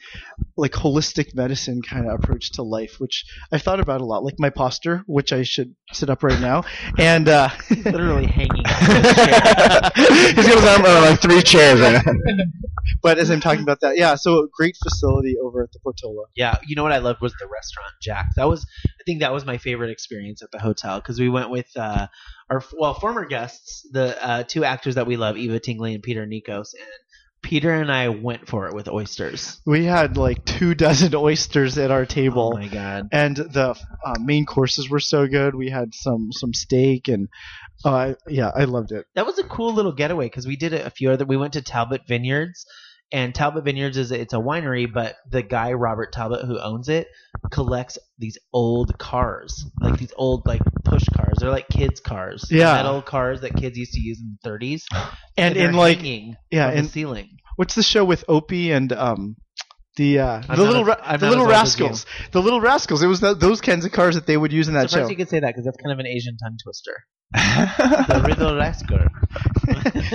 like 0.55 0.71
holistic 0.71 1.35
medicine 1.35 1.81
kind 1.81 2.07
of 2.07 2.13
approach 2.13 2.53
to 2.53 2.63
life, 2.63 2.95
which 2.99 3.25
I've 3.51 3.61
thought 3.61 3.79
about 3.81 3.99
a 4.01 4.05
lot, 4.05 4.23
like 4.23 4.35
my 4.39 4.49
posture, 4.49 5.03
which 5.05 5.33
I 5.33 5.43
should 5.43 5.75
sit 5.91 6.09
up 6.09 6.23
right 6.23 6.39
now, 6.39 6.63
and 6.97 7.27
uh, 7.27 7.49
Literally 7.69 8.25
hanging. 8.27 8.63
out 8.65 8.81
of 8.81 9.03
the 9.03 9.91
chair. 9.95 10.33
He's 10.35 10.47
got 10.47 10.57
his 10.57 10.65
arm 10.65 10.83
like 10.83 11.21
three 11.21 11.41
chairs 11.41 11.81
right 11.81 12.03
but 13.01 13.17
as 13.17 13.29
I'm 13.29 13.41
talking 13.41 13.63
about 13.63 13.81
that, 13.81 13.97
yeah, 13.97 14.15
so 14.15 14.47
great 14.53 14.77
facility 14.81 15.35
over 15.43 15.63
at 15.63 15.71
the 15.71 15.79
Portola. 15.79 16.25
Yeah, 16.35 16.57
you 16.65 16.75
know 16.75 16.83
what 16.83 16.91
I 16.91 16.97
loved 16.99 17.21
was 17.21 17.33
the 17.33 17.47
restaurant 17.47 17.93
Jack. 18.01 18.27
That 18.35 18.47
was, 18.47 18.65
I 18.85 19.03
think 19.05 19.19
that 19.21 19.33
was 19.33 19.45
my 19.45 19.57
favorite 19.57 19.89
experience 19.89 20.41
at 20.41 20.51
the 20.51 20.59
hotel 20.59 20.99
because 20.99 21.19
we 21.19 21.29
went 21.29 21.49
with 21.49 21.67
uh, 21.75 22.07
our 22.49 22.63
well 22.77 22.93
former 22.93 23.25
guests, 23.25 23.87
the 23.91 24.23
uh, 24.23 24.43
two 24.43 24.63
actors 24.63 24.95
that 24.95 25.07
we 25.07 25.17
love, 25.17 25.37
Eva 25.37 25.59
Tingley 25.59 25.93
and 25.93 26.03
Peter 26.03 26.25
Nikos, 26.25 26.73
and 26.73 26.89
Peter 27.41 27.73
and 27.73 27.91
I 27.91 28.09
went 28.09 28.47
for 28.47 28.67
it 28.67 28.73
with 28.73 28.89
oysters. 28.89 29.61
We 29.65 29.85
had 29.85 30.17
like 30.17 30.43
two 30.45 30.75
dozen 30.75 31.15
oysters 31.15 31.77
at 31.77 31.91
our 31.91 32.05
table. 32.05 32.51
Oh 32.53 32.57
my 32.57 32.67
god! 32.67 33.09
and 33.11 33.35
the 33.35 33.75
uh, 34.05 34.13
main 34.19 34.45
courses 34.45 34.89
were 34.89 34.99
so 34.99 35.27
good. 35.27 35.55
We 35.55 35.69
had 35.69 35.93
some 35.93 36.31
some 36.31 36.53
steak 36.53 37.07
and 37.07 37.29
uh, 37.85 38.15
yeah, 38.27 38.51
I 38.53 38.65
loved 38.65 38.91
it. 38.91 39.05
That 39.15 39.25
was 39.25 39.39
a 39.39 39.43
cool 39.43 39.73
little 39.73 39.93
getaway 39.93 40.25
because 40.25 40.45
we 40.45 40.57
did 40.57 40.73
it 40.73 40.85
a 40.85 40.89
few 40.89 41.11
other. 41.11 41.25
We 41.25 41.37
went 41.37 41.53
to 41.53 41.61
Talbot 41.61 42.01
Vineyards, 42.07 42.65
and 43.11 43.33
Talbot 43.33 43.63
Vineyards 43.63 43.97
is 43.97 44.11
it's 44.11 44.33
a 44.33 44.37
winery, 44.37 44.91
but 44.91 45.15
the 45.29 45.41
guy 45.41 45.73
Robert 45.73 46.11
Talbot 46.13 46.45
who 46.45 46.59
owns 46.59 46.89
it 46.89 47.07
collects 47.51 47.97
these 48.17 48.37
old 48.53 48.97
cars, 48.99 49.65
like 49.81 49.97
these 49.97 50.13
old 50.15 50.45
like 50.45 50.61
push 50.85 51.03
cars. 51.15 51.37
They're 51.39 51.49
like 51.49 51.67
kids' 51.69 51.99
cars, 51.99 52.45
Yeah. 52.51 52.73
metal 52.75 53.01
cars 53.01 53.41
that 53.41 53.55
kids 53.55 53.77
used 53.77 53.93
to 53.93 53.99
use 54.01 54.19
in 54.19 54.37
the 54.43 54.49
30s, 54.49 54.83
And 55.37 55.55
they're 55.55 55.69
in 55.69 55.75
like 55.75 55.97
hanging 55.97 56.35
yeah, 56.51 56.69
from 56.69 56.77
and 56.79 56.87
the 56.87 56.91
ceiling. 56.91 57.29
what's 57.55 57.75
the 57.75 57.83
show 57.83 58.03
with 58.05 58.23
Opie 58.27 58.71
and 58.71 58.91
um 58.93 59.35
the 59.97 60.19
uh, 60.19 60.39
the 60.41 60.47
not 60.47 60.57
little 60.59 60.81
as- 60.81 60.87
ra- 60.87 61.01
I'm 61.03 61.19
the 61.19 61.25
not 61.25 61.29
little 61.37 61.51
as 61.51 61.57
old 61.59 61.67
as 61.67 61.79
you. 61.79 61.85
rascals, 61.85 62.05
the 62.31 62.41
little 62.41 62.61
rascals. 62.61 63.01
It 63.03 63.07
was 63.07 63.19
th 63.19 63.37
those 63.39 63.59
kinds 63.59 63.83
of 63.85 63.91
cars 63.91 64.15
that 64.15 64.27
they 64.27 64.37
would 64.37 64.53
use 64.53 64.67
in 64.69 64.73
that 64.75 64.89
Surprised 64.89 65.07
show. 65.07 65.11
you 65.11 65.17
could 65.17 65.29
say 65.29 65.39
that 65.41 65.47
because 65.47 65.65
that's 65.65 65.77
kind 65.83 65.91
of 65.91 65.99
an 65.99 66.07
Asian 66.07 66.37
tongue 66.37 66.57
twister. 66.63 66.95
The 67.31 68.23
Riddle 68.25 68.55
Rascal. 68.55 68.99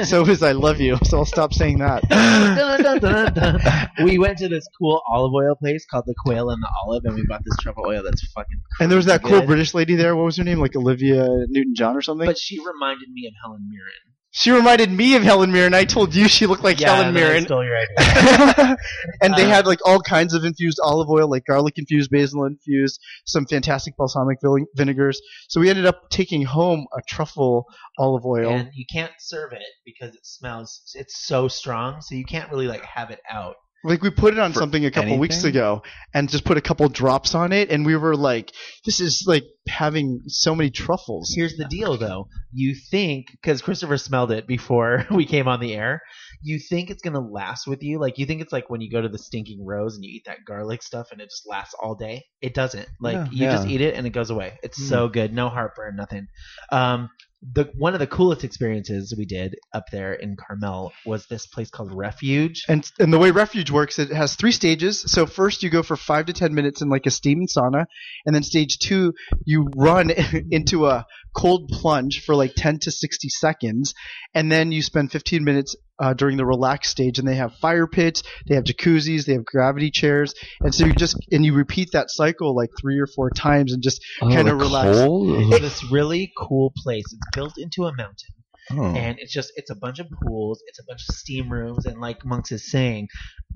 so 0.05 0.23
is 0.27 0.43
I 0.43 0.53
love 0.53 0.81
you. 0.81 0.99
So 1.05 1.19
I'll 1.19 1.25
stop 1.25 1.55
saying 1.55 1.79
that. 1.79 2.03
Dun, 2.09 2.83
dun, 2.83 2.99
dun, 2.99 3.33
dun. 3.33 3.61
we 4.05 4.19
went 4.19 4.39
to 4.39 4.49
this 4.49 4.67
cool 4.77 5.01
olive 5.09 5.33
oil 5.33 5.55
place 5.55 5.87
called 5.89 6.05
the 6.07 6.15
Quail 6.25 6.51
and 6.51 6.61
the 6.61 6.69
Olive, 6.85 7.05
and 7.05 7.15
we 7.15 7.25
bought 7.27 7.43
this 7.45 7.57
truffle 7.61 7.85
oil 7.87 8.03
that's 8.03 8.27
fucking. 8.33 8.61
And 8.81 8.91
there 8.91 8.97
was 8.97 9.07
that 9.07 9.23
cool 9.23 9.43
British 9.43 9.75
lady 9.75 9.95
there. 9.95 10.17
What 10.17 10.25
was 10.25 10.37
her 10.39 10.45
name? 10.45 10.59
Like 10.59 10.75
Olivia 10.75 11.25
Newton 11.49 11.75
John 11.77 11.97
or 11.97 12.03
something. 12.03 12.27
But 12.27 12.39
she 12.39 12.59
reminded 12.59 13.09
me 13.11 13.29
of 13.29 13.35
Helen 13.43 13.69
Mirren. 13.71 14.14
She 14.37 14.51
reminded 14.51 14.91
me 14.91 15.15
of 15.15 15.23
Helen 15.23 15.53
Mirren. 15.53 15.75
I 15.75 15.85
told 15.85 16.13
you 16.13 16.27
she 16.27 16.47
looked 16.47 16.65
like 16.65 16.81
Helen 16.81 17.15
then 17.15 17.23
I 17.25 17.27
Mirren. 17.29 17.45
stole 17.45 17.65
your 17.65 17.77
idea. 17.79 18.77
and 19.23 19.33
they 19.37 19.45
Uh, 19.45 19.49
had 19.49 19.65
like 19.65 19.79
all 19.87 20.01
kinds 20.01 20.35
of 20.35 20.45
infused 20.45 20.81
olive 20.83 21.09
oil, 21.09 21.31
like 21.31 21.45
garlic 21.47 21.79
infused, 21.79 22.11
basil 22.11 22.45
infused, 22.45 23.01
some 23.27 23.47
fantastic 23.47 23.97
balsamic 23.97 24.39
vinegars. 24.75 25.21
So 25.49 25.61
we 25.61 25.71
ended 25.71 25.87
up 25.87 26.11
taking 26.11 26.43
home 26.45 26.87
a 26.99 27.01
truffle 27.09 27.67
olive 27.97 28.27
oil. 28.27 28.51
and 28.51 28.71
you 28.75 28.85
can't 28.93 29.13
serve 29.21 29.53
it 29.53 29.63
because 29.85 30.17
it 30.17 30.27
smells. 30.27 30.81
It's 30.97 31.25
so 31.25 31.47
strong, 31.47 32.01
so 32.01 32.17
you 32.17 32.25
can't 32.25 32.51
really 32.51 32.67
like 32.67 32.85
have 32.85 33.11
it 33.13 33.21
out. 33.31 33.55
Like 33.85 34.03
we 34.03 34.11
put 34.11 34.33
it 34.33 34.41
on 34.41 34.53
For 34.53 34.61
something 34.61 34.85
a 34.87 34.91
couple 34.91 35.19
weeks 35.19 35.45
ago 35.45 35.83
and 36.15 36.29
just 36.29 36.45
put 36.45 36.57
a 36.57 36.63
couple 36.63 36.89
drops 36.89 37.35
on 37.35 37.53
it, 37.53 37.71
and 37.71 37.85
we 37.85 37.97
were 37.97 38.17
like, 38.17 38.51
"This 38.87 38.99
is 39.01 39.25
like 39.27 39.45
having 39.69 40.23
so 40.27 40.55
many 40.55 40.71
truffles." 40.71 41.33
Here's 41.37 41.57
the 41.57 41.67
deal, 41.67 41.97
though. 41.99 42.29
You 42.53 42.75
think 42.91 43.27
because 43.33 43.61
Christopher 43.61 43.99
smelled 43.99 44.31
it 44.33 44.47
before 44.47 45.07
we 45.11 45.27
came 45.27 45.49
on 45.49 45.61
the 45.61 45.75
air, 45.75 46.01
you 46.43 46.59
think 46.59 46.89
it's 46.91 47.03
gonna 47.03 47.21
last 47.21 47.67
with 47.67 47.83
you. 47.83 47.99
Like 48.01 48.17
you 48.19 48.25
think 48.27 48.41
it's 48.41 48.53
like 48.53 48.71
when 48.71 48.81
you 48.81 48.91
go 48.91 49.03
to 49.03 49.09
the 49.09 49.19
Stinking 49.19 49.65
Rose 49.67 49.97
and 49.97 50.05
you 50.05 50.11
eat 50.15 50.25
that 50.27 50.39
garlic 50.47 50.83
stuff 50.83 51.09
and 51.13 51.21
it 51.21 51.27
just 51.31 51.47
lasts 51.47 51.75
all 51.81 51.95
day. 51.95 52.25
It 52.41 52.55
doesn't. 52.55 52.89
Like 53.01 53.17
Yeah. 53.17 53.29
you 53.33 53.45
just 53.57 53.69
eat 53.69 53.81
it 53.83 53.95
and 53.95 54.07
it 54.07 54.11
goes 54.11 54.31
away. 54.31 54.59
It's 54.63 54.81
Mm. 54.81 54.89
so 54.89 55.09
good. 55.09 55.33
No 55.35 55.49
heartburn, 55.51 55.97
nothing. 55.97 56.27
Um, 56.73 57.11
the 57.53 57.71
one 57.77 57.95
of 57.95 58.01
the 58.01 58.07
coolest 58.07 58.45
experiences 58.45 59.15
we 59.17 59.27
did 59.27 59.57
up 59.73 59.85
there 59.91 60.15
in 60.15 60.37
Carmel 60.37 60.93
was 61.05 61.27
this 61.27 61.47
place 61.47 61.71
called 61.71 61.95
Refuge. 61.95 62.65
And 62.69 62.91
and 62.99 63.13
the 63.13 63.19
way 63.19 63.31
refuge 63.31 63.71
works, 63.71 63.99
it 63.99 64.11
has 64.11 64.35
three 64.35 64.53
stages. 64.53 65.01
So 65.07 65.27
first 65.27 65.63
you 65.63 65.71
go 65.71 65.83
for 65.83 65.97
five 65.97 66.27
to 66.27 66.33
ten 66.33 66.55
minutes 66.55 66.81
in 66.81 66.89
like 66.89 67.07
a 67.07 67.11
steam 67.11 67.47
sauna, 67.47 67.85
and 68.25 68.35
then 68.35 68.43
stage 68.43 68.79
two 68.79 69.15
you 69.45 69.69
run 69.77 70.11
into 70.51 70.87
a 70.87 71.07
cold 71.35 71.69
plunge 71.69 72.23
for 72.25 72.35
like 72.35 72.55
ten 72.57 72.79
to 72.81 72.91
sixty 72.91 73.29
seconds, 73.29 73.95
and 74.35 74.51
then 74.51 74.73
you 74.73 74.83
spend 74.83 75.13
fifteen 75.13 75.45
minutes 75.45 75.77
uh, 75.99 76.15
during 76.15 76.37
the 76.37 76.47
relaxed 76.47 76.91
stage. 76.91 77.19
And 77.19 77.29
they 77.29 77.37
have 77.37 77.55
fire 77.57 77.87
pits, 77.87 78.23
they 78.49 78.55
have 78.55 78.65
jacuzzis, 78.65 79.27
they 79.27 79.35
have 79.35 79.45
gravity 79.45 79.91
chairs, 79.91 80.35
and 80.61 80.75
so 80.75 80.87
you 80.87 80.93
just 80.93 81.17
and 81.31 81.45
you 81.45 81.55
repeat 81.55 81.91
that 81.93 82.11
cycle 82.11 82.55
like 82.55 82.71
three 82.81 82.99
or 82.99 83.07
four 83.07 83.31
times, 83.31 83.73
and 83.73 83.83
just 83.83 84.01
Kinda 84.21 84.55
relax. 84.55 84.99
cold? 84.99 85.53
It's 85.53 85.61
this 85.61 85.93
really 85.93 86.33
cool 86.37 86.73
place. 86.77 87.05
It's 87.05 87.37
built 87.37 87.55
into 87.59 87.85
a 87.85 87.95
mountain. 87.95 88.31
Oh. 88.71 88.95
and 88.95 89.19
it's 89.19 89.31
just 89.31 89.53
it's 89.57 89.69
a 89.69 89.75
bunch 89.75 89.99
of 89.99 90.07
pools 90.23 90.63
it's 90.67 90.79
a 90.79 90.85
bunch 90.89 91.03
of 91.07 91.15
steam 91.15 91.53
rooms 91.53 91.85
and 91.85 92.01
like 92.01 92.25
monks 92.25 92.51
is 92.51 92.71
saying 92.71 93.09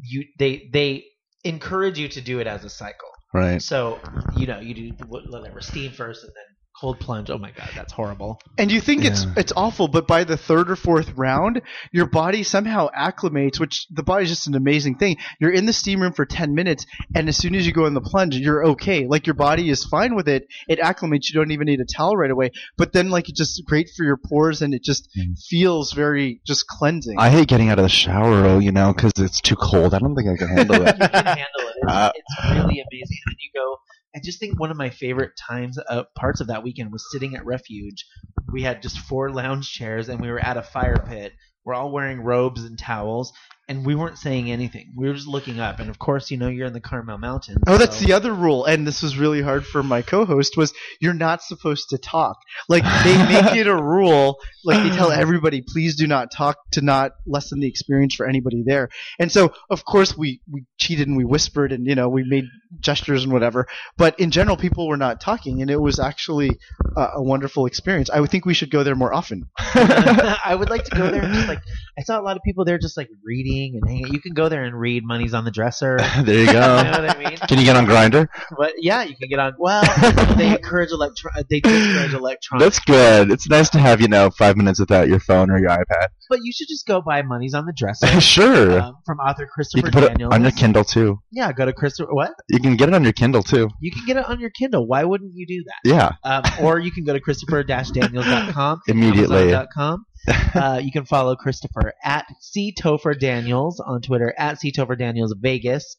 you 0.03 0.25
they 0.39 0.69
they 0.71 1.07
encourage 1.45 1.99
you 1.99 2.09
to 2.09 2.21
do 2.21 2.41
it 2.41 2.47
as 2.47 2.63
a 2.63 2.69
cycle 2.69 3.09
right. 3.33 3.63
so 3.63 3.99
you 4.37 4.47
know 4.47 4.61
you 4.61 4.75
do 4.75 4.91
whatever 5.07 5.63
steam 5.63 5.93
first 5.93 6.25
and 6.25 6.33
then 6.37 6.45
cold 6.81 7.01
plunge 7.01 7.29
oh 7.31 7.39
my 7.39 7.51
god 7.51 7.69
that's 7.75 7.93
horrible 7.93 8.41
And 8.57 8.71
you 8.71 8.81
think 8.81 9.05
it's 9.05 9.25
Yeah. 9.25 9.33
it's 9.37 9.53
awful, 9.57 9.89
but 9.89 10.07
by 10.07 10.25
the 10.25 10.37
third 10.37 10.71
or 10.71 10.77
fourth 10.77 11.13
round, 11.17 11.61
your 11.93 12.07
body 12.07 12.43
somehow 12.43 12.89
acclimates, 12.97 13.59
which 13.61 13.87
the 13.91 14.03
body's 14.03 14.29
just 14.29 14.47
an 14.47 14.55
amazing 14.55 14.97
thing. 14.97 15.17
You're 15.41 15.53
in 15.53 15.67
the 15.67 15.73
steam 15.73 16.01
room 16.01 16.13
for 16.13 16.25
ten 16.27 16.55
minutes, 16.55 16.87
and 17.15 17.29
as 17.29 17.37
soon 17.37 17.55
as 17.55 17.67
you 17.67 17.73
go 17.73 17.87
in 17.87 17.95
the 17.95 18.01
plunge, 18.01 18.37
you're 18.37 18.65
okay. 18.71 19.07
Like 19.07 19.27
your 19.27 19.35
body 19.35 19.71
is 19.71 19.85
fine 19.85 20.15
with 20.15 20.29
it. 20.29 20.47
It 20.69 20.79
acclimates. 20.81 21.29
You 21.31 21.35
don't 21.41 21.51
even 21.53 21.67
need 21.67 21.81
a 21.81 21.85
towel 21.85 22.17
right 22.17 22.31
away. 22.31 22.51
But 22.77 22.93
then, 22.93 23.11
like, 23.11 23.29
it's 23.29 23.39
just 23.39 23.63
great 23.67 23.89
for 23.97 24.05
your 24.05 24.17
pores, 24.17 24.63
and 24.63 24.73
it 24.75 24.83
just 24.85 25.09
Mm. 25.17 25.39
feels 25.49 25.93
very 25.93 26.41
just 26.47 26.67
cleansing. 26.67 27.17
I 27.19 27.31
hate 27.31 27.49
getting 27.49 27.71
out 27.71 27.79
of 27.79 27.85
the 27.85 27.89
shower, 27.89 28.45
oh, 28.47 28.59
you 28.59 28.73
know, 28.73 28.93
because 28.93 29.13
it's 29.19 29.41
too 29.41 29.57
cold. 29.57 29.95
I 29.95 29.99
don't 29.99 30.15
think 30.15 30.29
I 30.29 30.37
can 30.37 30.49
handle 30.49 30.77
you 30.83 30.87
it. 30.87 30.97
can 30.99 31.11
handle 31.27 31.65
it 31.71 31.77
it's, 31.83 31.93
Uh, 31.93 32.13
it's 32.15 32.35
really 32.51 32.83
amazing 32.87 33.21
and 33.27 33.37
you 33.41 33.51
go 33.55 33.77
I 34.15 34.21
just 34.25 34.41
think 34.41 34.59
one 34.59 34.71
of 34.71 34.77
my 34.77 34.91
favorite 34.91 35.33
times, 35.37 35.79
uh, 35.79 36.05
parts 36.17 36.41
of 36.41 36.47
that 36.49 36.63
weekend 36.63 36.93
was 36.93 37.05
sitting 37.13 37.35
at 37.37 37.45
Refuge. 37.45 38.07
We 38.53 38.63
had 38.63 38.83
just 38.83 38.99
four 38.99 39.31
lounge 39.31 39.71
chairs 39.71 40.09
and 40.09 40.21
we 40.21 40.31
were 40.31 40.41
at 40.41 40.57
a 40.57 40.63
fire 40.63 40.97
pit. 41.07 41.33
We're 41.65 41.75
all 41.75 41.93
wearing 41.93 42.23
robes 42.23 42.65
and 42.65 42.79
towels, 42.79 43.33
and 43.69 43.85
we 43.85 43.95
weren't 43.95 44.17
saying 44.17 44.51
anything. 44.51 44.93
We 44.97 45.09
were 45.09 45.15
just 45.15 45.27
looking 45.27 45.61
up, 45.61 45.79
and 45.79 45.91
of 45.91 45.99
course, 45.99 46.31
you 46.31 46.39
know, 46.39 46.49
you're 46.49 46.67
in 46.67 46.73
the 46.73 46.81
Carmel 46.81 47.19
Mountains. 47.19 47.59
Oh, 47.67 47.77
that's 47.77 48.01
the 48.01 48.15
other 48.15 48.33
rule, 48.33 48.65
and 48.65 48.87
this 48.87 49.03
was 49.03 49.19
really 49.19 49.43
hard 49.43 49.67
for 49.67 49.83
my 49.83 50.01
co-host. 50.01 50.57
Was 50.57 50.73
you're 51.01 51.13
not 51.13 51.43
supposed 51.43 51.91
to 51.91 51.99
talk. 51.99 52.39
Like 52.69 52.85
they 53.05 53.17
make 53.19 53.57
it 53.57 53.67
a 53.67 53.77
rule. 53.83 54.39
Like 54.65 54.83
they 54.83 54.97
tell 54.97 55.13
everybody, 55.13 55.63
please 55.63 55.97
do 55.97 56.07
not 56.07 56.31
talk 56.33 56.57
to 56.73 56.81
not 56.81 57.13
lessen 57.27 57.61
the 57.61 57.69
experience 57.69 58.15
for 58.15 58.27
anybody 58.27 58.63
there. 58.65 58.89
And 59.19 59.31
so, 59.31 59.53
of 59.69 59.85
course, 59.85 60.17
we 60.17 60.41
we 60.51 60.65
cheated 60.79 61.07
and 61.07 61.17
we 61.17 61.27
whispered 61.27 61.73
and 61.73 61.87
you 61.87 61.95
know 61.95 62.09
we 62.09 62.25
made 62.25 62.45
gestures 62.81 63.25
and 63.25 63.33
whatever. 63.33 63.67
But 63.99 64.19
in 64.19 64.31
general, 64.31 64.57
people 64.57 64.89
were 64.89 64.97
not 64.97 65.21
talking, 65.21 65.61
and 65.61 65.71
it 65.71 65.81
was 65.81 65.99
actually 65.99 66.59
a, 66.97 67.09
a 67.17 67.23
wonderful 67.23 67.67
experience. 67.67 68.09
I 68.09 68.21
would 68.21 68.31
think 68.31 68.47
we 68.47 68.55
should 68.55 68.71
go 68.71 68.83
there 68.83 68.97
more 68.97 69.13
often. 69.13 69.51
I 69.59 70.57
would 70.59 70.71
like 70.71 70.85
to 70.85 70.97
go 70.97 71.11
there 71.11 71.23
and 71.23 71.35
just 71.35 71.49
like 71.49 71.61
I 71.99 72.03
saw 72.03 72.19
a 72.19 72.23
lot 72.23 72.37
of 72.37 72.43
people 72.43 72.65
there 72.65 72.79
just 72.79 72.97
like 72.97 73.09
reading 73.23 73.58
and 73.67 73.89
hanging. 73.89 74.13
You 74.13 74.21
can 74.21 74.35
go 74.35 74.49
there 74.49 74.65
and 74.65 74.79
read 74.79 75.03
Money's 75.05 75.35
on 75.35 75.45
the 75.45 75.51
Dresser. 75.51 75.99
there 76.23 76.35
you 76.35 76.41
you 76.41 76.47
know 76.47 76.53
go. 76.53 76.77
what 76.77 77.17
I 77.17 77.19
mean? 77.19 77.37
Can 77.49 77.59
you 77.59 77.65
get 77.65 77.77
on 77.77 77.87
Grindr? 77.87 78.29
But 78.57 78.75
yeah, 78.79 79.03
you 79.03 79.17
can 79.17 79.29
get 79.29 79.39
on. 79.39 79.55
Well, 79.59 79.83
they 80.37 80.51
encourage 80.51 80.91
electro. 80.91 81.31
They 81.49 81.61
do 81.61 81.71
encourage 81.71 82.15
electronic. 82.15 82.65
That's 82.65 82.79
good. 82.81 83.31
It's 83.31 83.49
nice 83.49 83.71
to 83.71 83.79
have, 83.79 84.01
you 84.01 84.09
know, 84.09 84.31
five 84.31 84.57
minutes 84.57 84.81
without 84.81 85.09
your 85.09 85.21
phone 85.21 85.51
or 85.51 85.59
your 85.59 85.71
iPad. 85.71 86.09
But 86.29 86.41
you 86.43 86.53
should 86.53 86.69
just 86.69 86.87
go 86.87 87.01
buy 87.01 87.23
Money's 87.23 87.55
on 87.55 87.67
the 87.67 87.73
Dresser 87.77 88.21
sure. 88.21 88.81
um, 88.81 88.97
from 89.07 89.19
author 89.19 89.43
you 89.45 89.49
Christopher 89.49 89.83
can 89.91 89.93
put 89.93 90.05
it 90.05 90.23
on 90.23 90.43
your 90.43 90.51
Kindle, 90.53 90.85
too. 90.85 91.19
yeah, 91.31 91.53
go 91.53 91.65
to 91.65 91.73
Christopher. 91.73 92.13
What? 92.15 92.33
You 92.49 92.61
can 92.61 92.77
get 92.77 92.89
it 92.89 92.95
on 92.95 93.03
your 93.03 93.13
Kindle, 93.13 93.43
too. 93.43 93.69
You 93.81 93.91
can 93.91 94.05
get 94.07 94.17
it 94.17 94.27
on 94.27 94.41
your 94.41 94.51
Kindle. 94.51 94.87
Why 94.87 95.05
wouldn't 95.05 95.33
you 95.35 95.47
do 95.47 95.65
that? 95.65 95.89
Yeah. 95.89 96.13
Um, 96.25 96.43
or 96.65 96.79
you 96.79 96.91
can 96.91 97.05
go 97.05 97.13
to 97.13 97.21
christopher-daniels.com. 97.21 98.81
Immediately. 98.89 99.55
Amazon.com. 99.55 100.05
Uh, 100.55 100.81
you 100.83 100.91
can 100.91 101.05
follow 101.05 101.37
Christopher 101.37 101.93
at 102.03 102.27
C 102.41 102.75
Topher 102.79 103.19
Daniels 103.19 103.81
on 103.81 104.01
Twitter, 104.03 104.35
at 104.37 104.59
C 104.59 104.73
Topher 104.73 104.99
Daniels 104.99 105.35
Vegas. 105.41 105.97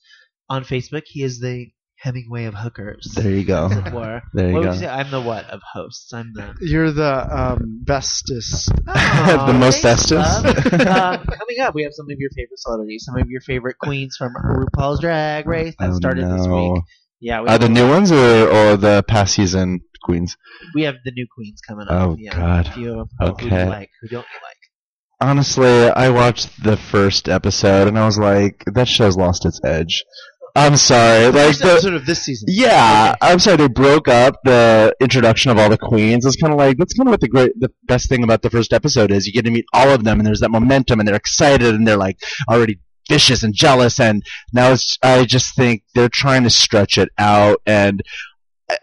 On 0.49 0.63
Facebook, 0.63 1.03
he 1.05 1.21
is 1.23 1.39
the 1.39 1.67
Hemingway 1.97 2.45
of 2.45 2.55
hookers. 2.55 3.13
There 3.15 3.29
you 3.31 3.43
go. 3.45 3.67
as 3.67 3.77
it 3.77 3.93
were. 3.93 4.21
There 4.33 4.47
you 4.49 4.53
what 4.55 4.63
go. 4.63 4.67
would 4.69 4.75
you 4.75 4.79
say? 4.81 4.87
I'm 4.87 5.11
the 5.11 5.21
what 5.21 5.45
of 5.49 5.61
hosts? 5.73 6.11
I'm 6.13 6.31
the 6.33 6.55
You're 6.61 6.91
the 6.91 7.37
um, 7.39 7.81
bestest. 7.85 8.71
The 8.85 9.55
most 9.57 9.81
thanks, 9.81 10.09
bestest. 10.09 10.43
love. 10.45 10.55
um, 10.73 11.25
coming 11.25 11.59
up, 11.61 11.75
we 11.75 11.83
have 11.83 11.93
some 11.93 12.07
of 12.09 12.17
your 12.17 12.29
favorite 12.35 12.57
celebrities, 12.59 13.03
some 13.05 13.15
of 13.17 13.29
your 13.29 13.41
favorite 13.41 13.77
queens 13.77 14.15
from 14.17 14.33
RuPaul's 14.33 14.99
Drag 15.01 15.45
Race 15.47 15.75
that 15.79 15.89
Oh, 15.91 15.93
started 15.95 16.25
this 16.29 16.47
week. 16.47 16.81
Yeah, 17.21 17.41
we 17.41 17.49
Are 17.49 17.57
the 17.57 17.69
new 17.69 17.87
ones 17.87 18.11
or, 18.11 18.49
or 18.49 18.77
the 18.77 19.03
past 19.07 19.35
season 19.35 19.81
queens? 20.01 20.37
we 20.73 20.83
have 20.83 20.95
the 21.05 21.11
new 21.11 21.27
queens 21.33 21.61
coming 21.67 21.87
up. 21.87 22.09
Oh, 22.09 22.15
yeah, 22.17 22.35
God. 22.35 22.67
A 22.67 22.71
few 22.71 22.99
of 22.99 23.09
them. 23.19 23.35
Who 23.39 23.49
do 23.49 23.55
you 23.55 23.65
like? 23.65 23.89
Who 24.01 24.07
don't 24.07 24.25
you 24.33 24.39
like? 24.43 24.57
Honestly, 25.21 25.89
I 25.89 26.09
watched 26.09 26.63
the 26.63 26.77
first 26.77 27.27
episode 27.27 27.87
and 27.87 27.99
I 27.99 28.05
was 28.05 28.17
like, 28.17 28.63
that 28.67 28.87
show's 28.87 29.17
lost 29.17 29.45
its 29.45 29.59
edge. 29.63 30.05
I'm 30.55 30.75
sorry. 30.77 31.25
Like 31.25 31.33
First 31.33 31.61
the, 31.61 31.71
episode 31.71 31.93
of 31.93 32.05
this 32.05 32.23
season. 32.23 32.47
Yeah, 32.51 33.15
I'm 33.21 33.39
sorry 33.39 33.57
they 33.57 33.67
broke 33.67 34.07
up 34.07 34.35
the 34.43 34.95
introduction 34.99 35.51
of 35.51 35.57
all 35.57 35.69
the 35.69 35.77
queens. 35.77 36.25
It's 36.25 36.35
kind 36.35 36.53
of 36.53 36.57
like 36.57 36.77
that's 36.77 36.93
kind 36.93 37.07
of 37.07 37.11
what 37.11 37.21
the 37.21 37.27
great, 37.27 37.51
the 37.59 37.71
best 37.83 38.09
thing 38.09 38.23
about 38.23 38.41
the 38.41 38.49
first 38.49 38.73
episode 38.73 39.11
is. 39.11 39.27
You 39.27 39.33
get 39.33 39.45
to 39.45 39.51
meet 39.51 39.65
all 39.73 39.89
of 39.89 40.03
them, 40.03 40.19
and 40.19 40.25
there's 40.25 40.39
that 40.39 40.51
momentum, 40.51 40.99
and 40.99 41.07
they're 41.07 41.15
excited, 41.15 41.75
and 41.75 41.87
they're 41.87 41.97
like 41.97 42.17
already 42.49 42.79
vicious 43.07 43.43
and 43.43 43.53
jealous. 43.53 43.99
And 43.99 44.23
now 44.53 44.71
it's, 44.71 44.97
I 45.01 45.25
just 45.25 45.55
think 45.55 45.83
they're 45.95 46.09
trying 46.09 46.43
to 46.43 46.49
stretch 46.49 46.97
it 46.97 47.09
out. 47.17 47.61
And 47.65 48.01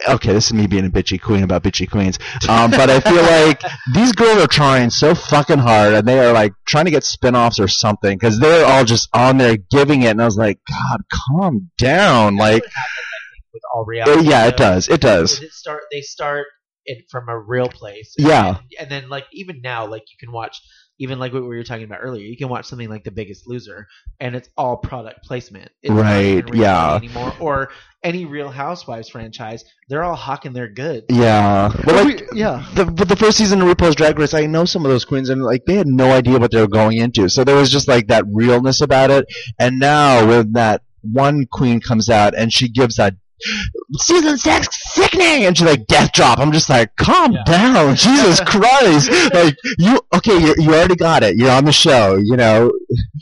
okay, 0.09 0.33
this 0.33 0.47
is 0.47 0.53
me 0.55 0.67
being 0.67 0.87
a 0.87 0.91
bitchy 0.91 1.21
queen 1.21 1.43
about 1.45 1.63
bitchy 1.63 1.89
queens, 1.91 2.19
um, 2.49 2.71
but 2.71 2.91
I 2.91 3.01
feel 3.01 3.23
like 3.23 3.61
these 3.95 4.13
girls 4.13 4.39
are 4.43 4.47
trying 4.47 4.91
so 4.91 5.15
fucking 5.15 5.59
hard, 5.59 5.95
and 5.95 6.07
they 6.07 6.19
are 6.19 6.33
like 6.33 6.53
trying 6.67 6.85
to 6.87 6.91
get 6.91 7.05
spin-offs 7.05 7.59
or 7.59 7.69
something 7.69 8.17
because 8.19 8.39
they're 8.39 8.67
all 8.67 8.85
just 8.85 9.09
on 9.15 9.39
there 9.39 9.57
giving 9.71 10.03
it. 10.03 10.11
And 10.11 10.23
I 10.23 10.25
was 10.25 10.37
like, 10.37 10.59
God, 10.69 11.01
calm 11.13 11.71
down, 11.79 12.37
like. 12.37 12.63
That's 12.63 12.75
what 12.75 12.83
happens, 12.83 13.31
think, 13.33 13.55
with 13.55 13.63
all 13.75 13.83
Uh, 13.83 13.85
reality. 13.87 14.29
yeah, 14.29 14.47
it 14.47 14.57
does. 14.57 14.89
It 14.89 15.01
does. 15.01 15.41
It 15.41 15.53
start 15.53 15.83
they 15.91 16.01
start 16.01 16.47
it 16.85 17.05
from 17.11 17.29
a 17.29 17.39
real 17.39 17.69
place. 17.69 18.15
Yeah. 18.19 18.49
And, 18.59 18.59
and 18.81 18.91
then 18.91 19.09
like 19.09 19.25
even 19.33 19.61
now, 19.63 19.87
like 19.87 20.03
you 20.11 20.17
can 20.21 20.33
watch 20.33 20.61
even 20.99 21.19
like 21.19 21.33
what 21.33 21.43
we 21.43 21.49
were 21.49 21.65
talking 21.65 21.85
about 21.85 21.99
earlier, 22.03 22.25
you 22.25 22.37
can 22.37 22.49
watch 22.49 22.67
something 22.67 22.89
like 22.89 23.05
The 23.05 23.11
Biggest 23.11 23.47
Loser 23.47 23.87
and 24.21 24.35
it's 24.35 24.49
all 24.57 24.77
product 24.77 25.25
placement. 25.25 25.71
It's 25.83 25.93
Right, 25.93 26.43
yeah. 26.55 26.97
Anymore. 26.97 27.35
Or 27.39 27.71
any 28.03 28.25
Real 28.25 28.51
Housewives 28.51 29.09
franchise, 29.09 29.65
they're 29.89 30.03
all 30.03 30.15
hawking 30.15 30.53
their 30.53 30.69
goods. 30.69 31.07
Yeah. 31.11 31.73
Well, 31.87 32.05
like, 32.05 32.23
yeah. 32.33 32.67
the 32.75 32.87
but 32.87 33.09
the 33.09 33.17
first 33.17 33.37
season 33.37 33.61
of 33.61 33.69
RuPaul's 33.69 33.97
Drag 33.97 34.19
Race, 34.19 34.35
I 34.35 34.47
know 34.47 34.65
some 34.65 34.85
of 34.85 34.91
those 34.91 35.05
queens, 35.05 35.29
and 35.29 35.43
like 35.43 35.65
they 35.67 35.75
had 35.75 35.87
no 35.87 36.13
idea 36.13 36.39
what 36.39 36.51
they 36.51 36.61
were 36.61 36.69
going 36.69 36.99
into. 36.99 37.29
So 37.29 37.45
there 37.45 37.57
was 37.57 37.71
just 37.71 37.89
like 37.89 38.07
that 38.09 38.25
realness 38.29 38.81
about 38.81 39.11
it. 39.11 39.27
And 39.59 39.79
now 39.79 40.27
when 40.27 40.53
that 40.53 40.83
one 41.03 41.47
queen 41.47 41.81
comes 41.81 42.09
out 42.09 42.35
and 42.37 42.53
she 42.53 42.69
gives 42.69 42.97
that 42.97 43.15
season 43.99 44.37
six 44.39 44.69
sickening, 44.95 45.45
and 45.45 45.57
she's 45.57 45.67
like 45.67 45.87
death 45.87 46.13
drop. 46.13 46.39
I'm 46.39 46.53
just 46.53 46.69
like, 46.69 46.95
calm 46.97 47.33
Yeah. 47.33 47.45
down, 47.45 47.97
Jesus 47.97 48.41
Christ! 48.47 49.11
like 49.35 49.57
you, 49.79 50.01
okay, 50.15 50.39
you 50.39 50.55
you 50.59 50.71
already 50.75 50.97
got 50.97 51.23
it. 51.23 51.37
You're 51.37 51.51
on 51.51 51.65
the 51.65 51.73
show, 51.73 52.17
you 52.17 52.37
know. 52.37 52.73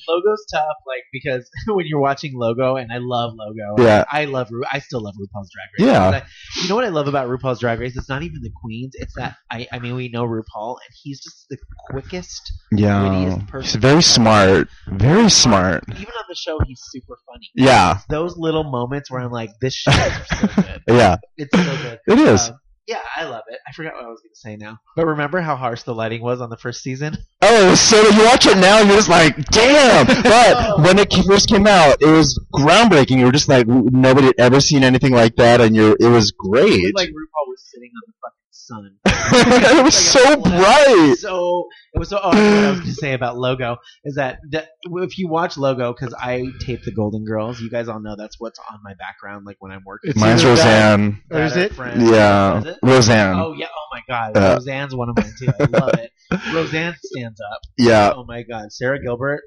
Logo's 0.08 0.44
tough, 0.52 0.76
like 0.86 1.02
because 1.12 1.48
when 1.66 1.86
you're 1.86 2.00
watching 2.00 2.32
Logo, 2.36 2.76
and 2.76 2.92
I 2.92 2.98
love 2.98 3.32
Logo. 3.36 3.82
Yeah. 3.82 4.04
I 4.10 4.24
love 4.26 4.48
Ru- 4.50 4.64
I 4.70 4.78
still 4.80 5.02
love 5.02 5.14
RuPaul's 5.20 5.50
Drag 5.52 5.68
Race. 5.88 5.94
Yeah. 5.94 6.08
I- 6.22 6.62
you 6.62 6.68
know 6.68 6.74
what 6.76 6.84
I 6.84 6.88
love 6.88 7.08
about 7.08 7.28
RuPaul's 7.28 7.60
Drag 7.60 7.78
Race? 7.80 7.96
It's 7.96 8.08
not 8.08 8.22
even 8.22 8.40
the 8.42 8.50
queens. 8.62 8.92
It's 8.94 9.14
that 9.16 9.36
I 9.50 9.66
I 9.72 9.78
mean 9.78 9.94
we 9.96 10.08
know 10.08 10.24
RuPaul, 10.24 10.76
and 10.76 10.94
he's 11.02 11.20
just 11.22 11.46
the 11.50 11.58
quickest. 11.90 12.52
Yeah, 12.72 13.02
Wittiest 13.02 13.46
person. 13.48 13.64
he's 13.80 13.90
very 13.90 14.02
smart, 14.02 14.68
very 14.88 15.28
smart. 15.30 15.84
Even 15.88 16.04
on 16.04 16.24
the 16.28 16.34
show, 16.34 16.58
he's 16.66 16.80
super 16.90 17.18
funny. 17.26 17.50
Yeah, 17.54 17.98
Those 18.08 18.36
little 18.36 18.64
moments 18.64 19.10
where 19.10 19.20
I'm 19.20 19.30
like, 19.30 19.50
this 19.60 19.74
show 19.74 19.90
is 19.92 20.12
so 20.28 20.46
good. 20.62 20.82
yeah, 20.88 21.16
It's 21.36 21.56
so 21.56 21.76
good. 21.82 22.00
it 22.08 22.18
is. 22.18 22.48
Um, 22.50 22.58
Yeah, 22.86 23.00
I 23.16 23.24
love 23.24 23.44
it. 23.48 23.58
I 23.66 23.72
forgot 23.72 23.94
what 23.94 24.04
I 24.04 24.08
was 24.08 24.20
going 24.20 24.32
to 24.34 24.36
say 24.38 24.56
now. 24.56 24.76
But 24.94 25.06
remember 25.06 25.40
how 25.40 25.56
harsh 25.56 25.84
the 25.84 25.94
lighting 25.94 26.20
was 26.22 26.42
on 26.42 26.50
the 26.50 26.56
first 26.56 26.82
season? 26.82 27.16
Oh, 27.46 27.66
it 27.66 27.70
was 27.72 27.80
so 27.80 28.00
you 28.00 28.24
watch 28.24 28.46
it 28.46 28.56
now 28.56 28.78
and 28.80 28.88
you're 28.88 28.96
just 28.96 29.10
like, 29.10 29.36
damn. 29.48 30.06
But 30.22 30.80
when 30.80 30.98
it 30.98 31.12
first 31.26 31.46
came 31.50 31.66
out, 31.66 32.00
it 32.00 32.06
was 32.10 32.40
groundbreaking. 32.54 33.18
You 33.18 33.26
were 33.26 33.32
just 33.32 33.50
like, 33.50 33.66
nobody 33.68 34.28
had 34.28 34.36
ever 34.38 34.62
seen 34.62 34.82
anything 34.82 35.12
like 35.12 35.36
that, 35.36 35.60
and 35.60 35.76
you're, 35.76 35.94
it 36.00 36.08
was 36.08 36.30
It 36.30 36.36
great. 36.38 36.82
was 36.84 36.92
like 36.96 37.10
RuPaul 37.10 37.46
was 37.48 37.62
sitting 37.70 37.90
on 37.94 38.02
the 38.06 38.12
fucking 38.22 38.43
sun. 38.54 38.96
it 39.06 39.84
was 39.84 39.84
Like 39.84 39.92
so 39.92 40.36
bright. 40.40 41.14
So 41.18 41.64
it 41.92 41.98
was 41.98 42.08
so. 42.08 42.18
Oh, 42.22 42.28
what 42.28 42.36
I 42.36 42.70
was 42.70 42.80
going 42.80 42.90
to 42.90 42.94
say 42.94 43.12
about 43.12 43.36
Logo 43.36 43.76
is 44.04 44.14
that, 44.16 44.38
that 44.50 44.68
if 44.84 45.18
you 45.18 45.28
watch 45.28 45.56
Logo, 45.56 45.92
because 45.92 46.14
I 46.14 46.46
tape 46.60 46.82
the 46.84 46.92
Golden 46.92 47.24
Girls, 47.24 47.60
you 47.60 47.70
guys 47.70 47.88
all 47.88 48.00
know 48.00 48.16
that's 48.16 48.36
what's 48.38 48.58
on 48.58 48.78
my 48.82 48.94
background, 48.94 49.44
like 49.46 49.56
when 49.58 49.72
I'm 49.72 49.82
working. 49.84 50.10
It's 50.10 50.20
Mine's 50.20 50.44
either 50.44 50.56
that- 50.56 50.98
Roseanne. 50.98 51.22
Or 51.30 51.40
is 51.42 51.56
it? 51.56 51.72
Friends. 51.74 52.10
Yeah, 52.10 52.58
Is 52.58 52.64
it? 52.66 52.78
Roseanne. 52.82 53.36
Oh 53.38 53.52
yeah! 53.52 53.66
Oh 53.66 53.86
my 53.92 54.00
God! 54.08 54.36
Uh, 54.36 54.54
Roseanne's 54.54 54.94
one 54.94 55.08
of 55.08 55.16
mine 55.16 55.32
too. 55.38 55.48
I 55.60 55.64
love 55.64 55.94
it. 55.94 56.10
Roseanne 56.54 56.94
stands 57.02 57.40
up. 57.40 57.60
Yeah. 57.78 58.12
Oh 58.14 58.24
my 58.24 58.42
God! 58.42 58.72
Sara 58.72 59.00
Gilbert, 59.02 59.42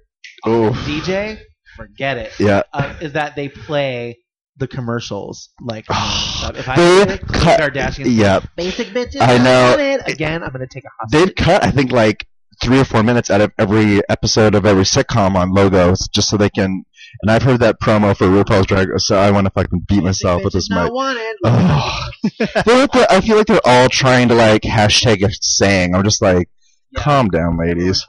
Oh. 0.45 0.71
DJ, 0.87 1.39
forget 1.75 2.17
it. 2.17 2.31
Yeah. 2.39 2.63
Uh, 2.73 2.93
is 3.01 3.13
that 3.13 3.35
they 3.35 3.49
play 3.49 4.19
the 4.57 4.67
commercials 4.67 5.49
like 5.61 5.85
oh, 5.89 6.33
stuff. 6.39 6.57
if 6.57 6.67
I 6.69 6.75
did 6.75 7.21
cut- 7.27 7.59
Kardashian, 7.59 8.05
Yeah. 8.07 8.39
basic 8.55 8.87
bitches. 8.87 9.21
I 9.21 9.37
know. 9.37 9.75
it. 9.79 10.01
Again, 10.07 10.43
I'm 10.43 10.51
gonna 10.51 10.67
take 10.67 10.83
a 10.85 10.89
hot. 10.99 11.11
They'd 11.11 11.35
cut, 11.35 11.63
I 11.63 11.71
think, 11.71 11.91
like 11.91 12.27
three 12.63 12.79
or 12.79 12.83
four 12.85 13.03
minutes 13.03 13.29
out 13.29 13.39
of 13.41 13.51
every 13.59 14.01
episode 14.09 14.55
of 14.55 14.65
every 14.65 14.83
sitcom 14.83 15.35
on 15.35 15.53
logos, 15.53 16.07
just 16.13 16.29
so 16.29 16.37
they 16.37 16.49
can. 16.49 16.83
And 17.21 17.31
I've 17.31 17.43
heard 17.43 17.59
that 17.61 17.79
promo 17.79 18.15
for 18.17 18.25
RuPaul's 18.27 18.65
Drag 18.65 18.89
Race, 18.89 19.05
so 19.07 19.17
I 19.17 19.31
want 19.31 19.45
to 19.45 19.51
fucking 19.51 19.85
beat 19.87 20.03
myself 20.03 20.43
with 20.43 20.53
this 20.53 20.69
mic. 20.69 20.77
Not 20.77 20.93
wanted. 20.93 21.35
Ugh. 21.45 22.11
They're 22.65 22.77
like 22.79 22.95
I 23.11 23.21
feel 23.21 23.37
like 23.37 23.47
they're 23.47 23.61
all 23.65 23.87
trying 23.89 24.27
to 24.29 24.35
like 24.35 24.63
hashtag 24.63 25.23
a 25.23 25.29
saying. 25.41 25.95
I'm 25.95 26.03
just 26.03 26.21
like, 26.21 26.49
Yeah. 26.91 27.01
calm 27.03 27.29
down, 27.29 27.57
ladies. 27.57 28.05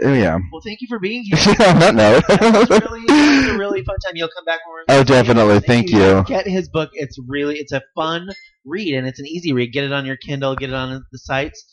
Tries 0.00 0.10
Uh, 0.10 0.14
Yeah. 0.14 0.38
Well, 0.52 0.60
thank 0.64 0.80
you 0.80 0.86
for 0.88 0.98
being 0.98 1.22
here. 1.26 1.36
On 1.38 1.78
that 1.80 1.94
note. 1.94 2.24
That 2.28 2.40
was 2.40 2.70
really, 2.70 3.06
that 3.06 3.42
was 3.46 3.54
a 3.54 3.58
really 3.58 3.82
fun 3.84 3.96
time. 4.04 4.12
You'll 4.16 4.28
come 4.34 4.44
back 4.44 4.60
when 4.66 4.74
we're 4.74 5.00
Oh, 5.00 5.04
definitely. 5.04 5.60
Thank 5.60 5.90
you. 5.90 6.24
Get 6.26 6.46
his 6.46 6.68
book. 6.68 6.90
It's 6.94 7.18
really, 7.26 7.56
it's 7.56 7.72
a 7.72 7.82
fun 7.94 8.28
read 8.64 8.94
and 8.94 9.06
it's 9.06 9.18
an 9.20 9.26
easy 9.26 9.52
read. 9.52 9.72
Get 9.72 9.84
it 9.84 9.92
on 9.92 10.06
your 10.06 10.16
Kindle. 10.16 10.54
Get 10.56 10.70
it 10.70 10.74
on 10.74 11.04
the 11.12 11.18
sites. 11.18 11.64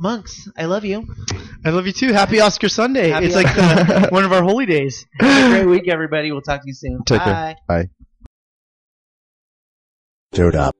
Monks, 0.00 0.48
I 0.56 0.66
love 0.66 0.84
you. 0.84 1.12
I 1.64 1.70
love 1.70 1.86
you 1.88 1.92
too. 1.92 2.12
Happy 2.12 2.38
Oscar 2.40 2.68
Sunday. 2.68 3.08
Happy 3.08 3.26
it's 3.26 3.34
like 3.34 3.52
the, 3.52 4.08
one 4.10 4.24
of 4.24 4.32
our 4.32 4.44
holy 4.44 4.64
days. 4.64 5.04
Have 5.20 5.50
a 5.52 5.56
great 5.56 5.66
week, 5.68 5.88
everybody. 5.88 6.30
We'll 6.30 6.40
talk 6.40 6.60
to 6.62 6.68
you 6.68 6.72
soon. 6.74 7.02
Take 7.04 7.20
care. 7.20 7.34
Bye. 7.34 7.56
Bye. 7.66 7.88
Dude 10.30 10.54
up. 10.54 10.76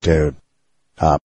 Dude 0.00 0.36
up. 0.98 1.22